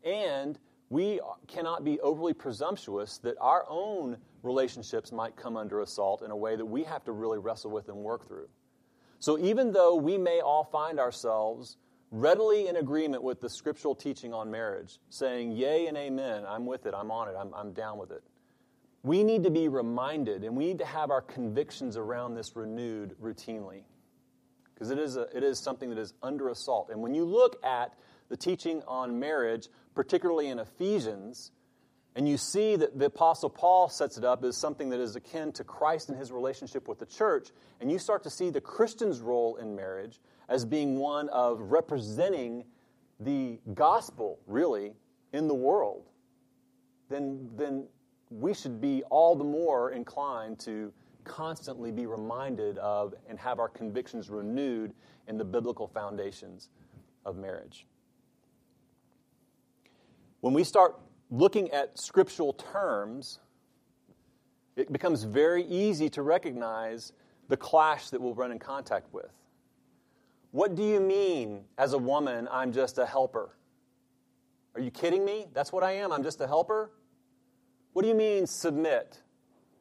And 0.04 0.60
we 0.90 1.20
cannot 1.48 1.84
be 1.84 2.00
overly 2.02 2.34
presumptuous 2.34 3.20
that 3.20 3.36
our 3.40 3.66
own 3.70 4.18
relationships 4.44 5.12
might 5.12 5.36
come 5.36 5.56
under 5.56 5.82
assault 5.82 6.22
in 6.24 6.32
a 6.32 6.36
way 6.36 6.56
that 6.56 6.66
we 6.66 6.84
have 6.84 7.04
to 7.06 7.12
really 7.12 7.38
wrestle 7.38 7.72
with 7.72 7.88
and 7.88 7.98
work 7.98 8.28
through. 8.28 8.50
So, 9.20 9.38
even 9.38 9.74
though 9.74 9.96
we 9.96 10.18
may 10.18 10.40
all 10.40 10.64
find 10.64 11.00
ourselves 11.00 11.78
readily 12.10 12.68
in 12.68 12.78
agreement 12.78 13.22
with 13.22 13.42
the 13.42 13.50
scriptural 13.50 13.94
teaching 13.94 14.34
on 14.34 14.50
marriage, 14.50 14.98
saying, 15.10 15.52
Yea 15.52 15.88
and 15.88 15.98
Amen, 15.98 16.44
I'm 16.48 16.66
with 16.66 16.86
it, 16.86 16.94
I'm 16.96 17.12
on 17.12 17.28
it, 17.28 17.36
I'm, 17.38 17.54
I'm 17.54 17.74
down 17.74 17.98
with 17.98 18.12
it, 18.12 18.24
we 19.04 19.24
need 19.24 19.44
to 19.44 19.52
be 19.52 19.68
reminded 19.68 20.44
and 20.44 20.56
we 20.56 20.66
need 20.66 20.80
to 20.80 20.86
have 20.86 21.12
our 21.12 21.22
convictions 21.22 21.98
around 21.98 22.34
this 22.34 22.56
renewed 22.56 23.16
routinely 23.22 23.84
because 24.80 24.92
it 24.92 24.98
is, 24.98 25.18
it 25.18 25.44
is 25.44 25.60
something 25.60 25.90
that 25.90 25.98
is 26.00 26.14
under 26.24 26.48
assault. 26.48 26.90
And 26.90 27.02
when 27.02 27.14
you 27.14 27.26
look 27.26 27.58
at 27.66 27.94
the 28.30 28.38
teaching 28.38 28.82
on 28.88 29.20
marriage, 29.20 29.68
particularly 29.94 30.48
in 30.48 30.58
Ephesians, 30.58 31.52
and 32.16 32.30
you 32.30 32.38
see 32.38 32.78
that 32.78 32.98
the 32.98 33.06
Apostle 33.06 33.50
Paul 33.50 33.90
sets 33.90 34.18
it 34.18 34.24
up 34.24 34.44
as 34.46 34.56
something 34.56 34.90
that 34.92 35.02
is 35.02 35.18
akin 35.18 35.52
to 35.54 35.66
Christ 35.66 36.08
and 36.08 36.18
his 36.18 36.32
relationship 36.32 36.88
with 36.88 36.98
the 36.98 37.06
church, 37.06 37.50
and 37.82 37.92
you 37.92 38.00
start 38.00 38.24
to 38.24 38.30
see 38.30 38.50
the 38.50 38.62
Christian's 38.62 39.20
role 39.20 39.58
in 39.58 39.76
marriage 39.76 40.22
as 40.48 40.64
being 40.64 40.98
one 40.98 41.28
of 41.30 41.60
representing 41.60 42.64
the 43.20 43.60
gospel, 43.74 44.40
really, 44.48 44.94
in 45.34 45.50
the 45.50 45.54
world, 45.54 46.10
then, 47.10 47.50
then 47.58 47.86
we 48.30 48.54
should 48.54 48.80
be 48.80 49.04
all 49.10 49.36
the 49.36 49.44
more 49.44 49.92
inclined 49.92 50.58
to 50.60 50.94
constantly 51.30 51.92
be 51.92 52.08
reminded 52.08 52.80
of 52.80 53.14
and 53.30 53.40
have 53.40 53.60
our 53.60 53.70
convictions 53.70 54.30
renewed 54.30 54.94
in 55.28 55.38
the 55.38 55.46
biblical 55.46 55.88
foundations 55.88 56.70
of 57.24 57.38
marriage. 57.38 57.86
When 60.42 60.54
we 60.54 60.64
start 60.64 61.00
looking 61.30 61.70
at 61.70 62.00
scriptural 62.00 62.54
terms, 62.54 63.40
it 64.76 64.92
becomes 64.92 65.24
very 65.24 65.64
easy 65.66 66.10
to 66.10 66.24
recognize 66.24 67.14
the 67.48 67.58
clash 67.58 68.10
that 68.10 68.20
we'll 68.20 68.34
run 68.34 68.52
in 68.52 68.58
contact 68.60 69.14
with. 69.14 69.32
What 70.52 70.74
do 70.74 70.84
you 70.84 71.00
mean, 71.00 71.66
as 71.78 71.94
a 71.94 71.98
woman, 71.98 72.48
I'm 72.52 72.72
just 72.72 72.98
a 72.98 73.06
helper? 73.06 73.56
Are 74.74 74.82
you 74.82 74.90
kidding 74.90 75.24
me? 75.24 75.46
That's 75.54 75.72
what 75.72 75.84
I 75.84 75.92
am. 75.92 76.12
I'm 76.12 76.24
just 76.24 76.42
a 76.42 76.48
helper? 76.48 76.92
What 77.94 78.02
do 78.02 78.08
you 78.08 78.16
mean, 78.16 78.48
submit? 78.48 79.22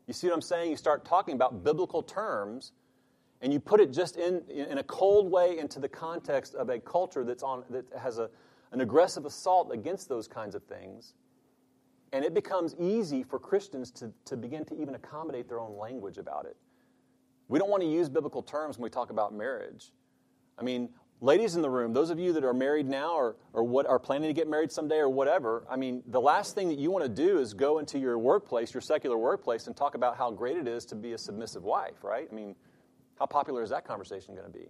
You 0.08 0.14
see 0.14 0.26
what 0.26 0.34
I'm 0.34 0.40
saying? 0.40 0.70
You 0.70 0.76
start 0.76 1.04
talking 1.04 1.34
about 1.34 1.62
biblical 1.62 2.02
terms 2.02 2.72
and 3.42 3.52
you 3.52 3.60
put 3.60 3.78
it 3.78 3.92
just 3.92 4.16
in, 4.16 4.42
in 4.48 4.78
a 4.78 4.82
cold 4.82 5.30
way 5.30 5.58
into 5.58 5.78
the 5.78 5.88
context 5.88 6.54
of 6.54 6.70
a 6.70 6.80
culture 6.80 7.22
that's 7.22 7.42
on, 7.42 7.62
that 7.70 7.84
has 7.96 8.18
a, 8.18 8.30
an 8.72 8.80
aggressive 8.80 9.26
assault 9.26 9.70
against 9.72 10.08
those 10.08 10.26
kinds 10.26 10.54
of 10.54 10.64
things. 10.64 11.14
And 12.12 12.24
it 12.24 12.32
becomes 12.32 12.74
easy 12.80 13.22
for 13.22 13.38
Christians 13.38 13.90
to, 13.92 14.10
to 14.24 14.36
begin 14.36 14.64
to 14.64 14.80
even 14.80 14.94
accommodate 14.94 15.46
their 15.46 15.60
own 15.60 15.76
language 15.76 16.16
about 16.16 16.46
it. 16.46 16.56
We 17.48 17.58
don't 17.58 17.70
want 17.70 17.82
to 17.82 17.88
use 17.88 18.08
biblical 18.08 18.42
terms 18.42 18.78
when 18.78 18.84
we 18.84 18.90
talk 18.90 19.10
about 19.10 19.34
marriage. 19.34 19.92
I 20.58 20.62
mean, 20.62 20.88
ladies 21.20 21.56
in 21.56 21.62
the 21.62 21.70
room, 21.70 21.92
those 21.92 22.10
of 22.10 22.18
you 22.18 22.32
that 22.34 22.44
are 22.44 22.54
married 22.54 22.86
now 22.86 23.14
or, 23.14 23.36
or 23.52 23.64
what 23.64 23.86
are 23.86 23.98
planning 23.98 24.28
to 24.28 24.34
get 24.34 24.48
married 24.48 24.70
someday 24.70 24.98
or 24.98 25.08
whatever, 25.08 25.64
I 25.68 25.76
mean, 25.76 26.02
the 26.06 26.20
last 26.20 26.54
thing 26.54 26.68
that 26.68 26.78
you 26.78 26.90
want 26.90 27.04
to 27.04 27.08
do 27.08 27.38
is 27.38 27.54
go 27.54 27.78
into 27.78 27.98
your 27.98 28.18
workplace, 28.18 28.72
your 28.72 28.80
secular 28.80 29.18
workplace, 29.18 29.66
and 29.66 29.76
talk 29.76 29.94
about 29.94 30.16
how 30.16 30.30
great 30.30 30.56
it 30.56 30.68
is 30.68 30.84
to 30.86 30.94
be 30.94 31.12
a 31.12 31.18
submissive 31.18 31.64
wife, 31.64 32.02
right? 32.02 32.28
I 32.30 32.34
mean, 32.34 32.54
how 33.18 33.26
popular 33.26 33.62
is 33.62 33.70
that 33.70 33.84
conversation 33.84 34.34
going 34.34 34.46
to 34.46 34.58
be? 34.58 34.68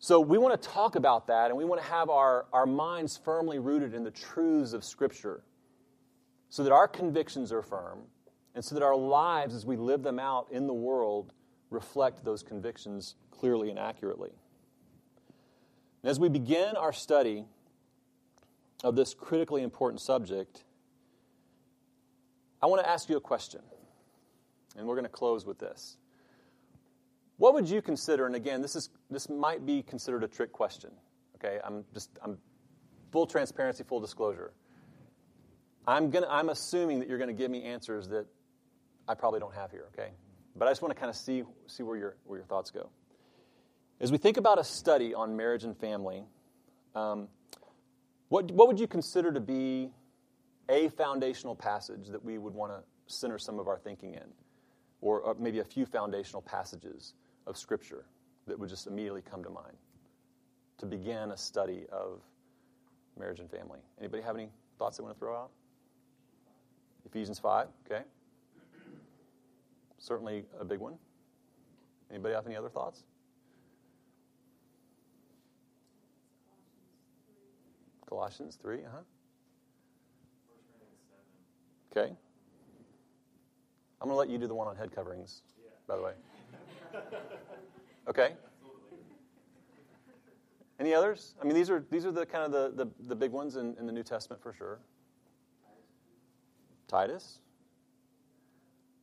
So 0.00 0.20
we 0.20 0.38
want 0.38 0.60
to 0.60 0.68
talk 0.68 0.94
about 0.94 1.26
that 1.26 1.50
and 1.50 1.58
we 1.58 1.64
want 1.64 1.82
to 1.82 1.88
have 1.88 2.08
our, 2.08 2.46
our 2.52 2.66
minds 2.66 3.16
firmly 3.16 3.58
rooted 3.58 3.94
in 3.94 4.04
the 4.04 4.12
truths 4.12 4.72
of 4.72 4.84
Scripture 4.84 5.42
so 6.50 6.62
that 6.62 6.72
our 6.72 6.86
convictions 6.86 7.52
are 7.52 7.62
firm 7.62 8.02
and 8.54 8.64
so 8.64 8.76
that 8.76 8.84
our 8.84 8.96
lives, 8.96 9.54
as 9.54 9.66
we 9.66 9.76
live 9.76 10.04
them 10.04 10.20
out 10.20 10.46
in 10.52 10.68
the 10.68 10.74
world, 10.74 11.32
reflect 11.70 12.24
those 12.24 12.44
convictions 12.44 13.16
clearly 13.32 13.70
and 13.70 13.78
accurately. 13.78 14.30
As 16.08 16.18
we 16.18 16.30
begin 16.30 16.74
our 16.74 16.94
study 16.94 17.44
of 18.82 18.96
this 18.96 19.12
critically 19.12 19.62
important 19.62 20.00
subject, 20.00 20.64
I 22.62 22.66
want 22.66 22.82
to 22.82 22.88
ask 22.88 23.10
you 23.10 23.18
a 23.18 23.20
question. 23.20 23.60
And 24.78 24.86
we're 24.86 24.94
going 24.94 25.04
to 25.04 25.10
close 25.10 25.44
with 25.44 25.58
this. 25.58 25.98
What 27.36 27.52
would 27.52 27.68
you 27.68 27.82
consider, 27.82 28.24
and 28.24 28.34
again, 28.34 28.62
this, 28.62 28.74
is, 28.74 28.88
this 29.10 29.28
might 29.28 29.66
be 29.66 29.82
considered 29.82 30.24
a 30.24 30.28
trick 30.28 30.50
question. 30.50 30.92
Okay, 31.34 31.60
I'm 31.62 31.84
just, 31.92 32.08
I'm 32.24 32.38
full 33.12 33.26
transparency, 33.26 33.84
full 33.84 34.00
disclosure. 34.00 34.54
I'm, 35.86 36.08
gonna, 36.08 36.28
I'm 36.30 36.48
assuming 36.48 37.00
that 37.00 37.08
you're 37.10 37.18
going 37.18 37.28
to 37.28 37.34
give 37.34 37.50
me 37.50 37.64
answers 37.64 38.08
that 38.08 38.24
I 39.06 39.12
probably 39.12 39.40
don't 39.40 39.54
have 39.54 39.70
here, 39.70 39.84
okay? 39.92 40.12
But 40.56 40.68
I 40.68 40.70
just 40.70 40.80
want 40.80 40.94
to 40.94 40.98
kind 40.98 41.10
of 41.10 41.16
see, 41.16 41.42
see 41.66 41.82
where, 41.82 41.98
your, 41.98 42.16
where 42.24 42.38
your 42.38 42.46
thoughts 42.46 42.70
go. 42.70 42.88
As 44.00 44.12
we 44.12 44.18
think 44.18 44.36
about 44.36 44.58
a 44.60 44.64
study 44.64 45.12
on 45.12 45.36
marriage 45.36 45.64
and 45.64 45.76
family, 45.76 46.24
um, 46.94 47.28
what, 48.28 48.50
what 48.52 48.68
would 48.68 48.78
you 48.78 48.86
consider 48.86 49.32
to 49.32 49.40
be 49.40 49.90
a 50.68 50.88
foundational 50.90 51.56
passage 51.56 52.08
that 52.08 52.24
we 52.24 52.38
would 52.38 52.54
want 52.54 52.72
to 52.72 52.82
center 53.12 53.38
some 53.38 53.58
of 53.58 53.66
our 53.66 53.78
thinking 53.78 54.14
in? 54.14 54.22
Or, 55.00 55.20
or 55.20 55.36
maybe 55.38 55.58
a 55.58 55.64
few 55.64 55.84
foundational 55.86 56.42
passages 56.42 57.14
of 57.46 57.56
Scripture 57.56 58.04
that 58.46 58.58
would 58.58 58.68
just 58.68 58.86
immediately 58.86 59.22
come 59.22 59.42
to 59.42 59.50
mind 59.50 59.76
to 60.78 60.86
begin 60.86 61.32
a 61.32 61.36
study 61.36 61.86
of 61.90 62.20
marriage 63.18 63.40
and 63.40 63.50
family. 63.50 63.80
Anybody 63.98 64.22
have 64.22 64.36
any 64.36 64.48
thoughts 64.78 64.98
they 64.98 65.02
want 65.02 65.14
to 65.14 65.18
throw 65.18 65.36
out? 65.36 65.50
Ephesians 67.04 67.38
5, 67.38 67.66
okay. 67.86 68.02
Certainly 69.98 70.44
a 70.60 70.64
big 70.64 70.78
one. 70.78 70.94
Anybody 72.10 72.34
have 72.34 72.46
any 72.46 72.56
other 72.56 72.68
thoughts? 72.68 73.02
Colossians 78.08 78.58
3, 78.60 78.78
uh 78.78 78.80
huh. 78.92 78.98
Okay. 81.90 82.12
I'm 84.00 84.08
going 84.08 84.14
to 84.14 84.18
let 84.18 84.30
you 84.30 84.38
do 84.38 84.46
the 84.46 84.54
one 84.54 84.68
on 84.68 84.76
head 84.76 84.92
coverings, 84.94 85.42
by 85.86 85.96
the 85.96 86.02
way. 86.02 86.12
Okay. 88.08 88.32
Any 90.80 90.94
others? 90.94 91.34
I 91.42 91.44
mean, 91.44 91.54
these 91.54 91.68
are 91.68 91.84
these 91.90 92.06
are 92.06 92.10
the 92.10 92.24
kind 92.24 92.42
of 92.42 92.52
the, 92.52 92.84
the, 92.84 92.90
the 93.08 93.14
big 93.14 93.32
ones 93.32 93.56
in, 93.56 93.76
in 93.78 93.84
the 93.84 93.92
New 93.92 94.02
Testament 94.02 94.42
for 94.42 94.54
sure. 94.54 94.80
Titus. 96.86 97.40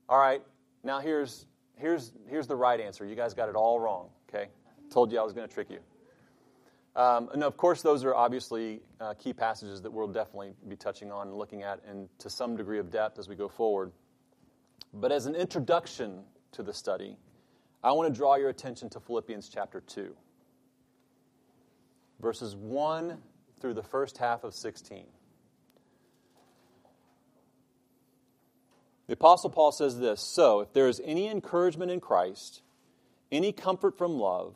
All 0.10 0.18
right. 0.18 0.42
Now 0.84 1.00
here's 1.00 1.46
here's 1.76 2.14
here's 2.28 2.48
the 2.48 2.56
right 2.56 2.80
answer. 2.80 3.06
You 3.06 3.16
guys 3.16 3.36
got 3.36 3.48
it 3.48 3.56
all 3.56 3.80
wrong. 3.80 4.10
Okay. 4.28 4.50
Told 4.90 5.12
you 5.12 5.20
I 5.20 5.24
was 5.24 5.34
going 5.34 5.48
to 5.48 5.54
trick 5.54 5.70
you. 5.70 5.80
Um, 6.96 7.30
and 7.34 7.44
of 7.44 7.58
course, 7.58 7.82
those 7.82 8.06
are 8.06 8.16
obviously 8.16 8.82
uh, 9.02 9.14
key 9.16 9.34
passages 9.34 9.82
that 9.82 9.92
we'll 9.92 10.08
definitely 10.08 10.54
be 10.68 10.78
touching 10.78 11.12
on 11.12 11.28
and 11.28 11.38
looking 11.38 11.64
at 11.64 11.82
in 11.90 12.08
to 12.20 12.30
some 12.30 12.56
degree 12.56 12.80
of 12.80 12.90
depth 12.90 13.20
as 13.20 13.28
we 13.28 13.36
go 13.36 13.50
forward. 13.50 13.92
But 14.94 15.12
as 15.12 15.26
an 15.26 15.36
introduction 15.36 16.22
to 16.54 16.64
the 16.64 16.74
study, 16.74 17.18
I 17.84 17.92
want 17.92 18.14
to 18.14 18.18
draw 18.18 18.36
your 18.36 18.50
attention 18.50 18.90
to 18.92 19.02
Philippians 19.02 19.50
chapter 19.50 19.82
2, 19.82 20.16
verses 22.22 22.56
1 22.56 23.18
through 23.60 23.74
the 23.74 23.84
first 23.84 24.18
half 24.18 24.46
of 24.46 24.54
16. 24.54 25.06
The 29.08 29.14
Apostle 29.14 29.50
Paul 29.50 29.72
says 29.72 30.00
this 30.00 30.22
So, 30.22 30.62
if 30.62 30.74
there 30.74 30.88
is 30.88 31.02
any 31.04 31.28
encouragement 31.28 31.92
in 31.92 32.00
Christ, 32.00 32.62
any 33.32 33.52
comfort 33.52 33.98
from 33.98 34.18
love, 34.18 34.56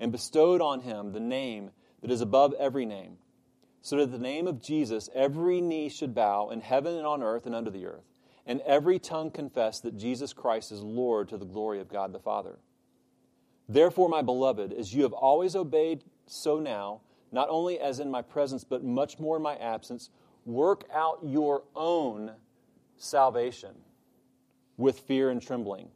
and 0.00 0.12
bestowed 0.12 0.60
on 0.60 0.80
him 0.80 1.12
the 1.12 1.20
name 1.20 1.70
that 2.00 2.10
is 2.10 2.20
above 2.20 2.54
every 2.58 2.86
name, 2.86 3.18
so 3.82 3.96
that 3.96 4.12
the 4.12 4.18
name 4.18 4.46
of 4.46 4.62
Jesus 4.62 5.08
every 5.14 5.60
knee 5.60 5.88
should 5.88 6.14
bow 6.14 6.50
in 6.50 6.60
heaven 6.60 6.96
and 6.96 7.06
on 7.06 7.22
earth 7.22 7.46
and 7.46 7.54
under 7.54 7.70
the 7.70 7.86
earth, 7.86 8.04
and 8.46 8.60
every 8.62 8.98
tongue 8.98 9.30
confess 9.30 9.80
that 9.80 9.98
Jesus 9.98 10.32
Christ 10.32 10.72
is 10.72 10.82
Lord 10.82 11.28
to 11.28 11.36
the 11.36 11.44
glory 11.44 11.80
of 11.80 11.88
God 11.88 12.12
the 12.12 12.18
Father. 12.18 12.58
Therefore, 13.68 14.08
my 14.08 14.22
beloved, 14.22 14.72
as 14.72 14.94
you 14.94 15.02
have 15.02 15.12
always 15.12 15.54
obeyed, 15.54 16.02
so 16.26 16.58
now, 16.58 17.02
not 17.30 17.48
only 17.50 17.78
as 17.78 18.00
in 18.00 18.10
my 18.10 18.22
presence, 18.22 18.64
but 18.64 18.82
much 18.82 19.18
more 19.18 19.36
in 19.36 19.42
my 19.42 19.56
absence, 19.56 20.08
work 20.46 20.84
out 20.94 21.18
your 21.22 21.64
own 21.76 22.32
salvation 22.96 23.74
with 24.78 25.00
fear 25.00 25.28
and 25.28 25.42
trembling. 25.42 25.90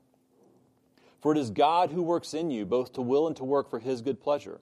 For 1.23 1.31
it 1.31 1.39
is 1.39 1.51
God 1.51 1.93
who 1.93 2.03
works 2.03 2.35
in 2.35 2.51
you, 2.51 2.67
both 2.67 2.93
to 2.95 3.01
will 3.01 3.29
and 3.29 3.37
to 3.37 3.45
work 3.45 3.71
for 3.71 3.79
his 3.79 4.03
good 4.03 4.21
pleasure. 4.21 4.61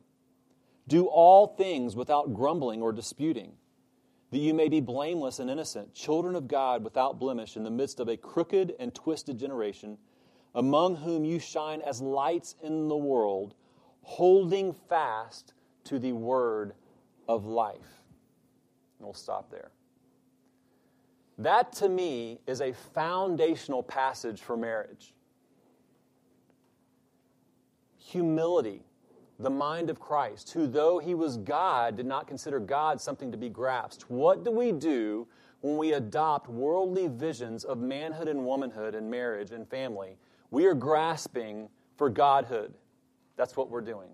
Do 0.86 1.06
all 1.06 1.46
things 1.46 1.96
without 1.96 2.34
grumbling 2.34 2.82
or 2.82 2.92
disputing, 2.92 3.52
that 4.30 4.38
you 4.38 4.52
may 4.52 4.68
be 4.68 4.80
blameless 4.80 5.38
and 5.38 5.48
innocent, 5.48 5.94
children 5.94 6.36
of 6.36 6.48
God 6.48 6.84
without 6.84 7.18
blemish, 7.18 7.56
in 7.56 7.64
the 7.64 7.70
midst 7.70 7.98
of 7.98 8.08
a 8.08 8.16
crooked 8.16 8.74
and 8.78 8.94
twisted 8.94 9.38
generation, 9.38 9.96
among 10.54 10.96
whom 10.96 11.24
you 11.24 11.38
shine 11.38 11.80
as 11.80 12.02
lights 12.02 12.56
in 12.62 12.88
the 12.88 12.96
world, 12.96 13.54
holding 14.02 14.74
fast 14.74 15.54
to 15.84 15.98
the 15.98 16.12
word 16.12 16.74
of 17.26 17.46
life. 17.46 18.02
And 18.98 19.06
we'll 19.06 19.14
stop 19.14 19.50
there. 19.50 19.70
That 21.38 21.72
to 21.74 21.88
me 21.88 22.40
is 22.46 22.60
a 22.60 22.74
foundational 22.74 23.82
passage 23.82 24.42
for 24.42 24.58
marriage. 24.58 25.14
Humility, 28.10 28.82
the 29.38 29.50
mind 29.50 29.88
of 29.88 30.00
Christ, 30.00 30.50
who, 30.50 30.66
though 30.66 30.98
he 30.98 31.14
was 31.14 31.36
God, 31.36 31.96
did 31.96 32.06
not 32.06 32.26
consider 32.26 32.58
God 32.58 33.00
something 33.00 33.30
to 33.30 33.38
be 33.38 33.48
grasped. 33.48 34.10
What 34.10 34.44
do 34.44 34.50
we 34.50 34.72
do 34.72 35.28
when 35.60 35.76
we 35.76 35.92
adopt 35.92 36.48
worldly 36.48 37.06
visions 37.06 37.62
of 37.62 37.78
manhood 37.78 38.26
and 38.26 38.44
womanhood 38.44 38.96
and 38.96 39.08
marriage 39.12 39.52
and 39.52 39.68
family? 39.68 40.18
We 40.50 40.66
are 40.66 40.74
grasping 40.74 41.68
for 41.96 42.10
Godhood. 42.10 42.74
That's 43.36 43.56
what 43.56 43.70
we're 43.70 43.80
doing. 43.80 44.08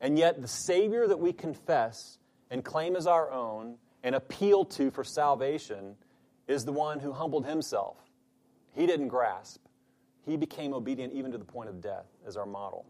And 0.00 0.18
yet, 0.18 0.42
the 0.42 0.48
Savior 0.48 1.06
that 1.06 1.20
we 1.20 1.32
confess 1.32 2.18
and 2.50 2.64
claim 2.64 2.96
as 2.96 3.06
our 3.06 3.30
own 3.30 3.76
and 4.02 4.16
appeal 4.16 4.64
to 4.64 4.90
for 4.90 5.04
salvation 5.04 5.94
is 6.48 6.64
the 6.64 6.72
one 6.72 6.98
who 6.98 7.12
humbled 7.12 7.46
himself. 7.46 7.96
He 8.72 8.86
didn't 8.86 9.06
grasp, 9.06 9.60
he 10.26 10.36
became 10.36 10.74
obedient 10.74 11.12
even 11.12 11.30
to 11.30 11.38
the 11.38 11.44
point 11.44 11.68
of 11.68 11.80
death 11.80 12.06
as 12.26 12.36
our 12.36 12.44
model. 12.44 12.84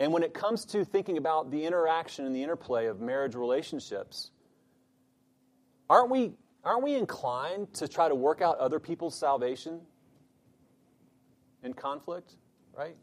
And 0.00 0.12
when 0.12 0.22
it 0.22 0.34
comes 0.34 0.64
to 0.66 0.84
thinking 0.84 1.18
about 1.18 1.50
the 1.50 1.64
interaction 1.64 2.26
and 2.26 2.34
the 2.34 2.42
interplay 2.42 2.86
of 2.86 3.00
marriage 3.00 3.34
relationships, 3.34 4.30
aren't 5.88 6.10
we, 6.10 6.32
aren't 6.64 6.82
we 6.82 6.94
inclined 6.94 7.72
to 7.74 7.86
try 7.86 8.08
to 8.08 8.14
work 8.14 8.42
out 8.42 8.58
other 8.58 8.80
people's 8.80 9.14
salvation 9.14 9.80
in 11.62 11.74
conflict, 11.74 12.34
right? 12.76 12.96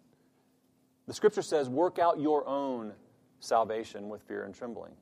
The 1.07 1.13
scripture 1.13 1.41
says, 1.41 1.69
work 1.69 1.97
out 1.97 2.19
your 2.19 2.47
own 2.47 2.93
salvation 3.39 4.09
with 4.09 4.21
fear 4.23 4.43
and 4.43 4.53
trembling. 4.53 4.93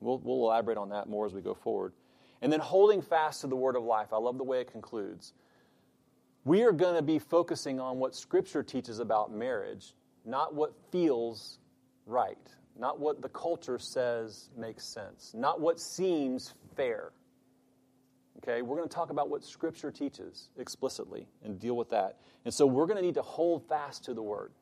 We'll, 0.00 0.18
we'll 0.18 0.36
elaborate 0.36 0.78
on 0.78 0.90
that 0.90 1.08
more 1.08 1.26
as 1.26 1.34
we 1.34 1.40
go 1.40 1.54
forward. 1.54 1.92
And 2.40 2.52
then 2.52 2.60
holding 2.60 3.02
fast 3.02 3.40
to 3.40 3.48
the 3.48 3.56
word 3.56 3.76
of 3.76 3.82
life. 3.82 4.12
I 4.12 4.18
love 4.18 4.38
the 4.38 4.44
way 4.44 4.60
it 4.60 4.70
concludes. 4.70 5.32
We 6.44 6.62
are 6.62 6.72
going 6.72 6.94
to 6.94 7.02
be 7.02 7.18
focusing 7.18 7.80
on 7.80 7.98
what 7.98 8.14
Scripture 8.14 8.62
teaches 8.62 9.00
about 9.00 9.32
marriage 9.32 9.94
not 10.24 10.54
what 10.54 10.74
feels 10.90 11.58
right, 12.06 12.38
not 12.78 13.00
what 13.00 13.22
the 13.22 13.28
culture 13.28 13.78
says 13.78 14.50
makes 14.56 14.84
sense, 14.84 15.32
not 15.34 15.60
what 15.60 15.80
seems 15.80 16.54
fair. 16.76 17.12
Okay, 18.38 18.62
we're 18.62 18.76
going 18.76 18.88
to 18.88 18.94
talk 18.94 19.10
about 19.10 19.28
what 19.28 19.44
Scripture 19.44 19.90
teaches 19.90 20.48
explicitly 20.58 21.26
and 21.44 21.58
deal 21.58 21.76
with 21.76 21.90
that. 21.90 22.18
And 22.44 22.54
so 22.54 22.66
we're 22.66 22.86
going 22.86 22.96
to 22.96 23.02
need 23.02 23.14
to 23.14 23.22
hold 23.22 23.68
fast 23.68 24.04
to 24.04 24.14
the 24.14 24.22
Word. 24.22 24.52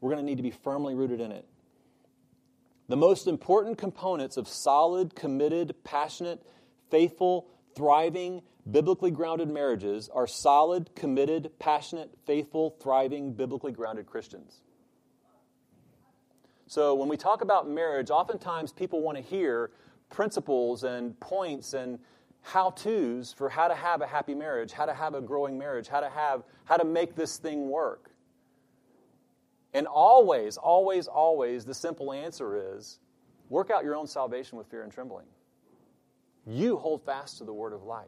We're 0.00 0.10
going 0.10 0.22
to 0.22 0.26
need 0.26 0.36
to 0.38 0.42
be 0.42 0.50
firmly 0.50 0.94
rooted 0.94 1.20
in 1.20 1.30
it. 1.30 1.46
The 2.88 2.96
most 2.96 3.26
important 3.26 3.78
components 3.78 4.36
of 4.36 4.48
solid, 4.48 5.14
committed, 5.14 5.74
passionate, 5.84 6.42
faithful, 6.90 7.46
thriving, 7.74 8.42
biblically 8.70 9.10
grounded 9.10 9.48
marriages 9.50 10.08
are 10.12 10.26
solid, 10.26 10.94
committed, 10.94 11.50
passionate, 11.58 12.10
faithful, 12.26 12.76
thriving, 12.80 13.32
biblically 13.32 13.72
grounded 13.72 14.06
Christians. 14.06 14.60
So 16.66 16.94
when 16.94 17.08
we 17.08 17.16
talk 17.16 17.42
about 17.42 17.68
marriage, 17.68 18.10
oftentimes 18.10 18.72
people 18.72 19.02
want 19.02 19.18
to 19.18 19.22
hear 19.22 19.70
principles 20.10 20.84
and 20.84 21.18
points 21.20 21.74
and 21.74 21.98
how 22.42 22.70
to's 22.70 23.32
for 23.32 23.48
how 23.48 23.68
to 23.68 23.74
have 23.74 24.00
a 24.00 24.06
happy 24.06 24.34
marriage, 24.34 24.72
how 24.72 24.86
to 24.86 24.94
have 24.94 25.14
a 25.14 25.20
growing 25.20 25.58
marriage, 25.58 25.88
how 25.88 26.00
to 26.00 26.10
have 26.10 26.42
how 26.64 26.76
to 26.76 26.84
make 26.84 27.14
this 27.14 27.38
thing 27.38 27.68
work. 27.68 28.10
And 29.72 29.86
always, 29.86 30.56
always, 30.56 31.06
always, 31.06 31.64
the 31.64 31.74
simple 31.74 32.12
answer 32.12 32.76
is 32.76 33.00
work 33.48 33.70
out 33.70 33.82
your 33.84 33.96
own 33.96 34.06
salvation 34.06 34.56
with 34.56 34.68
fear 34.68 34.82
and 34.82 34.92
trembling. 34.92 35.26
You 36.46 36.76
hold 36.76 37.04
fast 37.04 37.38
to 37.38 37.44
the 37.44 37.52
word 37.52 37.72
of 37.72 37.82
life. 37.82 38.06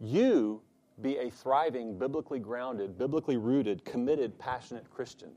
You 0.00 0.62
be 1.00 1.18
a 1.18 1.30
thriving, 1.30 1.98
biblically 1.98 2.38
grounded, 2.38 2.98
biblically 2.98 3.36
rooted, 3.36 3.84
committed, 3.84 4.38
passionate 4.38 4.90
Christian. 4.90 5.30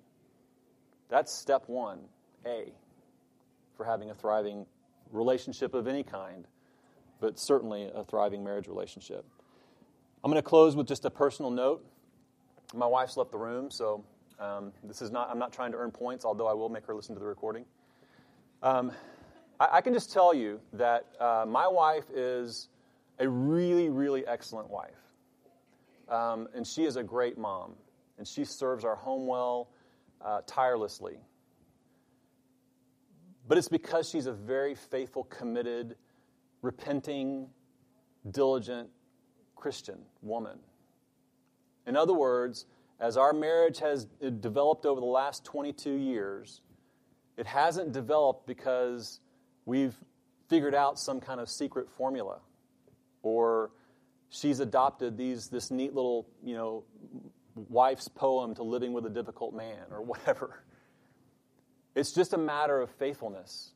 That's 1.09 1.31
step 1.31 1.63
one, 1.67 1.99
A, 2.45 2.71
for 3.75 3.85
having 3.85 4.09
a 4.09 4.13
thriving 4.13 4.65
relationship 5.11 5.73
of 5.73 5.87
any 5.87 6.03
kind, 6.03 6.47
but 7.19 7.39
certainly 7.39 7.89
a 7.93 8.03
thriving 8.03 8.43
marriage 8.43 8.67
relationship. 8.67 9.25
I'm 10.23 10.31
going 10.31 10.41
to 10.41 10.47
close 10.47 10.75
with 10.75 10.87
just 10.87 11.05
a 11.05 11.09
personal 11.09 11.51
note. 11.51 11.85
My 12.73 12.87
wife's 12.87 13.17
left 13.17 13.31
the 13.31 13.37
room, 13.37 13.69
so 13.69 14.03
um, 14.39 14.71
this 14.83 15.01
is 15.01 15.11
not, 15.11 15.29
I'm 15.29 15.37
not 15.37 15.53
trying 15.53 15.71
to 15.73 15.77
earn 15.77 15.91
points, 15.91 16.25
although 16.25 16.47
I 16.47 16.53
will 16.53 16.69
make 16.69 16.85
her 16.87 16.95
listen 16.95 17.13
to 17.15 17.19
the 17.19 17.25
recording. 17.25 17.65
Um, 18.63 18.91
I, 19.59 19.67
I, 19.73 19.81
can 19.81 19.93
just 19.93 20.11
tell 20.11 20.33
you 20.33 20.59
that 20.71 21.05
uh, 21.19 21.45
my 21.47 21.67
wife 21.67 22.05
is 22.15 22.69
a 23.19 23.27
really, 23.27 23.89
really 23.89 24.25
excellent 24.25 24.69
wife. 24.69 24.91
Um, 26.09 26.47
and 26.53 26.65
she 26.65 26.85
is 26.85 26.95
a 26.95 27.03
great 27.03 27.37
mom. 27.37 27.73
And 28.17 28.27
she 28.27 28.45
serves 28.45 28.85
our 28.85 28.95
home 28.95 29.25
well 29.27 29.69
uh, 30.23 30.41
tirelessly. 30.45 31.17
But 33.47 33.57
it's 33.57 33.67
because 33.67 34.09
she's 34.09 34.25
a 34.25 34.33
very 34.33 34.75
faithful, 34.75 35.23
committed, 35.25 35.95
repenting, 36.61 37.47
diligent 38.29 38.89
Christian 39.55 39.99
woman. 40.21 40.59
In 41.85 41.97
other 41.97 42.13
words, 42.13 42.65
as 42.99 43.17
our 43.17 43.33
marriage 43.33 43.79
has 43.79 44.05
developed 44.39 44.85
over 44.85 44.99
the 44.99 45.05
last 45.05 45.43
22 45.43 45.91
years, 45.91 46.61
it 47.37 47.45
hasn't 47.45 47.91
developed 47.91 48.47
because 48.47 49.19
we've 49.65 49.95
figured 50.47 50.75
out 50.75 50.99
some 50.99 51.19
kind 51.19 51.41
of 51.41 51.49
secret 51.49 51.89
formula 51.89 52.39
or 53.23 53.71
she's 54.29 54.59
adopted 54.59 55.17
these 55.17 55.47
this 55.47 55.71
neat 55.71 55.95
little, 55.95 56.27
you 56.43 56.55
know, 56.55 56.83
wife's 57.69 58.07
poem 58.07 58.53
to 58.55 58.63
living 58.63 58.93
with 58.93 59.05
a 59.05 59.09
difficult 59.09 59.53
man 59.55 59.85
or 59.91 60.01
whatever. 60.01 60.63
It's 61.95 62.11
just 62.11 62.33
a 62.33 62.37
matter 62.37 62.79
of 62.81 62.89
faithfulness, 62.91 63.71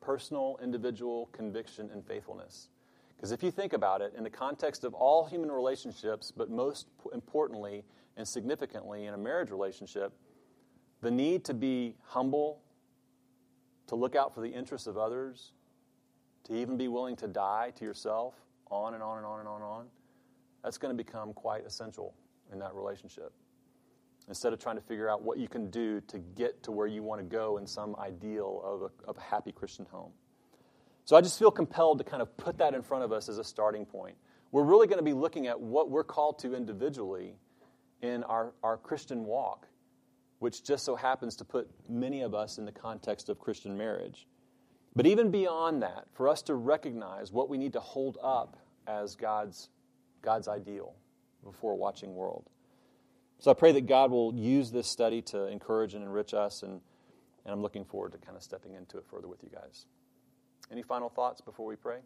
personal, 0.00 0.58
individual 0.62 1.28
conviction 1.32 1.90
and 1.92 2.04
faithfulness. 2.06 2.68
Because 3.16 3.32
if 3.32 3.42
you 3.42 3.50
think 3.50 3.72
about 3.72 4.00
it, 4.00 4.12
in 4.16 4.22
the 4.22 4.30
context 4.30 4.84
of 4.84 4.94
all 4.94 5.26
human 5.26 5.50
relationships, 5.50 6.32
but 6.34 6.50
most 6.50 6.86
importantly 7.12 7.84
and 8.16 8.28
significantly 8.28 9.06
in 9.06 9.14
a 9.14 9.18
marriage 9.18 9.50
relationship, 9.50 10.12
the 11.00 11.10
need 11.10 11.44
to 11.44 11.54
be 11.54 11.96
humble, 12.04 12.60
to 13.86 13.96
look 13.96 14.14
out 14.14 14.34
for 14.34 14.40
the 14.40 14.48
interests 14.48 14.86
of 14.86 14.98
others, 14.98 15.52
to 16.44 16.54
even 16.54 16.76
be 16.76 16.86
willing 16.86 17.16
to 17.16 17.26
die 17.26 17.72
to 17.76 17.84
yourself, 17.84 18.34
on 18.70 18.94
and 18.94 19.02
on 19.02 19.18
and 19.18 19.26
on 19.26 19.40
and 19.40 19.48
on 19.48 19.56
and 19.56 19.64
on, 19.64 19.86
that's 20.62 20.78
going 20.78 20.96
to 20.96 21.04
become 21.04 21.32
quite 21.32 21.64
essential 21.64 22.14
in 22.52 22.58
that 22.58 22.74
relationship. 22.74 23.32
Instead 24.28 24.52
of 24.52 24.58
trying 24.58 24.76
to 24.76 24.82
figure 24.82 25.08
out 25.08 25.22
what 25.22 25.38
you 25.38 25.48
can 25.48 25.70
do 25.70 26.00
to 26.02 26.18
get 26.18 26.62
to 26.62 26.70
where 26.70 26.86
you 26.86 27.02
want 27.02 27.20
to 27.20 27.24
go 27.24 27.56
in 27.56 27.66
some 27.66 27.96
ideal 27.96 28.60
of 28.64 28.82
a, 28.82 29.08
of 29.08 29.16
a 29.16 29.20
happy 29.20 29.52
Christian 29.52 29.86
home. 29.90 30.10
So 31.04 31.16
I 31.16 31.22
just 31.22 31.38
feel 31.38 31.50
compelled 31.50 31.96
to 31.98 32.04
kind 32.04 32.20
of 32.20 32.36
put 32.36 32.58
that 32.58 32.74
in 32.74 32.82
front 32.82 33.04
of 33.04 33.12
us 33.12 33.30
as 33.30 33.38
a 33.38 33.44
starting 33.44 33.86
point. 33.86 34.14
We're 34.52 34.64
really 34.64 34.86
going 34.86 34.98
to 34.98 35.04
be 35.04 35.14
looking 35.14 35.46
at 35.46 35.58
what 35.58 35.90
we're 35.90 36.04
called 36.04 36.38
to 36.40 36.54
individually 36.54 37.34
in 38.02 38.22
our, 38.24 38.52
our 38.62 38.76
Christian 38.76 39.24
walk, 39.24 39.66
which 40.38 40.62
just 40.62 40.84
so 40.84 40.94
happens 40.94 41.34
to 41.36 41.44
put 41.44 41.70
many 41.88 42.20
of 42.20 42.34
us 42.34 42.58
in 42.58 42.66
the 42.66 42.72
context 42.72 43.30
of 43.30 43.38
Christian 43.38 43.76
marriage. 43.76 44.26
But 44.96 45.06
even 45.06 45.30
beyond 45.30 45.82
that, 45.82 46.06
for 46.12 46.28
us 46.28 46.42
to 46.42 46.54
recognize 46.54 47.32
what 47.32 47.48
we 47.48 47.58
need 47.58 47.72
to 47.74 47.80
hold 47.80 48.18
up 48.22 48.56
as 48.86 49.14
God's, 49.14 49.68
God's 50.22 50.48
ideal 50.48 50.94
before 51.44 51.76
watching 51.76 52.14
world. 52.14 52.44
So 53.38 53.50
I 53.50 53.54
pray 53.54 53.72
that 53.72 53.86
God 53.86 54.10
will 54.10 54.34
use 54.34 54.72
this 54.72 54.88
study 54.88 55.22
to 55.22 55.46
encourage 55.46 55.94
and 55.94 56.02
enrich 56.02 56.34
us, 56.34 56.62
and, 56.62 56.80
and 57.44 57.52
I'm 57.52 57.62
looking 57.62 57.84
forward 57.84 58.12
to 58.12 58.18
kind 58.18 58.36
of 58.36 58.42
stepping 58.42 58.74
into 58.74 58.98
it 58.98 59.04
further 59.08 59.28
with 59.28 59.42
you 59.44 59.50
guys. 59.50 59.86
Any 60.72 60.82
final 60.82 61.08
thoughts 61.08 61.40
before 61.40 61.66
we 61.66 61.76
pray? 61.76 61.98